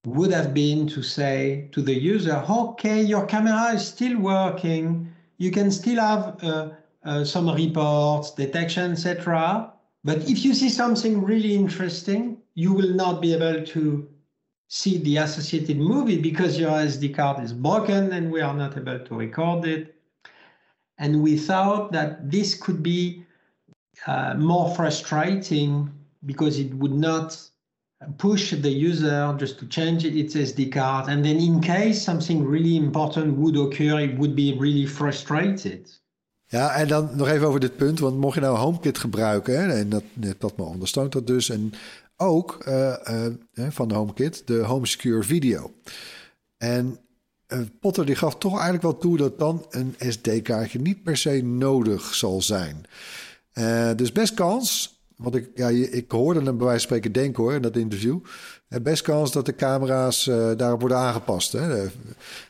would 0.06 0.32
have 0.32 0.54
been 0.54 0.86
to 0.88 1.02
say 1.02 1.68
to 1.72 1.82
the 1.82 1.92
user, 1.92 2.44
okay, 2.48 3.02
your 3.02 3.26
camera 3.26 3.74
is 3.74 3.86
still 3.86 4.18
working. 4.18 5.12
You 5.36 5.50
can 5.50 5.70
still 5.70 6.00
have 6.00 6.42
uh, 6.42 6.70
uh, 7.04 7.24
some 7.24 7.50
reports, 7.50 8.30
detection, 8.32 8.92
etc. 8.92 9.72
But 10.04 10.28
if 10.28 10.44
you 10.44 10.54
see 10.54 10.70
something 10.70 11.22
really 11.22 11.54
interesting, 11.54 12.38
you 12.54 12.72
will 12.72 12.94
not 12.94 13.20
be 13.20 13.34
able 13.34 13.64
to 13.66 14.08
see 14.68 14.98
the 14.98 15.18
associated 15.18 15.78
movie 15.78 16.20
because 16.20 16.58
your 16.58 16.70
SD 16.70 17.14
card 17.14 17.42
is 17.42 17.52
broken 17.52 18.12
and 18.12 18.30
we 18.30 18.40
are 18.40 18.54
not 18.54 18.76
able 18.76 18.98
to 18.98 19.14
record 19.14 19.66
it. 19.66 19.94
And 20.98 21.22
we 21.22 21.36
thought 21.38 21.92
that 21.92 22.30
this 22.30 22.54
could 22.54 22.82
be 22.82 23.24
uh, 24.06 24.34
more 24.34 24.74
frustrating 24.74 25.90
because 26.26 26.58
it 26.58 26.74
would 26.74 26.92
not 26.92 27.38
push 28.16 28.60
the 28.60 28.70
user 28.70 29.34
just 29.38 29.58
to 29.58 29.66
change 29.68 30.04
its 30.04 30.34
SD 30.34 30.70
card. 30.70 31.08
And 31.08 31.24
then 31.24 31.36
in 31.36 31.60
case 31.60 32.02
something 32.02 32.48
really 32.48 32.76
important 32.76 33.36
would 33.36 33.56
occur, 33.56 34.00
it 34.00 34.16
would 34.16 34.34
be 34.34 34.56
really 34.58 34.86
frustrated. 34.86 36.00
Ja, 36.46 36.74
en 36.74 36.88
dan 36.88 37.10
nog 37.16 37.28
even 37.28 37.46
over 37.46 37.60
dit 37.60 37.76
punt. 37.76 37.98
Want 37.98 38.16
mocht 38.16 38.34
je 38.34 38.40
nou 38.40 38.56
HomeKit 38.56 38.98
gebruiken, 38.98 39.60
hè, 39.60 39.72
en 39.72 39.88
dat, 40.38 40.56
maar 40.56 40.66
ondersteunt 40.66 41.12
dat 41.12 41.26
dus. 41.26 41.50
En 41.50 41.72
ook 42.16 42.64
uh, 42.68 42.94
uh, 43.54 43.66
van 43.70 43.92
HomeKit, 43.92 44.42
de 44.46 44.58
Home 44.58 44.86
Secure 44.86 45.22
Video. 45.22 45.72
En 46.58 46.98
uh, 47.48 47.60
Potter 47.80 48.06
die 48.06 48.14
gaf 48.14 48.38
toch 48.38 48.52
eigenlijk 48.52 48.82
wel 48.82 48.98
toe 48.98 49.16
dat 49.16 49.38
dan 49.38 49.66
een 49.70 49.94
SD-kaartje 49.98 50.80
niet 50.80 51.02
per 51.02 51.16
se 51.16 51.42
nodig 51.42 52.14
zal 52.14 52.42
zijn. 52.42 52.86
dus 53.96 54.12
best 54.12 54.34
kans 54.34 54.97
want 55.18 55.34
ik, 55.34 55.50
ja, 55.54 55.68
ik 55.68 56.10
hoorde 56.10 56.42
hem 56.42 56.56
bij 56.56 56.66
wijze 56.66 56.86
van 56.86 56.96
spreken 56.96 57.12
denken 57.12 57.42
hoor, 57.42 57.54
in 57.54 57.62
dat 57.62 57.76
interview. 57.76 58.18
best 58.82 59.02
kans 59.02 59.32
dat 59.32 59.46
de 59.46 59.54
camera's 59.54 60.26
uh, 60.26 60.50
daarop 60.56 60.80
worden 60.80 60.98
aangepast. 60.98 61.52
Hè? 61.52 61.86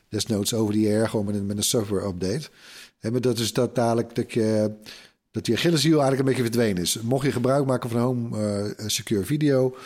Desnoods 0.08 0.54
over 0.54 0.74
die 0.74 0.88
air, 0.88 1.08
gewoon 1.08 1.24
met 1.24 1.34
een, 1.34 1.46
met 1.46 1.56
een 1.56 1.62
software 1.62 2.06
update. 2.06 2.48
En 2.98 3.12
maar 3.12 3.20
dat 3.20 3.38
is 3.38 3.52
dat 3.52 3.74
dadelijk 3.74 4.14
dat 4.14 4.32
je 4.32 4.70
dat 5.30 5.44
die 5.44 5.54
Achilleshiel 5.54 6.00
eigenlijk 6.00 6.20
een 6.20 6.34
beetje 6.34 6.50
verdwenen 6.50 6.82
is. 6.82 7.00
Mocht 7.00 7.24
je 7.24 7.32
gebruik 7.32 7.66
maken 7.66 7.90
van 7.90 8.00
Home 8.00 8.38
uh, 8.78 8.86
Secure 8.86 9.24
Video, 9.24 9.76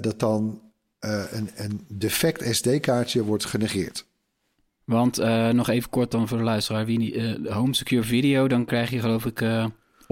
dat 0.00 0.20
dan 0.20 0.60
een, 1.00 1.50
een 1.54 1.84
defect 1.88 2.54
SD-kaartje 2.56 3.24
wordt 3.24 3.44
genegeerd. 3.44 4.06
Want 4.84 5.16
nog 5.52 5.68
even 5.68 5.90
kort 5.90 6.10
dan 6.10 6.28
voor 6.28 6.38
de 6.38 6.44
luisteraar. 6.44 6.86
Wie, 6.86 7.38
Home 7.48 7.74
Secure 7.74 8.02
Video, 8.02 8.48
dan 8.48 8.64
krijg 8.64 8.90
je 8.90 9.00
geloof 9.00 9.26
ik 9.26 9.40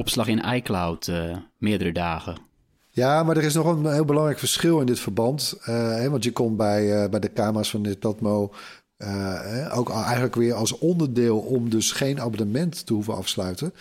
opslag 0.00 0.26
in 0.28 0.44
iCloud 0.54 1.06
uh, 1.06 1.36
meerdere 1.58 1.92
dagen. 1.92 2.38
Ja, 2.90 3.22
maar 3.22 3.36
er 3.36 3.42
is 3.42 3.54
nog 3.54 3.66
een 3.66 3.92
heel 3.92 4.04
belangrijk 4.04 4.38
verschil 4.38 4.80
in 4.80 4.86
dit 4.86 5.00
verband. 5.00 5.58
Uh, 5.68 6.06
want 6.06 6.24
je 6.24 6.32
kon 6.32 6.56
bij, 6.56 7.02
uh, 7.02 7.10
bij 7.10 7.20
de 7.20 7.32
camera's 7.32 7.70
van 7.70 7.82
dit 7.82 8.00
Tatmo 8.00 8.52
ook 9.72 9.90
eigenlijk 9.90 10.34
weer 10.34 10.54
als 10.54 10.78
onderdeel 10.78 11.38
om 11.38 11.70
dus 11.70 11.92
geen 11.92 12.20
abonnement 12.20 12.86
te 12.86 12.92
hoeven 12.92 13.16
afsluiten. 13.16 13.74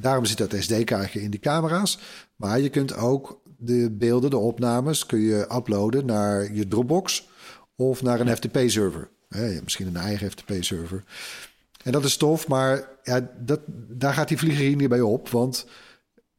daarom 0.00 0.24
zit 0.24 0.38
dat 0.38 0.54
SD-kaartje 0.58 1.22
in 1.22 1.30
die 1.30 1.40
camera's. 1.40 1.98
Maar 2.36 2.60
je 2.60 2.68
kunt 2.68 2.96
ook 2.96 3.40
de 3.58 3.90
beelden, 3.90 4.30
de 4.30 4.36
opnames, 4.36 5.06
kun 5.06 5.20
je 5.20 5.54
uploaden 5.54 6.06
naar 6.06 6.52
je 6.52 6.68
Dropbox 6.68 7.28
of 7.76 8.02
naar 8.02 8.20
een 8.20 8.36
FTP-server. 8.36 9.08
misschien 9.64 9.86
een 9.86 9.96
eigen 9.96 10.30
FTP-server. 10.30 11.04
En 11.84 11.92
dat 11.92 12.04
is 12.04 12.16
tof, 12.16 12.48
maar 12.48 12.88
ja, 13.02 13.30
dat, 13.38 13.60
daar 13.88 14.12
gaat 14.12 14.28
die 14.28 14.38
vlieger 14.38 14.64
hier 14.64 14.76
niet 14.76 14.88
bij 14.88 15.00
op. 15.00 15.28
Want 15.28 15.66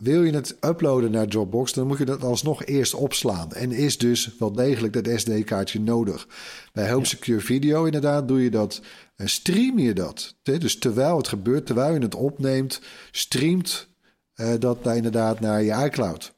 wil 0.01 0.23
je 0.23 0.33
het 0.33 0.57
uploaden 0.61 1.11
naar 1.11 1.27
Dropbox, 1.27 1.73
dan 1.73 1.87
moet 1.87 1.97
je 1.97 2.05
dat 2.05 2.23
alsnog 2.23 2.65
eerst 2.65 2.93
opslaan. 2.93 3.51
En 3.51 3.71
is 3.71 3.97
dus 3.97 4.35
wel 4.39 4.51
degelijk 4.51 4.93
dat 4.93 5.19
SD-kaartje 5.19 5.79
nodig. 5.79 6.27
Bij 6.73 6.91
Home 6.91 7.05
Secure 7.05 7.39
Video 7.39 7.85
inderdaad 7.85 8.27
doe 8.27 8.43
je 8.43 8.49
dat, 8.49 8.81
en 9.15 9.29
stream 9.29 9.79
je 9.79 9.93
dat. 9.93 10.35
Dus 10.43 10.77
terwijl 10.77 11.17
het 11.17 11.27
gebeurt, 11.27 11.65
terwijl 11.65 11.93
je 11.93 11.99
het 11.99 12.15
opneemt, 12.15 12.81
streamt 13.11 13.87
uh, 14.35 14.53
dat 14.59 14.83
daar 14.83 14.95
inderdaad 14.95 15.39
naar 15.39 15.63
je 15.63 15.83
iCloud. 15.85 16.33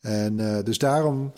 En 0.00 0.38
uh, 0.38 0.58
dus 0.64 0.78
daarom 0.78 1.32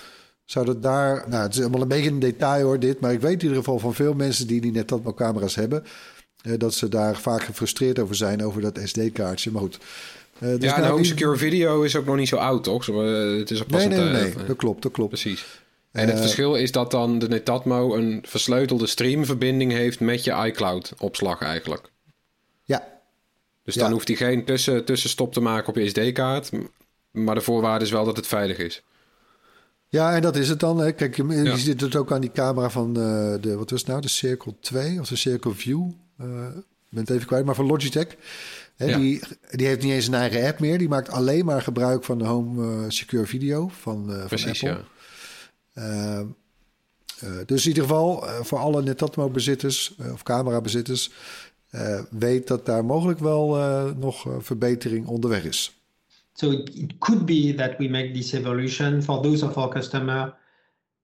zou 0.45 0.67
dat 0.67 0.83
daar... 0.83 1.29
Nou, 1.29 1.43
het 1.43 1.55
is 1.55 1.61
allemaal 1.61 1.83
een 1.83 1.89
beetje 1.89 2.11
een 2.11 2.19
detail 2.19 2.65
hoor, 2.65 2.79
dit. 2.79 3.01
Maar 3.01 3.13
ik 3.13 3.21
weet 3.21 3.33
in 3.33 3.41
ieder 3.41 3.57
geval 3.57 3.79
van 3.79 3.95
veel 3.95 4.15
mensen 4.15 4.47
die, 4.47 4.61
die 4.61 4.73
net 4.73 4.89
dat 4.89 5.15
camera's 5.15 5.55
hebben 5.55 5.85
dat 6.57 6.75
ze 6.75 6.89
daar 6.89 7.17
vaak 7.17 7.43
gefrustreerd 7.43 7.99
over 7.99 8.15
zijn, 8.15 8.45
over 8.45 8.61
dat 8.61 8.81
SD-kaartje. 8.85 9.51
Maar 9.51 9.63
goed. 9.63 9.79
Uh, 10.39 10.49
dus 10.59 10.71
ja, 10.71 10.79
nou, 10.79 10.91
Home 10.91 11.05
Secure 11.05 11.37
Video 11.37 11.83
is 11.83 11.97
ook 11.97 12.05
nog 12.05 12.17
niet 12.17 12.29
zo 12.29 12.37
oud, 12.37 12.65
toch? 12.65 12.89
Uh, 12.89 13.39
het 13.39 13.51
is 13.51 13.63
pas 13.63 13.79
nee, 13.79 13.99
nee, 13.99 14.11
nee, 14.11 14.35
nee, 14.35 14.47
dat 14.47 14.57
klopt, 14.57 14.83
dat 14.83 14.93
klopt. 14.93 15.11
Precies. 15.11 15.45
En 15.93 16.07
het 16.07 16.17
uh, 16.17 16.21
verschil 16.21 16.55
is 16.55 16.73
dat 16.73 16.91
dan 16.91 17.19
de 17.19 17.29
Netatmo 17.29 17.95
een 17.95 18.25
versleutelde 18.27 18.87
streamverbinding 18.87 19.73
heeft 19.73 20.01
met 20.01 20.25
je 20.25 20.33
iCloud-opslag 20.33 21.41
eigenlijk. 21.41 21.91
Ja. 22.65 22.89
Dus 23.65 23.75
dan 23.75 23.93
hoeft 23.93 24.09
hij 24.09 24.17
geen 24.17 24.45
tussen, 24.45 24.85
tussenstop 24.85 25.33
te 25.33 25.41
maken 25.41 25.69
op 25.69 25.77
je 25.77 25.89
SD-kaart. 25.89 26.51
Maar 27.11 27.35
de 27.35 27.41
voorwaarde 27.41 27.85
is 27.85 27.91
wel 27.91 28.05
dat 28.05 28.17
het 28.17 28.27
veilig 28.27 28.59
is. 28.59 28.83
Ja, 29.89 30.15
en 30.15 30.23
dat 30.23 30.37
is 30.37 30.49
het 30.49 30.61
dan. 30.61 30.79
Hè. 30.79 30.93
Kijk, 30.93 31.17
je, 31.17 31.25
ja. 31.27 31.57
ziet 31.57 31.81
het 31.81 31.97
ook 31.97 32.13
aan 32.13 32.21
die 32.21 32.33
camera 32.33 32.71
van 32.71 32.93
de, 32.93 33.55
wat 33.57 33.71
was 33.71 33.81
het 33.81 33.89
nou, 33.89 34.01
de 34.01 34.09
Circle 34.09 34.55
2 34.61 35.01
of 35.01 35.09
de 35.09 35.17
Circle 35.17 35.53
View. 35.53 35.91
Uh, 36.21 36.47
ben 36.89 37.01
het 37.01 37.11
even 37.11 37.27
kwijt, 37.27 37.45
maar 37.45 37.55
van 37.55 37.67
Logitech. 37.67 38.17
Hè, 38.77 38.99
die, 38.99 39.21
die 39.51 39.67
heeft 39.67 39.83
niet 39.83 39.93
eens 39.93 40.07
een 40.07 40.15
eigen 40.15 40.47
app 40.47 40.59
meer. 40.59 40.79
Die 40.79 40.89
maakt 40.89 41.11
alleen 41.11 41.45
maar 41.45 41.63
gebruik 41.63 42.05
van 42.05 42.19
de 42.19 42.25
Home 42.25 42.83
uh, 42.83 42.85
Secure 42.89 43.27
Video 43.27 43.69
van, 43.69 44.11
uh, 44.11 44.27
Precies, 44.27 44.59
van 44.59 44.69
Apple. 44.69 44.85
Ja. 45.73 46.25
dus 47.47 47.63
in 47.63 47.69
ieder 47.69 47.83
geval 47.83 48.25
voor 48.43 48.59
alle 48.59 48.83
Netatmo-bezitters 48.83 49.97
of 50.13 50.23
camera-bezitters... 50.23 51.11
weet 52.11 52.47
dat 52.47 52.67
daar 52.67 52.85
mogelijk 52.85 53.19
wel 53.19 53.57
nog 53.97 54.27
verbetering 54.39 55.07
onderweg 55.07 55.45
is. 55.45 55.79
So 56.33 56.51
it, 56.51 56.75
it 56.75 56.99
could 56.99 57.27
be 57.27 57.55
that 57.57 57.79
we 57.79 57.89
make 57.89 58.13
this 58.13 58.33
evolution 58.33 59.03
for 59.03 59.23
those 59.23 59.45
of 59.45 59.57
our 59.57 59.69
customers 59.69 60.33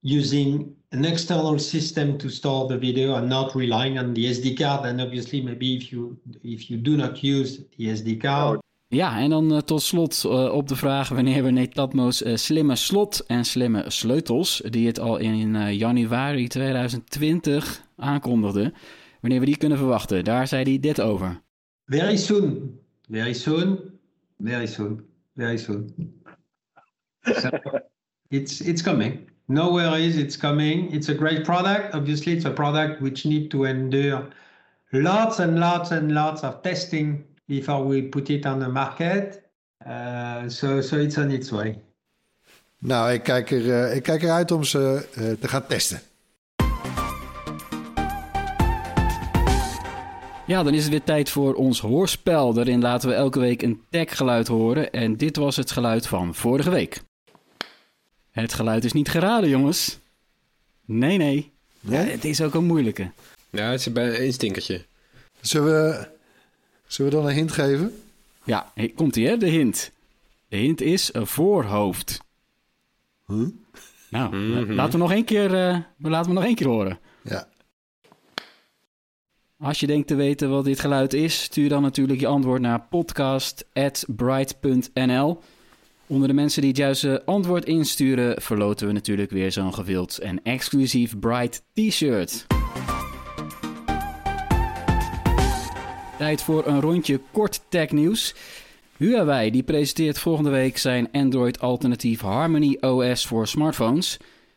using 0.00 0.77
an 0.94 1.04
external 1.04 1.59
system 1.59 2.16
to 2.16 2.28
store 2.28 2.66
the 2.68 2.78
video 2.78 3.14
and 3.14 3.28
not 3.28 3.54
relying 3.54 3.98
on 3.98 4.14
the 4.14 4.24
SD 4.24 4.57
card. 4.57 4.87
And 4.87 5.00
obviously, 5.00 5.42
maybe 5.42 5.76
if 5.76 5.90
you 5.90 6.16
if 6.42 6.70
you 6.70 6.80
do 6.80 6.96
not 6.96 7.22
use 7.22 7.61
the 7.76 7.96
SD 7.96 8.16
card. 8.16 8.62
Ja, 8.88 9.18
en 9.18 9.30
dan 9.30 9.52
uh, 9.52 9.59
tot 9.59 9.83
slot 9.83 10.22
uh, 10.26 10.52
op 10.52 10.68
de 10.68 10.76
vraag 10.76 11.09
wanneer 11.09 11.42
we 11.42 11.50
Netatmo's 11.50 12.22
uh, 12.22 12.37
slimme 12.37 12.76
slot 12.76 13.24
en 13.26 13.44
slimme 13.44 13.85
sleutels, 13.90 14.62
die 14.70 14.87
het 14.87 14.98
al 14.98 15.16
in 15.16 15.74
januari 15.76 16.48
2020 16.48 17.87
aankondigde, 17.96 18.72
wanneer 19.20 19.40
we 19.40 19.46
die 19.46 19.57
kunnen 19.57 19.78
verwachten. 19.78 20.24
Daar 20.24 20.48
zei 20.48 20.62
hij 20.62 20.80
dit 20.80 21.00
over. 21.00 21.42
Very 21.87 22.16
soon. 22.16 22.78
Very 23.11 23.33
soon. 23.33 23.78
Very 24.38 24.66
soon. 24.66 25.04
Very 25.35 25.57
soon. 25.57 25.94
So 27.22 27.50
it's 28.28 28.61
it's 28.61 28.83
coming. 28.83 29.33
No 29.46 29.72
worries, 29.72 30.16
it's 30.16 30.37
coming. 30.37 30.90
It's 30.94 31.09
a 31.09 31.14
great 31.14 31.44
product. 31.44 31.94
Obviously, 31.94 32.33
it's 32.33 32.46
a 32.46 32.50
product 32.50 33.00
which 33.00 33.24
need 33.24 33.50
to 33.50 33.64
endure 33.64 34.28
lots 34.92 35.38
and 35.38 35.59
lots 35.59 35.90
and 35.90 36.12
lots 36.12 36.42
of 36.42 36.62
testing 36.62 37.24
before 37.46 37.85
we 37.85 38.02
put 38.02 38.30
it 38.30 38.46
on 38.46 38.59
the 38.59 38.68
market. 38.68 39.42
Uh, 39.87 40.48
so, 40.48 40.80
so 40.80 40.96
it's 40.96 41.18
on 41.18 41.30
its 41.30 41.50
way. 41.50 41.78
Nou, 42.78 43.12
ik 43.12 43.22
kijk, 43.22 43.50
er, 43.50 43.66
uh, 43.66 43.96
ik 43.96 44.02
kijk 44.02 44.22
eruit 44.22 44.50
om 44.50 44.64
ze 44.64 45.07
uh, 45.18 45.33
te 45.40 45.48
gaan 45.48 45.66
testen. 45.66 46.00
Ja, 50.46 50.62
dan 50.62 50.74
is 50.74 50.83
het 50.83 50.90
weer 50.90 51.02
tijd 51.02 51.30
voor 51.30 51.54
ons 51.54 51.80
hoorspel. 51.80 52.52
Daarin 52.52 52.80
laten 52.80 53.09
we 53.09 53.14
elke 53.14 53.38
week 53.38 53.62
een 53.62 53.83
tech-geluid 53.90 54.48
horen. 54.48 54.92
En 54.92 55.16
dit 55.16 55.37
was 55.37 55.57
het 55.57 55.70
geluid 55.70 56.07
van 56.07 56.35
vorige 56.35 56.70
week. 56.70 57.02
Het 58.34 58.54
geluid 58.54 58.84
is 58.84 58.92
niet 58.92 59.08
geraden, 59.08 59.48
jongens. 59.48 59.98
Nee, 60.84 61.16
nee. 61.16 61.52
Ja, 61.80 61.98
het 61.98 62.24
is 62.24 62.40
ook 62.40 62.54
een 62.54 62.64
moeilijke. 62.64 63.10
Ja, 63.50 63.70
het 63.70 63.80
is 63.80 63.86
een 63.94 64.32
stinkertje. 64.32 64.84
Zullen 65.40 65.66
we, 65.66 66.08
zullen 66.86 67.10
we 67.10 67.16
dan 67.18 67.26
een 67.26 67.34
hint 67.34 67.52
geven? 67.52 68.02
Ja, 68.44 68.72
komt-ie, 68.94 69.26
hè, 69.26 69.36
de 69.36 69.46
hint. 69.46 69.90
De 70.48 70.56
hint 70.56 70.80
is 70.80 71.14
een 71.14 71.26
voorhoofd. 71.26 72.20
Huh? 73.26 73.48
Nou, 74.10 74.36
mm-hmm. 74.36 74.72
laten 74.72 74.92
we 74.92 74.98
nog 74.98 75.12
één 75.12 75.24
keer, 75.24 75.50
uh, 75.50 75.78
laten 75.98 76.28
we 76.28 76.36
nog 76.36 76.44
één 76.44 76.54
keer 76.54 76.68
horen. 76.68 76.98
Ja. 77.22 77.48
Als 79.58 79.80
je 79.80 79.86
denkt 79.86 80.08
te 80.08 80.14
weten 80.14 80.50
wat 80.50 80.64
dit 80.64 80.80
geluid 80.80 81.12
is, 81.12 81.42
stuur 81.42 81.68
dan 81.68 81.82
natuurlijk 81.82 82.20
je 82.20 82.26
antwoord 82.26 82.60
naar 82.60 82.80
podcast.bright.nl. 82.80 85.42
Onder 86.06 86.28
de 86.28 86.34
mensen 86.34 86.60
die 86.60 86.70
het 86.70 86.78
juiste 86.78 87.22
antwoord 87.24 87.64
insturen, 87.64 88.42
verloten 88.42 88.86
we 88.86 88.92
natuurlijk 88.92 89.30
weer 89.30 89.52
zo'n 89.52 89.74
gewild 89.74 90.18
en 90.18 90.42
exclusief 90.42 91.18
Bright 91.18 91.62
T-shirt. 91.72 92.46
Tijd 96.18 96.42
voor 96.42 96.66
een 96.66 96.80
rondje 96.80 97.20
kort 97.32 97.60
technieuws. 97.68 98.34
Huawei 98.96 99.50
die 99.50 99.62
presenteert 99.62 100.18
volgende 100.18 100.50
week 100.50 100.78
zijn 100.78 101.08
Android-alternatief 101.12 102.20
Harmony 102.20 102.76
OS 102.80 103.26
voor 103.26 103.46
smartphones. 103.46 104.16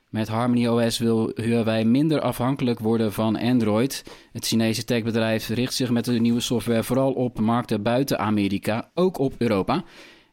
Met 0.10 0.28
Harmony 0.28 0.68
OS 0.68 0.98
wil 0.98 1.32
Huawei 1.36 1.84
minder 1.84 2.22
afhankelijk 2.22 2.80
worden 2.80 3.14
van 3.14 3.36
Android. 3.36 4.04
Het 4.32 4.46
Chinese 4.46 4.84
techbedrijf 4.84 5.48
richt 5.48 5.74
zich 5.74 5.90
met 5.90 6.06
de 6.06 6.20
nieuwe 6.20 6.40
software 6.40 6.84
vooral 6.84 7.12
op 7.12 7.40
markten 7.40 7.82
buiten 7.84 8.20
Amerika, 8.20 8.90
ook 8.94 9.18
op 9.18 9.34
Europa. 9.38 9.84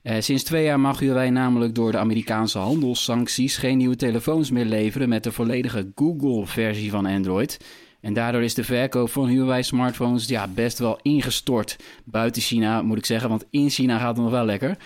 Eh, 0.05 0.21
sinds 0.21 0.43
twee 0.43 0.65
jaar 0.65 0.81
mag 0.81 0.99
Huawei 0.99 1.31
namelijk 1.31 1.75
door 1.75 1.93
de 1.93 1.99
Amerikaanse 1.99 2.59
handelssancties 2.59 3.57
geen 3.57 3.77
nieuwe 3.77 3.97
telefoons 3.97 4.51
meer 4.51 4.65
leveren 4.65 5.09
met 5.09 5.25
de 5.25 5.33
volledige 5.33 5.93
Google-versie 5.95 6.91
van 6.91 7.07
Android. 7.07 7.59
En 8.01 8.13
daardoor 8.13 8.43
is 8.43 8.55
de 8.55 8.65
verkoop 8.65 9.11
van 9.11 9.29
Huawei-smartphones 9.29 10.27
ja, 10.27 10.49
best 10.49 10.79
wel 10.79 10.99
ingestort. 11.03 11.77
Buiten 12.05 12.43
China 12.43 12.83
moet 12.83 12.99
ik 12.99 13.07
zeggen, 13.07 13.29
want 13.29 13.45
in 13.51 13.71
China 13.71 13.99
gaat 13.99 14.15
het 14.15 14.25
nog 14.25 14.31
wel 14.31 14.45
lekker. 14.45 14.77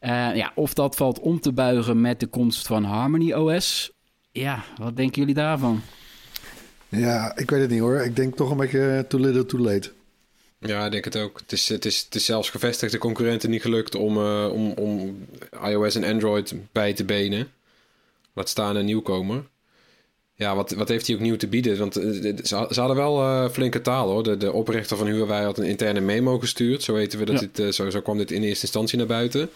Uh, 0.00 0.36
ja, 0.36 0.52
of 0.54 0.74
dat 0.74 0.96
valt 0.96 1.20
om 1.20 1.40
te 1.40 1.52
buigen 1.52 2.00
met 2.00 2.20
de 2.20 2.26
komst 2.26 2.66
van 2.66 2.84
Harmony 2.84 3.32
OS. 3.32 3.92
Ja, 4.32 4.64
wat 4.78 4.96
denken 4.96 5.20
jullie 5.20 5.34
daarvan? 5.34 5.80
Ja, 6.88 7.36
ik 7.36 7.50
weet 7.50 7.60
het 7.60 7.70
niet 7.70 7.80
hoor. 7.80 8.00
Ik 8.00 8.16
denk 8.16 8.36
toch 8.36 8.50
een 8.50 8.56
beetje 8.56 9.04
too 9.08 9.20
little 9.20 9.46
too 9.46 9.60
late. 9.60 9.92
Ja, 10.66 10.84
ik 10.84 10.92
denk 10.92 11.04
het 11.04 11.16
ook. 11.16 11.38
Het 11.38 11.52
is, 11.52 11.68
het 11.68 11.84
is, 11.84 12.00
het 12.00 12.14
is 12.14 12.24
zelfs 12.24 12.50
gevestigde 12.50 12.98
concurrenten 12.98 13.50
niet 13.50 13.62
gelukt 13.62 13.94
om, 13.94 14.16
uh, 14.16 14.52
om, 14.52 14.70
om 14.70 15.18
iOS 15.64 15.94
en 15.94 16.04
Android 16.04 16.54
bij 16.72 16.92
te 16.92 17.04
benen. 17.04 17.52
Laat 18.32 18.48
staan 18.48 18.76
een 18.76 18.84
nieuwkomer. 18.84 19.44
Ja, 20.34 20.54
wat, 20.56 20.70
wat 20.70 20.88
heeft 20.88 21.06
hij 21.06 21.16
ook 21.16 21.22
nieuw 21.22 21.36
te 21.36 21.46
bieden? 21.46 21.78
Want 21.78 21.98
uh, 21.98 22.36
ze, 22.42 22.54
hadden 22.56 22.96
wel 22.96 23.20
uh, 23.20 23.48
flinke 23.48 23.80
taal 23.80 24.10
hoor. 24.10 24.22
De, 24.22 24.36
de 24.36 24.52
oprichter 24.52 24.96
van 24.96 25.06
Huawei 25.06 25.44
had 25.44 25.58
een 25.58 25.64
interne 25.64 26.00
memo 26.00 26.38
gestuurd. 26.38 26.82
Zo 26.82 26.92
weten 26.92 27.18
we 27.18 27.24
dat 27.24 27.38
dit, 27.38 27.58
uh, 27.58 27.68
zo, 27.68 27.90
zo 27.90 28.00
kwam 28.00 28.18
dit 28.18 28.30
in 28.30 28.42
eerste 28.42 28.62
instantie 28.62 28.98
naar 28.98 29.06
buiten. 29.06 29.50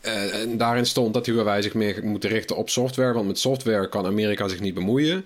en 0.00 0.56
daarin 0.56 0.86
stond 0.86 1.14
dat 1.14 1.26
Huawei 1.26 1.62
zich 1.62 1.74
meer 1.74 2.04
moet 2.04 2.24
richten 2.24 2.56
op 2.56 2.70
software. 2.70 3.12
Want 3.12 3.26
met 3.26 3.38
software 3.38 3.88
kan 3.88 4.06
Amerika 4.06 4.48
zich 4.48 4.60
niet 4.60 4.74
bemoeien. 4.74 5.24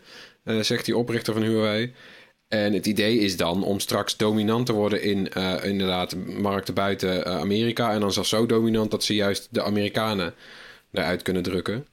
zegt 0.61 0.85
die 0.85 0.97
oprichter 0.97 1.33
van 1.33 1.43
Huawei. 1.43 1.93
En 2.51 2.73
het 2.73 2.87
idee 2.87 3.19
is 3.19 3.37
dan 3.37 3.63
om 3.63 3.81
straks 3.81 4.17
dominant 4.17 4.67
te 4.67 4.73
worden 4.73 5.03
in 5.03 5.29
uh, 5.37 5.65
inderdaad 5.65 6.17
markten 6.27 6.75
buiten 6.75 7.17
uh, 7.17 7.39
Amerika. 7.39 7.93
En 7.93 8.01
dan 8.01 8.13
zelfs 8.13 8.29
zo 8.29 8.47
dominant 8.47 8.91
dat 8.91 9.05
ze 9.05 9.15
juist 9.15 9.49
de 9.51 9.63
Amerikanen 9.63 10.35
eruit 10.93 11.23
kunnen 11.23 11.43
drukken. 11.43 11.87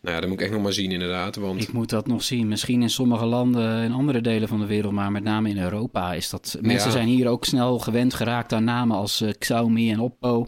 Nou 0.00 0.14
ja, 0.14 0.20
dat 0.20 0.28
moet 0.28 0.38
ik 0.38 0.44
echt 0.44 0.54
nog 0.54 0.62
maar 0.62 0.72
zien 0.72 0.90
inderdaad. 0.92 1.36
Want... 1.36 1.62
Ik 1.62 1.72
moet 1.72 1.90
dat 1.90 2.06
nog 2.06 2.22
zien. 2.22 2.48
Misschien 2.48 2.82
in 2.82 2.90
sommige 2.90 3.24
landen 3.24 3.84
in 3.84 3.92
andere 3.92 4.20
delen 4.20 4.48
van 4.48 4.60
de 4.60 4.66
wereld, 4.66 4.92
maar 4.92 5.12
met 5.12 5.22
name 5.22 5.48
in 5.48 5.58
Europa 5.58 6.12
is 6.12 6.30
dat... 6.30 6.56
Mensen 6.60 6.88
ja. 6.88 6.96
zijn 6.96 7.08
hier 7.08 7.28
ook 7.28 7.44
snel 7.44 7.78
gewend 7.78 8.14
geraakt 8.14 8.52
aan 8.52 8.64
namen 8.64 8.96
als 8.96 9.22
uh, 9.22 9.30
Xiaomi 9.38 9.90
en 9.90 10.00
Oppo. 10.00 10.46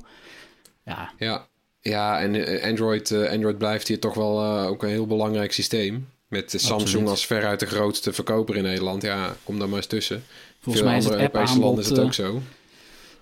Ja, 0.84 1.12
ja. 1.18 1.46
ja 1.80 2.20
en 2.20 2.62
Android, 2.62 3.12
Android 3.30 3.58
blijft 3.58 3.88
hier 3.88 4.00
toch 4.00 4.14
wel 4.14 4.44
ook 4.66 4.82
een 4.82 4.88
heel 4.88 5.06
belangrijk 5.06 5.52
systeem. 5.52 6.06
Met 6.28 6.52
Samsung 6.56 7.08
als 7.08 7.26
veruit 7.26 7.60
de 7.60 7.66
grootste 7.66 8.12
verkoper 8.12 8.56
in 8.56 8.62
Nederland. 8.62 9.02
Ja, 9.02 9.36
kom 9.44 9.58
daar 9.58 9.68
maar 9.68 9.76
eens 9.76 9.86
tussen. 9.86 10.22
Volgens 10.60 10.84
Veel 10.84 10.92
mij 10.92 10.98
is 10.98 11.04
het 11.04 11.14
Europese 11.14 11.58
landen 11.58 11.84
is 11.84 11.90
het 11.90 11.98
ook 11.98 12.14
zo. 12.14 12.42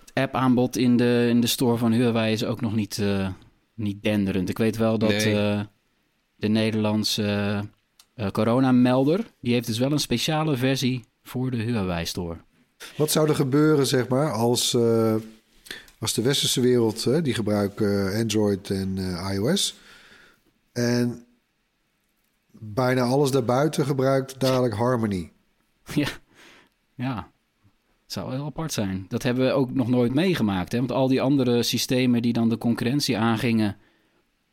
Het 0.04 0.14
app-aanbod 0.14 0.76
in 0.76 0.96
de, 0.96 1.26
in 1.28 1.40
de 1.40 1.46
store 1.46 1.76
van 1.76 1.92
Huawei 1.92 2.32
is 2.32 2.44
ook 2.44 2.60
nog 2.60 2.74
niet, 2.74 2.98
uh, 2.98 3.28
niet 3.74 4.02
denderend. 4.02 4.48
Ik 4.48 4.58
weet 4.58 4.76
wel 4.76 4.98
dat 4.98 5.10
nee. 5.10 5.34
uh, 5.34 5.60
de 6.36 6.48
Nederlandse 6.48 7.60
uh, 8.16 8.30
coronamelder... 8.30 9.26
die 9.40 9.52
heeft 9.52 9.66
dus 9.66 9.78
wel 9.78 9.92
een 9.92 9.98
speciale 9.98 10.56
versie 10.56 11.04
voor 11.22 11.50
de 11.50 11.56
Huawei-store. 11.56 12.36
Wat 12.96 13.10
zou 13.10 13.28
er 13.28 13.34
gebeuren, 13.34 13.86
zeg 13.86 14.08
maar, 14.08 14.32
als, 14.32 14.76
als 15.98 16.14
de 16.14 16.22
westerse 16.22 16.60
wereld... 16.60 17.24
die 17.24 17.34
gebruiken 17.34 18.14
Android 18.14 18.70
en 18.70 18.98
iOS... 19.32 19.74
En 20.72 21.24
bijna 22.72 23.02
alles 23.02 23.30
daarbuiten 23.30 23.86
gebruikt 23.86 24.40
dadelijk 24.40 24.74
Harmony. 24.74 25.32
Ja, 25.94 26.08
ja. 26.94 27.32
Het 28.02 28.12
zou 28.12 28.32
heel 28.32 28.44
apart 28.44 28.72
zijn. 28.72 29.06
Dat 29.08 29.22
hebben 29.22 29.46
we 29.46 29.52
ook 29.52 29.74
nog 29.74 29.88
nooit 29.88 30.14
meegemaakt. 30.14 30.72
Hè? 30.72 30.78
Want 30.78 30.92
al 30.92 31.08
die 31.08 31.22
andere 31.22 31.62
systemen 31.62 32.22
die 32.22 32.32
dan 32.32 32.48
de 32.48 32.58
concurrentie 32.58 33.18
aangingen 33.18 33.76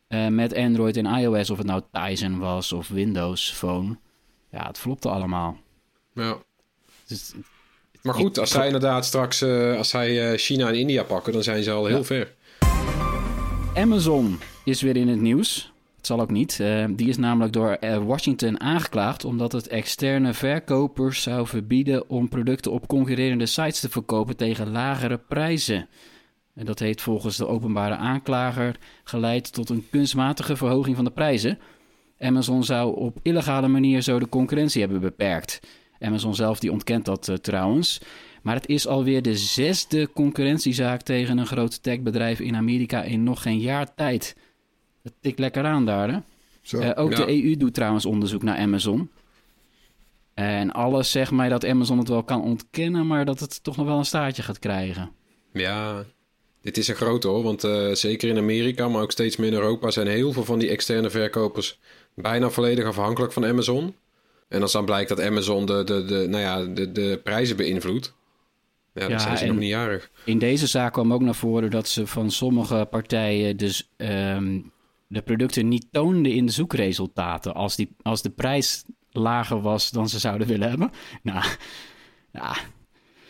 uh, 0.08 0.28
met 0.28 0.54
Android 0.54 0.96
en 0.96 1.06
iOS, 1.06 1.50
of 1.50 1.58
het 1.58 1.66
nou 1.66 1.82
Tizen 1.92 2.38
was 2.38 2.72
of 2.72 2.88
Windows 2.88 3.52
Phone, 3.52 3.96
ja, 4.50 4.66
het 4.66 4.78
flopte 4.78 5.08
allemaal. 5.08 5.56
Ja. 6.14 6.36
Dus, 7.06 7.32
maar 8.02 8.14
goed, 8.14 8.38
als 8.38 8.50
zij 8.50 8.66
inderdaad 8.66 9.04
straks, 9.04 9.42
uh, 9.42 9.76
als 9.76 9.88
zij 9.88 10.32
uh, 10.32 10.38
China 10.38 10.68
en 10.68 10.74
India 10.74 11.02
pakken, 11.02 11.32
dan 11.32 11.42
zijn 11.42 11.62
ze 11.62 11.70
al 11.70 11.86
heel 11.86 11.96
ja. 11.96 12.04
ver. 12.04 12.34
Amazon 13.74 14.40
is 14.64 14.82
weer 14.82 14.96
in 14.96 15.08
het 15.08 15.20
nieuws. 15.20 15.71
Het 16.02 16.10
zal 16.10 16.20
ook 16.20 16.30
niet. 16.30 16.58
Uh, 16.60 16.84
die 16.90 17.08
is 17.08 17.16
namelijk 17.16 17.52
door 17.52 17.78
Washington 18.06 18.60
aangeklaagd 18.60 19.24
omdat 19.24 19.52
het 19.52 19.68
externe 19.68 20.34
verkopers 20.34 21.22
zou 21.22 21.46
verbieden 21.46 22.10
om 22.10 22.28
producten 22.28 22.72
op 22.72 22.86
concurrerende 22.86 23.46
sites 23.46 23.80
te 23.80 23.88
verkopen 23.88 24.36
tegen 24.36 24.70
lagere 24.70 25.18
prijzen. 25.18 25.88
En 26.54 26.64
dat 26.64 26.78
heeft 26.78 27.00
volgens 27.00 27.36
de 27.36 27.46
openbare 27.46 27.94
aanklager 27.94 28.76
geleid 29.04 29.52
tot 29.52 29.68
een 29.68 29.86
kunstmatige 29.90 30.56
verhoging 30.56 30.96
van 30.96 31.04
de 31.04 31.10
prijzen. 31.10 31.58
Amazon 32.18 32.64
zou 32.64 32.96
op 32.96 33.18
illegale 33.22 33.68
manier 33.68 34.00
zo 34.00 34.18
de 34.18 34.28
concurrentie 34.28 34.80
hebben 34.80 35.00
beperkt. 35.00 35.60
Amazon 36.00 36.34
zelf 36.34 36.58
die 36.58 36.72
ontkent 36.72 37.04
dat 37.04 37.28
uh, 37.28 37.36
trouwens. 37.36 38.00
Maar 38.42 38.54
het 38.54 38.68
is 38.68 38.86
alweer 38.86 39.22
de 39.22 39.36
zesde 39.36 40.12
concurrentiezaak 40.12 41.02
tegen 41.02 41.38
een 41.38 41.46
groot 41.46 41.82
techbedrijf 41.82 42.40
in 42.40 42.56
Amerika 42.56 43.02
in 43.02 43.22
nog 43.22 43.42
geen 43.42 43.58
jaar 43.58 43.94
tijd. 43.94 44.36
Dat 45.02 45.12
tikt 45.20 45.38
lekker 45.38 45.64
aan 45.64 45.86
daar, 45.86 46.12
hè? 46.12 46.18
Zo. 46.62 46.78
Uh, 46.78 46.90
ook 46.94 47.10
ja. 47.10 47.24
de 47.24 47.44
EU 47.44 47.56
doet 47.56 47.74
trouwens 47.74 48.06
onderzoek 48.06 48.42
naar 48.42 48.56
Amazon. 48.58 49.10
En 50.34 50.72
alles 50.72 51.10
zegt 51.10 51.30
mij 51.30 51.48
dat 51.48 51.66
Amazon 51.66 51.98
het 51.98 52.08
wel 52.08 52.22
kan 52.22 52.42
ontkennen, 52.42 53.06
maar 53.06 53.24
dat 53.24 53.40
het 53.40 53.62
toch 53.62 53.76
nog 53.76 53.86
wel 53.86 53.98
een 53.98 54.04
staartje 54.04 54.42
gaat 54.42 54.58
krijgen. 54.58 55.10
Ja, 55.52 56.04
dit 56.60 56.76
is 56.76 56.88
een 56.88 56.94
grote 56.94 57.28
hoor, 57.28 57.42
want 57.42 57.64
uh, 57.64 57.92
zeker 57.92 58.28
in 58.28 58.38
Amerika, 58.38 58.88
maar 58.88 59.02
ook 59.02 59.12
steeds 59.12 59.36
meer 59.36 59.48
in 59.48 59.54
Europa 59.54 59.90
zijn 59.90 60.06
heel 60.06 60.32
veel 60.32 60.44
van 60.44 60.58
die 60.58 60.68
externe 60.68 61.10
verkopers 61.10 61.78
bijna 62.14 62.50
volledig 62.50 62.84
afhankelijk 62.84 63.32
van 63.32 63.44
Amazon. 63.44 63.94
En 64.48 64.62
als 64.62 64.72
dan 64.72 64.84
blijkt 64.84 65.08
dat 65.08 65.20
Amazon 65.20 65.66
de, 65.66 65.84
de, 65.84 66.04
de, 66.04 66.26
nou 66.28 66.42
ja, 66.42 66.64
de, 66.74 66.92
de 66.92 67.20
prijzen 67.22 67.56
beïnvloedt, 67.56 68.14
ja, 68.92 69.00
dan 69.00 69.10
ja, 69.10 69.18
zijn 69.18 69.38
ze 69.38 69.46
nog 69.46 69.56
niet 69.56 69.68
jarig. 69.68 70.10
In 70.24 70.38
deze 70.38 70.66
zaak 70.66 70.92
kwam 70.92 71.12
ook 71.12 71.20
naar 71.20 71.34
voren 71.34 71.70
dat 71.70 71.88
ze 71.88 72.06
van 72.06 72.30
sommige 72.30 72.86
partijen 72.90 73.56
dus 73.56 73.90
um, 73.96 74.72
de 75.12 75.22
producten 75.22 75.68
niet 75.68 75.86
toonden 75.90 76.32
in 76.32 76.46
de 76.46 76.52
zoekresultaten. 76.52 77.54
Als, 77.54 77.76
die, 77.76 77.94
als 78.02 78.22
de 78.22 78.30
prijs 78.30 78.84
lager 79.10 79.60
was 79.60 79.90
dan 79.90 80.08
ze 80.08 80.18
zouden 80.18 80.46
willen 80.46 80.68
hebben. 80.68 80.90
Nou, 81.22 81.44
ja. 82.32 82.56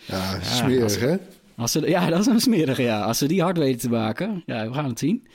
Ja, 0.07 0.41
smerig 0.41 1.01
hè? 1.01 1.17
Als 1.57 1.73
ze, 1.73 1.89
ja, 1.89 2.07
dat 2.07 2.21
is 2.21 2.27
een 2.27 2.41
smerige, 2.41 2.83
ja. 2.83 3.01
Als 3.01 3.19
ze 3.19 3.27
die 3.27 3.43
hard 3.43 3.59
weten 3.59 3.81
te 3.81 3.89
maken. 3.89 4.43
Ja, 4.47 4.69
we 4.69 4.75
gaan 4.75 4.89
het 4.89 4.99
zien. 4.99 5.27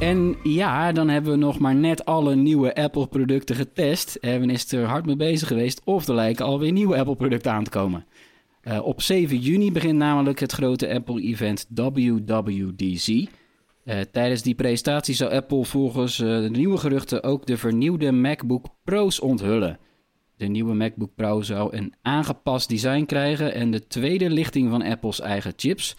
En 0.00 0.36
ja, 0.42 0.92
dan 0.92 1.08
hebben 1.08 1.32
we 1.32 1.38
nog 1.38 1.58
maar 1.58 1.74
net 1.74 2.04
alle 2.04 2.34
nieuwe 2.34 2.74
Apple-producten 2.74 3.56
getest. 3.56 4.14
Erwin 4.14 4.50
is 4.50 4.72
er 4.72 4.84
hard 4.84 5.06
mee 5.06 5.16
bezig 5.16 5.48
geweest. 5.48 5.80
Of 5.84 6.08
er 6.08 6.14
lijken 6.14 6.44
alweer 6.44 6.72
nieuwe 6.72 6.96
Apple-producten 6.96 7.52
aan 7.52 7.64
te 7.64 7.70
komen. 7.70 8.06
Uh, 8.62 8.86
op 8.86 9.02
7 9.02 9.38
juni 9.38 9.72
begint 9.72 9.98
namelijk 9.98 10.40
het 10.40 10.52
grote 10.52 10.94
Apple-event 10.94 11.66
WWDC. 11.74 13.28
Uh, 13.86 14.00
tijdens 14.12 14.42
die 14.42 14.54
presentatie 14.54 15.14
zou 15.14 15.32
Apple 15.32 15.64
volgens 15.64 16.18
uh, 16.18 16.40
de 16.40 16.50
nieuwe 16.50 16.76
geruchten 16.76 17.22
ook 17.22 17.46
de 17.46 17.56
vernieuwde 17.56 18.12
MacBook 18.12 18.66
Pro's 18.84 19.20
onthullen. 19.20 19.78
De 20.36 20.46
nieuwe 20.46 20.74
MacBook 20.74 21.14
Pro 21.14 21.42
zou 21.42 21.76
een 21.76 21.94
aangepast 22.02 22.68
design 22.68 23.04
krijgen 23.04 23.54
en 23.54 23.70
de 23.70 23.86
tweede 23.86 24.30
lichting 24.30 24.70
van 24.70 24.82
Apple's 24.82 25.20
eigen 25.20 25.52
chips. 25.56 25.96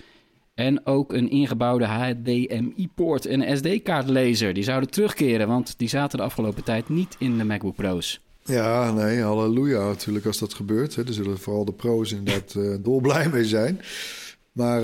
En 0.53 0.85
ook 0.85 1.13
een 1.13 1.29
ingebouwde 1.29 1.85
HDMI-poort 1.85 3.25
en 3.25 3.57
SD-kaartlezer. 3.57 4.53
Die 4.53 4.63
zouden 4.63 4.89
terugkeren, 4.89 5.47
want 5.47 5.77
die 5.77 5.89
zaten 5.89 6.17
de 6.17 6.23
afgelopen 6.23 6.63
tijd 6.63 6.89
niet 6.89 7.15
in 7.19 7.37
de 7.37 7.43
MacBook 7.43 7.75
Pro's. 7.75 8.21
Ja, 8.43 8.91
nee, 8.91 9.21
halleluja 9.21 9.87
natuurlijk 9.87 10.25
als 10.25 10.39
dat 10.39 10.53
gebeurt. 10.53 10.95
Hè. 10.95 11.05
Er 11.05 11.13
zullen 11.13 11.37
vooral 11.37 11.65
de 11.65 11.73
pro's 11.73 12.11
inderdaad 12.11 12.53
uh, 12.57 12.75
dolblij 12.79 13.29
mee 13.29 13.45
zijn. 13.45 13.81
Maar 14.51 14.81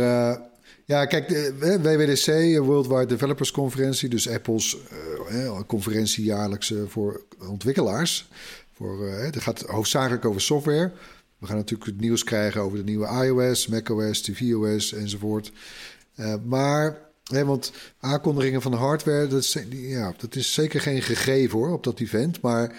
ja, 0.93 1.05
kijk, 1.05 1.27
de 1.27 1.79
WWDC, 1.81 2.57
Worldwide 2.65 3.05
Developers 3.05 3.51
Conferentie... 3.51 4.09
dus 4.09 4.29
Apple's 4.29 4.77
uh, 5.31 5.59
conferentie 5.67 6.23
jaarlijks 6.23 6.73
voor 6.87 7.21
ontwikkelaars... 7.47 8.27
Voor, 8.73 9.07
uh, 9.07 9.19
het 9.19 9.41
gaat 9.41 9.61
hoofdzakelijk 9.61 10.25
over 10.25 10.41
software. 10.41 10.91
We 11.37 11.47
gaan 11.47 11.55
natuurlijk 11.55 11.89
het 11.89 11.99
nieuws 11.99 12.23
krijgen 12.23 12.61
over 12.61 12.77
de 12.77 12.83
nieuwe 12.83 13.07
iOS, 13.25 13.67
macOS, 13.67 14.21
tvOS 14.21 14.93
enzovoort. 14.93 15.51
Uh, 16.15 16.33
maar, 16.45 16.97
hè, 17.23 17.45
want 17.45 17.71
aankondigingen 17.99 18.61
van 18.61 18.71
de 18.71 18.77
hardware, 18.77 19.27
dat 19.27 19.39
is, 19.39 19.57
ja, 19.69 20.13
dat 20.17 20.35
is 20.35 20.53
zeker 20.53 20.81
geen 20.81 21.01
gegeven 21.01 21.57
hoor, 21.59 21.71
op 21.71 21.83
dat 21.83 21.99
event. 21.99 22.41
Maar 22.41 22.75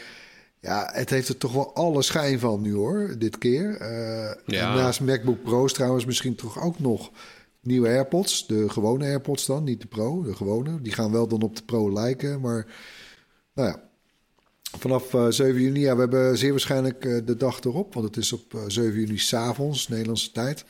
ja, 0.61 0.91
het 0.93 1.11
heeft 1.11 1.29
er 1.29 1.39
toch 1.39 1.53
wel 1.53 1.75
alle 1.75 2.03
schijn 2.03 2.39
van 2.39 2.61
nu 2.61 2.75
hoor, 2.75 3.15
dit 3.19 3.39
keer. 3.39 3.81
Uh, 3.81 4.33
ja. 4.47 4.75
naast 4.75 5.01
MacBook 5.01 5.43
Pro's 5.43 5.73
trouwens 5.73 6.05
misschien 6.05 6.35
toch 6.35 6.63
ook 6.63 6.79
nog 6.79 7.11
nieuwe 7.67 7.89
AirPods. 7.89 8.47
De 8.47 8.69
gewone 8.69 9.05
AirPods 9.05 9.47
dan, 9.47 9.65
niet 9.65 9.81
de 9.81 9.87
Pro, 9.87 10.23
de 10.23 10.35
gewone. 10.35 10.81
Die 10.81 10.93
gaan 10.93 11.13
wel 11.13 11.29
dan 11.29 11.43
op 11.43 11.57
de 11.57 11.63
Pro 11.63 11.93
lijken, 11.93 12.41
maar 12.41 12.67
nou 13.55 13.69
ja, 13.69 13.83
Vanaf 14.79 15.13
uh, 15.13 15.27
7 15.29 15.61
juni, 15.61 15.81
ja, 15.81 15.95
we 15.95 16.01
hebben 16.01 16.39
zeer 16.39 16.51
waarschijnlijk 16.51 17.05
uh, 17.05 17.21
de 17.25 17.37
dag 17.37 17.61
erop, 17.61 17.95
want 17.95 18.07
het 18.07 18.17
is 18.17 18.33
op 18.33 18.55
uh, 18.55 18.61
7 18.67 19.01
juni 19.01 19.19
s'avonds, 19.19 19.89
Nederlandse 19.89 20.33
tijd. 20.33 20.65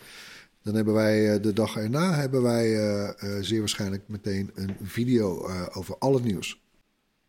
Dan 0.63 0.75
hebben 0.75 0.95
wij 0.95 1.41
de 1.41 1.53
dag 1.53 1.77
erna 1.77 2.15
hebben 2.15 2.43
wij 2.43 2.67
zeer 3.41 3.59
waarschijnlijk 3.59 4.03
meteen 4.07 4.51
een 4.55 4.77
video 4.83 5.49
over 5.73 5.99
al 5.99 6.15
het 6.15 6.25
nieuws. 6.25 6.61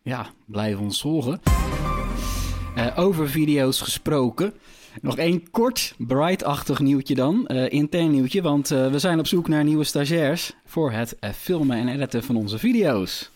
Ja, 0.02 0.30
blijf 0.46 0.78
ons 0.78 1.00
volgen. 1.00 1.40
over 2.96 3.28
video's 3.28 3.80
gesproken. 3.80 4.52
Nog 5.00 5.16
één 5.16 5.50
kort, 5.50 5.94
bright-achtig 5.98 6.78
nieuwtje 6.78 7.14
dan. 7.14 7.46
intern 7.46 8.10
nieuwtje, 8.10 8.42
want 8.42 8.68
we 8.68 8.98
zijn 8.98 9.18
op 9.18 9.26
zoek 9.26 9.48
naar 9.48 9.64
nieuwe 9.64 9.84
stagiairs 9.84 10.52
voor 10.64 10.92
het 10.92 11.16
filmen 11.34 11.76
en 11.76 11.88
editen 11.88 12.22
van 12.22 12.36
onze 12.36 12.58
video's. 12.58 13.30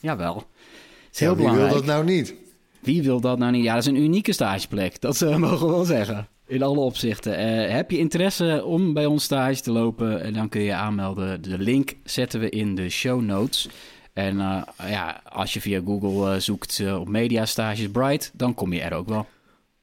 Jawel. 0.00 0.34
Het 0.34 1.14
is 1.14 1.20
heel 1.20 1.30
ja, 1.30 1.36
wie 1.36 1.44
belangrijk. 1.44 1.72
wil 1.72 1.82
dat 1.82 1.94
nou 1.94 2.04
niet? 2.04 2.34
Wie 2.80 3.02
wil 3.02 3.20
dat 3.20 3.38
nou 3.38 3.52
niet? 3.52 3.64
Ja, 3.64 3.74
dat 3.74 3.82
is 3.82 3.88
een 3.88 4.02
unieke 4.02 4.32
stageplek. 4.32 5.00
Dat 5.00 5.20
uh, 5.20 5.36
mogen 5.46 5.66
we 5.66 5.72
wel 5.72 5.84
zeggen. 5.84 6.28
In 6.46 6.62
alle 6.62 6.80
opzichten. 6.80 7.32
Uh, 7.32 7.72
heb 7.72 7.90
je 7.90 7.98
interesse 7.98 8.64
om 8.64 8.92
bij 8.92 9.06
ons 9.06 9.24
stage 9.24 9.60
te 9.60 9.72
lopen? 9.72 10.22
En 10.22 10.32
dan 10.32 10.48
kun 10.48 10.60
je 10.60 10.74
aanmelden. 10.74 11.42
De 11.42 11.58
link 11.58 11.94
zetten 12.04 12.40
we 12.40 12.50
in 12.50 12.74
de 12.74 12.88
show 12.88 13.20
notes. 13.20 13.68
En 14.12 14.36
uh, 14.36 14.62
ja, 14.88 15.20
als 15.28 15.52
je 15.52 15.60
via 15.60 15.80
Google 15.84 16.40
zoekt 16.40 16.82
op 16.98 17.08
Media 17.08 17.46
Stages 17.46 17.90
Bright, 17.90 18.30
dan 18.34 18.54
kom 18.54 18.72
je 18.72 18.80
er 18.80 18.94
ook 18.94 19.08
wel. 19.08 19.26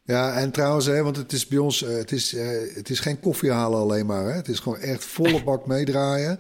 Ja, 0.07 0.33
en 0.33 0.51
trouwens, 0.51 0.85
hè, 0.85 1.03
want 1.03 1.17
het 1.17 1.31
is 1.31 1.47
bij 1.47 1.57
ons, 1.57 1.79
het 1.79 2.11
is, 2.11 2.31
het 2.75 2.89
is 2.89 2.99
geen 2.99 3.19
koffie 3.19 3.51
halen 3.51 3.79
alleen 3.79 4.05
maar. 4.05 4.25
Hè. 4.25 4.31
Het 4.31 4.47
is 4.47 4.59
gewoon 4.59 4.79
echt 4.79 5.05
volle 5.05 5.43
bak 5.43 5.67
meedraaien. 5.73 6.39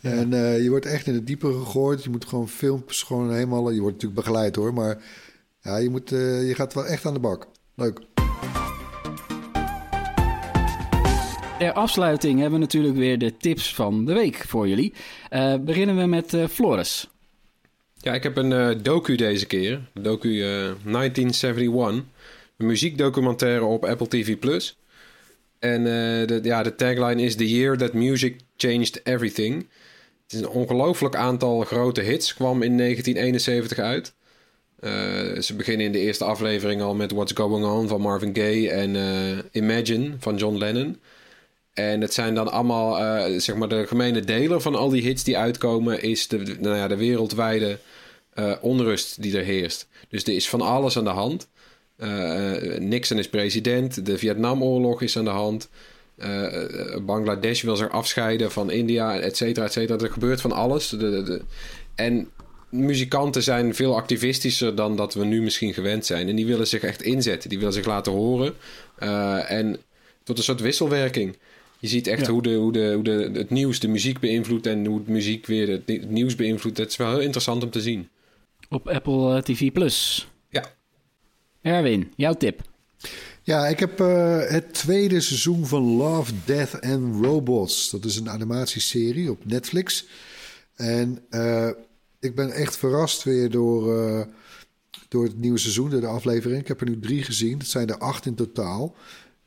Ja. 0.00 0.10
En 0.10 0.30
je 0.62 0.70
wordt 0.70 0.86
echt 0.86 1.06
in 1.06 1.14
het 1.14 1.26
diepe 1.26 1.52
gegooid. 1.52 2.04
Je 2.04 2.10
moet 2.10 2.24
gewoon 2.24 2.48
filmpjes 2.48 3.02
gewoon 3.02 3.32
helemaal... 3.32 3.70
Je 3.70 3.80
wordt 3.80 3.94
natuurlijk 3.94 4.26
begeleid 4.26 4.56
hoor, 4.56 4.74
maar 4.74 4.98
ja, 5.66 5.76
je, 5.76 5.90
moet, 5.90 6.10
uh, 6.12 6.48
je 6.48 6.54
gaat 6.54 6.74
wel 6.74 6.86
echt 6.86 7.06
aan 7.06 7.14
de 7.14 7.20
bak. 7.20 7.46
Leuk. 7.74 8.00
Ter 11.58 11.72
afsluiting 11.72 12.40
hebben 12.40 12.58
we 12.58 12.64
natuurlijk 12.64 12.96
weer 12.96 13.18
de 13.18 13.36
tips 13.36 13.74
van 13.74 14.04
de 14.04 14.12
week 14.12 14.44
voor 14.48 14.68
jullie. 14.68 14.92
Uh, 15.30 15.54
beginnen 15.56 15.96
we 15.96 16.06
met 16.06 16.32
uh, 16.32 16.46
Floris. 16.46 17.08
Ja, 17.94 18.14
ik 18.14 18.22
heb 18.22 18.36
een 18.36 18.82
docu 18.82 19.16
deze 19.16 19.46
keer. 19.46 19.90
Docu 19.94 20.38
1971. 20.38 22.04
Muziekdocumentaire 22.56 23.64
op 23.64 23.84
Apple 23.84 24.08
TV+. 24.08 24.36
En 25.58 25.84
de, 25.84 26.40
ja, 26.42 26.62
de 26.62 26.74
tagline 26.74 27.22
is... 27.22 27.36
The 27.36 27.48
year 27.48 27.76
that 27.76 27.92
music 27.92 28.40
changed 28.56 29.00
everything. 29.04 29.68
Het 30.22 30.32
is 30.32 30.40
een 30.40 30.48
ongelooflijk 30.48 31.16
aantal 31.16 31.60
grote 31.60 32.00
hits. 32.00 32.34
Kwam 32.34 32.62
in 32.62 32.76
1971 32.78 33.78
uit. 33.78 34.14
Uh, 34.80 35.40
ze 35.40 35.54
beginnen 35.56 35.86
in 35.86 35.92
de 35.92 35.98
eerste 35.98 36.24
aflevering 36.24 36.82
al 36.82 36.94
met 36.94 37.12
What's 37.12 37.32
Going 37.32 37.64
On 37.64 37.88
van 37.88 38.00
Marvin 38.00 38.34
Gaye 38.34 38.70
en 38.70 38.94
uh, 38.94 39.38
Imagine 39.52 40.14
van 40.18 40.36
John 40.36 40.56
Lennon. 40.56 41.00
En 41.72 42.00
het 42.00 42.14
zijn 42.14 42.34
dan 42.34 42.48
allemaal, 42.48 43.20
zeg 43.40 43.56
maar, 43.56 43.68
de 43.68 43.86
gemene 43.86 44.20
deler 44.20 44.60
van 44.60 44.74
al 44.74 44.88
die 44.88 45.02
hits 45.02 45.24
die 45.24 45.38
uitkomen, 45.38 46.02
is 46.02 46.28
de, 46.28 46.56
nou 46.60 46.76
ja, 46.76 46.88
de 46.88 46.96
wereldwijde 46.96 47.78
onrust 48.60 49.22
die 49.22 49.38
er 49.38 49.44
heerst. 49.44 49.88
Dus 50.08 50.24
er 50.24 50.34
is 50.34 50.48
van 50.48 50.60
alles 50.60 50.98
aan 50.98 51.04
de 51.04 51.10
hand. 51.10 51.48
Nixon 52.78 53.18
is 53.18 53.28
president, 53.28 54.06
de 54.06 54.18
Vietnamoorlog 54.18 55.02
is 55.02 55.18
aan 55.18 55.24
de 55.24 55.30
hand. 55.30 55.68
Bangladesh 57.02 57.62
wil 57.62 57.76
zich 57.76 57.90
afscheiden 57.90 58.52
van 58.52 58.70
India, 58.70 59.18
et 59.18 59.36
cetera, 59.36 59.66
et 59.66 59.72
cetera. 59.72 59.98
Er 59.98 60.12
gebeurt 60.12 60.40
van 60.40 60.52
alles. 60.52 60.88
De, 60.88 60.96
de, 60.96 61.22
de, 61.22 61.42
en 61.94 62.28
muzikanten 62.70 63.42
zijn 63.42 63.74
veel 63.74 63.96
activistischer 63.96 64.74
dan 64.74 64.96
dat 64.96 65.14
we 65.14 65.24
nu 65.24 65.42
misschien 65.42 65.74
gewend 65.74 66.06
zijn. 66.06 66.28
En 66.28 66.36
die 66.36 66.46
willen 66.46 66.66
zich 66.66 66.82
echt 66.82 67.02
inzetten. 67.02 67.48
Die 67.48 67.58
willen 67.58 67.72
zich 67.72 67.86
laten 67.86 68.12
horen. 68.12 68.54
Uh, 68.98 69.50
en 69.50 69.66
wordt 70.24 70.40
een 70.40 70.42
soort 70.42 70.60
wisselwerking. 70.60 71.36
Je 71.78 71.88
ziet 71.88 72.06
echt 72.06 72.26
ja. 72.26 72.32
hoe, 72.32 72.42
de, 72.42 72.54
hoe, 72.54 72.72
de, 72.72 72.92
hoe 72.94 73.04
de, 73.04 73.30
het 73.32 73.50
nieuws 73.50 73.80
de 73.80 73.88
muziek 73.88 74.20
beïnvloedt 74.20 74.66
en 74.66 74.86
hoe 74.86 74.98
het 74.98 75.08
muziek 75.08 75.46
weer 75.46 75.68
het, 75.68 75.82
het 75.86 76.10
nieuws 76.10 76.34
beïnvloedt. 76.34 76.78
Het 76.78 76.90
is 76.90 76.96
wel 76.96 77.10
heel 77.10 77.20
interessant 77.20 77.62
om 77.62 77.70
te 77.70 77.80
zien. 77.80 78.08
Op 78.68 78.88
Apple 78.88 79.42
TV 79.42 79.72
Plus. 79.72 80.28
Erwin, 81.66 82.12
jouw 82.16 82.34
tip. 82.34 82.62
Ja, 83.42 83.66
ik 83.66 83.78
heb 83.78 84.00
uh, 84.00 84.38
het 84.48 84.74
tweede 84.74 85.20
seizoen 85.20 85.66
van 85.66 85.82
Love, 85.82 86.32
Death 86.44 86.80
and 86.80 87.24
Robots. 87.24 87.90
Dat 87.90 88.04
is 88.04 88.16
een 88.16 88.30
animatieserie 88.30 89.30
op 89.30 89.44
Netflix. 89.44 90.06
En 90.74 91.18
uh, 91.30 91.68
ik 92.20 92.34
ben 92.34 92.50
echt 92.50 92.76
verrast 92.76 93.22
weer 93.22 93.50
door, 93.50 93.98
uh, 93.98 94.24
door 95.08 95.24
het 95.24 95.38
nieuwe 95.38 95.58
seizoen, 95.58 95.90
door 95.90 96.00
de 96.00 96.06
aflevering. 96.06 96.60
Ik 96.60 96.68
heb 96.68 96.80
er 96.80 96.88
nu 96.88 97.00
drie 97.00 97.22
gezien. 97.22 97.58
Het 97.58 97.68
zijn 97.68 97.88
er 97.88 97.98
acht 97.98 98.26
in 98.26 98.34
totaal. 98.34 98.94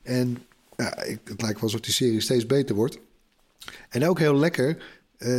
En 0.01 0.37
ja, 0.77 1.03
ik, 1.03 1.19
het 1.23 1.41
lijkt 1.41 1.59
wel 1.59 1.63
alsof 1.63 1.81
die 1.81 1.93
serie 1.93 2.21
steeds 2.21 2.45
beter 2.45 2.75
wordt. 2.75 2.99
En 3.89 4.07
ook 4.07 4.19
heel 4.19 4.35
lekker, 4.35 4.83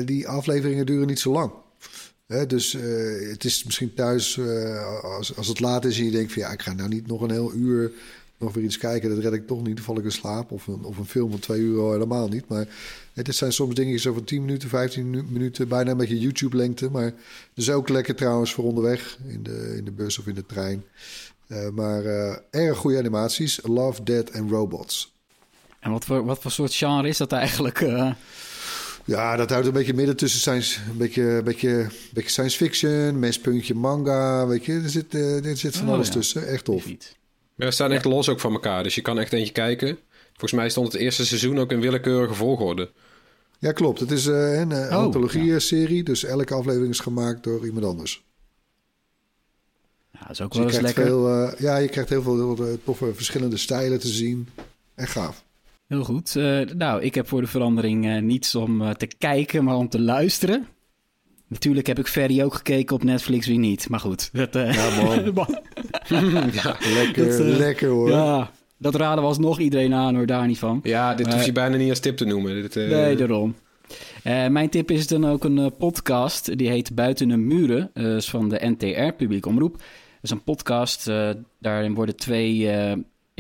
die 0.05 0.28
afleveringen 0.28 0.87
duren 0.87 1.07
niet 1.07 1.20
zo 1.20 1.33
lang. 1.33 1.53
Dus 2.47 2.74
uh, 2.74 3.31
het 3.31 3.45
is 3.45 3.64
misschien 3.64 3.95
thuis, 3.95 4.41
als, 5.03 5.37
als 5.37 5.49
het 5.49 5.61
laat 5.61 5.85
is 5.85 5.99
en 5.99 6.05
je 6.05 6.11
denkt 6.11 6.33
van 6.33 6.43
ja, 6.43 6.51
ik 6.51 6.62
ga 6.62 6.72
nou 6.72 6.89
niet 6.89 7.07
nog 7.07 7.20
een 7.20 7.31
heel 7.31 7.53
uur 7.55 7.93
nog 8.41 8.55
weer 8.55 8.64
iets 8.64 8.78
kijken. 8.78 9.11
Dat 9.11 9.18
red 9.18 9.33
ik 9.33 9.47
toch 9.47 9.62
niet. 9.62 9.76
Dan 9.76 9.85
val 9.85 9.99
ik 9.99 10.05
in 10.05 10.12
slaap. 10.12 10.51
Of 10.51 10.66
een, 10.66 10.85
of 10.85 10.99
een 10.99 11.07
film 11.07 11.31
van 11.31 11.39
twee 11.39 11.61
uur 11.61 11.81
al 11.81 11.93
helemaal 11.93 12.28
niet. 12.28 12.49
Maar 12.49 12.66
het 13.12 13.35
zijn 13.35 13.53
soms 13.53 13.74
dingen 13.74 14.01
zo 14.01 14.12
van 14.12 14.24
10 14.24 14.45
minuten, 14.45 14.68
15 14.68 15.11
minuten. 15.11 15.68
Bijna 15.68 15.91
een 15.91 15.97
beetje 15.97 16.18
YouTube-lengte. 16.18 16.91
Maar 16.91 17.12
dus 17.55 17.70
ook 17.70 17.89
lekker 17.89 18.14
trouwens 18.14 18.53
voor 18.53 18.64
onderweg. 18.64 19.18
In 19.26 19.43
de, 19.43 19.74
in 19.76 19.85
de 19.85 19.91
bus 19.91 20.18
of 20.18 20.26
in 20.26 20.35
de 20.35 20.47
trein. 20.47 20.85
Uh, 21.49 21.68
maar 21.68 22.05
erg 22.51 22.78
goede 22.78 22.99
animaties. 22.99 23.61
Love, 23.62 24.03
Dead 24.03 24.33
and 24.33 24.51
Robots. 24.51 25.12
En 25.81 25.91
wat 25.91 26.05
voor, 26.05 26.24
wat 26.24 26.39
voor 26.39 26.51
soort 26.51 26.74
genre 26.74 27.09
is 27.09 27.16
dat 27.16 27.33
eigenlijk? 27.33 27.81
Ja, 29.05 29.36
dat 29.36 29.51
houdt 29.51 29.66
een 29.66 29.72
beetje 29.72 29.94
midden 29.94 30.16
tussen 30.16 30.40
science, 30.40 30.80
een 30.90 30.96
beetje, 30.96 31.22
een 31.22 31.44
beetje, 31.44 31.70
een 31.70 31.90
beetje 32.12 32.30
science 32.30 32.57
fiction, 32.57 33.18
mespuntje 33.18 33.74
manga, 33.74 34.46
weet 34.46 34.64
je. 34.64 34.72
Er 34.72 34.90
zit, 34.90 35.14
er 35.14 35.57
zit 35.57 35.76
van 35.76 35.88
oh, 35.88 35.94
alles 35.94 36.07
ja. 36.07 36.12
tussen. 36.12 36.46
Echt 36.46 36.64
tof. 36.64 36.86
Ja, 36.86 37.66
we 37.66 37.70
staan 37.70 37.92
echt 37.92 38.05
los 38.05 38.28
ook 38.28 38.40
van 38.40 38.53
elkaar, 38.53 38.82
dus 38.82 38.94
je 38.94 39.01
kan 39.01 39.18
echt 39.18 39.32
eentje 39.32 39.53
kijken. 39.53 39.98
Volgens 40.28 40.53
mij 40.53 40.70
stond 40.70 40.92
het 40.92 41.01
eerste 41.01 41.26
seizoen 41.26 41.59
ook 41.59 41.72
in 41.72 41.80
willekeurige 41.80 42.34
volgorde. 42.34 42.90
Ja, 43.59 43.72
klopt. 43.72 44.01
Het 44.01 44.11
is 44.11 44.26
uh, 44.26 44.59
een 44.59 44.70
uh, 44.70 44.78
oh, 44.78 44.90
antologie-serie, 44.90 45.96
ja. 45.96 46.03
dus 46.03 46.24
elke 46.24 46.55
aflevering 46.55 46.90
is 46.90 47.01
gemaakt 47.01 47.44
door 47.44 47.64
iemand 47.64 47.84
anders. 47.84 48.24
Ja, 50.12 50.20
dat 50.20 50.30
is 50.30 50.40
ook 50.40 50.53
dus 50.53 50.59
wel 50.59 50.68
eens 50.68 50.80
lekker. 50.80 51.05
Veel, 51.05 51.42
uh, 51.42 51.53
ja, 51.59 51.76
je 51.76 51.88
krijgt 51.88 52.11
heel 52.11 52.22
veel 52.22 52.78
toffe 52.84 53.14
verschillende 53.14 53.57
stijlen 53.57 54.01
te 54.01 54.09
zien. 54.09 54.48
Echt 54.94 55.12
gaaf. 55.12 55.44
Heel 55.91 56.05
goed. 56.05 56.34
Uh, 56.34 56.61
nou, 56.76 57.03
ik 57.03 57.14
heb 57.14 57.28
voor 57.28 57.41
de 57.41 57.47
verandering 57.47 58.07
uh, 58.07 58.18
niets 58.18 58.55
om 58.55 58.82
uh, 58.82 58.91
te 58.91 59.07
kijken, 59.07 59.64
maar 59.64 59.76
om 59.76 59.88
te 59.88 60.01
luisteren. 60.01 60.66
Natuurlijk 61.47 61.86
heb 61.86 61.99
ik 61.99 62.07
Ferry 62.07 62.43
ook 62.43 62.55
gekeken 62.55 62.97
op 62.97 63.05
Netflix, 63.05 63.47
wie 63.47 63.59
niet. 63.59 63.88
Maar 63.88 64.01
goed. 64.01 64.30
Dat, 64.32 64.53
ja, 64.53 65.03
man. 65.34 65.49
ja, 66.62 66.76
lekker, 66.95 67.28
dat, 67.28 67.38
lekker 67.59 67.88
hoor. 67.88 68.11
Ja, 68.11 68.51
dat 68.78 68.95
raden 68.95 69.22
was 69.24 69.38
nog 69.38 69.59
iedereen 69.59 69.95
aan 69.95 70.14
hoor, 70.14 70.26
daar 70.26 70.47
niet 70.47 70.59
van. 70.59 70.80
Ja, 70.82 71.14
dit 71.14 71.32
hoef 71.32 71.45
je 71.45 71.53
bijna 71.53 71.76
niet 71.76 71.91
als 71.91 72.01
tip 72.01 72.16
te 72.16 72.24
noemen. 72.24 72.55
Dit, 72.55 72.74
Nee, 72.74 73.16
daarom. 73.16 73.55
mijn 74.24 74.68
tip 74.68 74.91
is 74.91 75.07
dan 75.07 75.26
ook 75.26 75.45
een 75.45 75.76
podcast. 75.76 76.59
Die 76.59 76.68
heet 76.68 76.95
Buiten 76.95 77.28
de 77.28 77.36
Muren. 77.36 77.91
Is 77.95 78.30
van 78.30 78.49
de 78.49 78.74
NTR, 78.78 79.12
Publiek 79.16 79.47
Omroep. 79.47 79.72
Dat 79.72 79.82
is 80.22 80.30
een 80.30 80.45
podcast. 80.45 81.11
daarin 81.59 81.95
worden 81.95 82.16
twee 82.16 82.70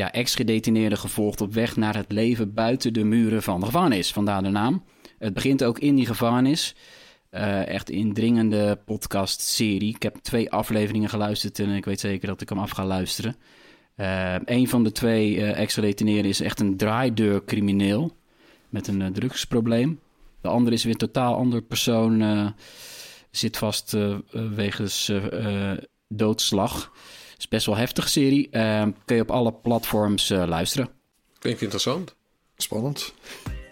ja, 0.00 0.12
ex-gedetineerden 0.12 0.98
gevolgd 0.98 1.40
op 1.40 1.54
weg 1.54 1.76
naar 1.76 1.96
het 1.96 2.12
leven 2.12 2.54
buiten 2.54 2.92
de 2.92 3.04
muren 3.04 3.42
van 3.42 3.60
de 3.60 3.66
gevangenis. 3.66 4.12
Vandaar 4.12 4.42
de 4.42 4.48
naam. 4.48 4.84
Het 5.18 5.34
begint 5.34 5.64
ook 5.64 5.78
in 5.78 5.94
die 5.94 6.06
gevangenis. 6.06 6.74
Uh, 7.30 7.66
echt 7.66 7.90
indringende 7.90 8.80
podcast-serie. 8.84 9.94
Ik 9.94 10.02
heb 10.02 10.16
twee 10.16 10.50
afleveringen 10.50 11.08
geluisterd 11.08 11.58
en 11.58 11.70
ik 11.70 11.84
weet 11.84 12.00
zeker 12.00 12.28
dat 12.28 12.40
ik 12.40 12.48
hem 12.48 12.58
af 12.58 12.70
ga 12.70 12.84
luisteren. 12.84 13.36
Uh, 13.96 14.34
een 14.44 14.68
van 14.68 14.84
de 14.84 14.92
twee 14.92 15.34
uh, 15.34 15.58
ex-gedetineerden 15.58 16.30
is 16.30 16.40
echt 16.40 16.60
een 16.60 16.76
draaideurcrimineel 16.76 18.16
met 18.68 18.86
een 18.86 19.12
drugsprobleem. 19.12 20.00
De 20.40 20.48
andere 20.48 20.76
is 20.76 20.82
weer 20.82 20.92
een 20.92 20.98
totaal 20.98 21.34
ander 21.34 21.62
persoon, 21.62 22.54
zit 23.30 23.56
vast 23.56 23.96
wegens 24.54 25.12
doodslag 26.08 26.92
is 27.40 27.48
best 27.48 27.66
wel 27.66 27.76
heftige 27.76 28.08
serie. 28.08 28.48
Uh, 28.50 28.82
kun 29.04 29.16
je 29.16 29.22
op 29.22 29.30
alle 29.30 29.52
platforms 29.52 30.30
uh, 30.30 30.44
luisteren. 30.46 30.88
Klinkt 31.38 31.60
interessant. 31.60 32.14
Spannend. 32.56 33.12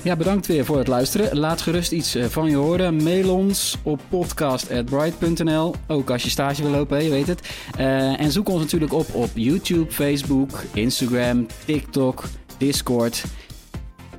Ja, 0.03 0.17
bedankt 0.17 0.47
weer 0.47 0.65
voor 0.65 0.79
het 0.79 0.87
luisteren. 0.87 1.39
Laat 1.39 1.61
gerust 1.61 1.93
iets 1.93 2.15
eh, 2.15 2.25
van 2.25 2.51
je 2.51 2.57
horen. 2.57 3.03
Mail 3.03 3.35
ons 3.35 3.77
op 3.83 4.01
podcast.bright.nl. 4.09 5.75
Ook 5.87 6.11
als 6.11 6.23
je 6.23 6.31
stage 6.31 6.63
wil 6.63 6.71
lopen, 6.71 7.05
je 7.05 7.11
weet 7.11 7.27
het. 7.27 7.49
Uh, 7.79 8.21
en 8.21 8.33
zoek 8.33 8.49
ons 8.49 8.61
natuurlijk 8.61 8.93
op 8.93 9.15
op 9.15 9.31
YouTube, 9.35 9.93
Facebook, 9.93 10.63
Instagram, 10.75 11.47
TikTok, 11.65 12.25
Discord. 12.59 13.25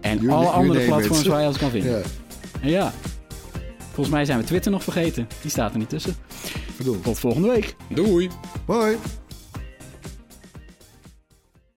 En 0.02 0.30
alle 0.30 0.50
andere 0.50 0.86
platforms 0.86 1.28
waar 1.28 1.42
je 1.42 1.48
ons 1.48 1.58
kan 1.58 1.70
vinden. 1.70 2.04
Ja. 2.62 2.70
ja. 2.70 2.94
Volgens 3.92 4.10
mij 4.10 4.26
zijn 4.26 4.40
we 4.40 4.46
Twitter 4.46 4.72
nog 4.72 4.84
vergeten. 4.84 5.28
Die 5.42 5.52
staat 5.52 5.72
er 5.72 5.78
niet 5.78 5.90
tussen. 5.90 6.16
Bedoel. 6.78 7.02
Tot 7.02 7.20
volgende 7.20 7.50
week. 7.50 7.76
Doei. 7.90 8.30
Bye. 8.66 8.98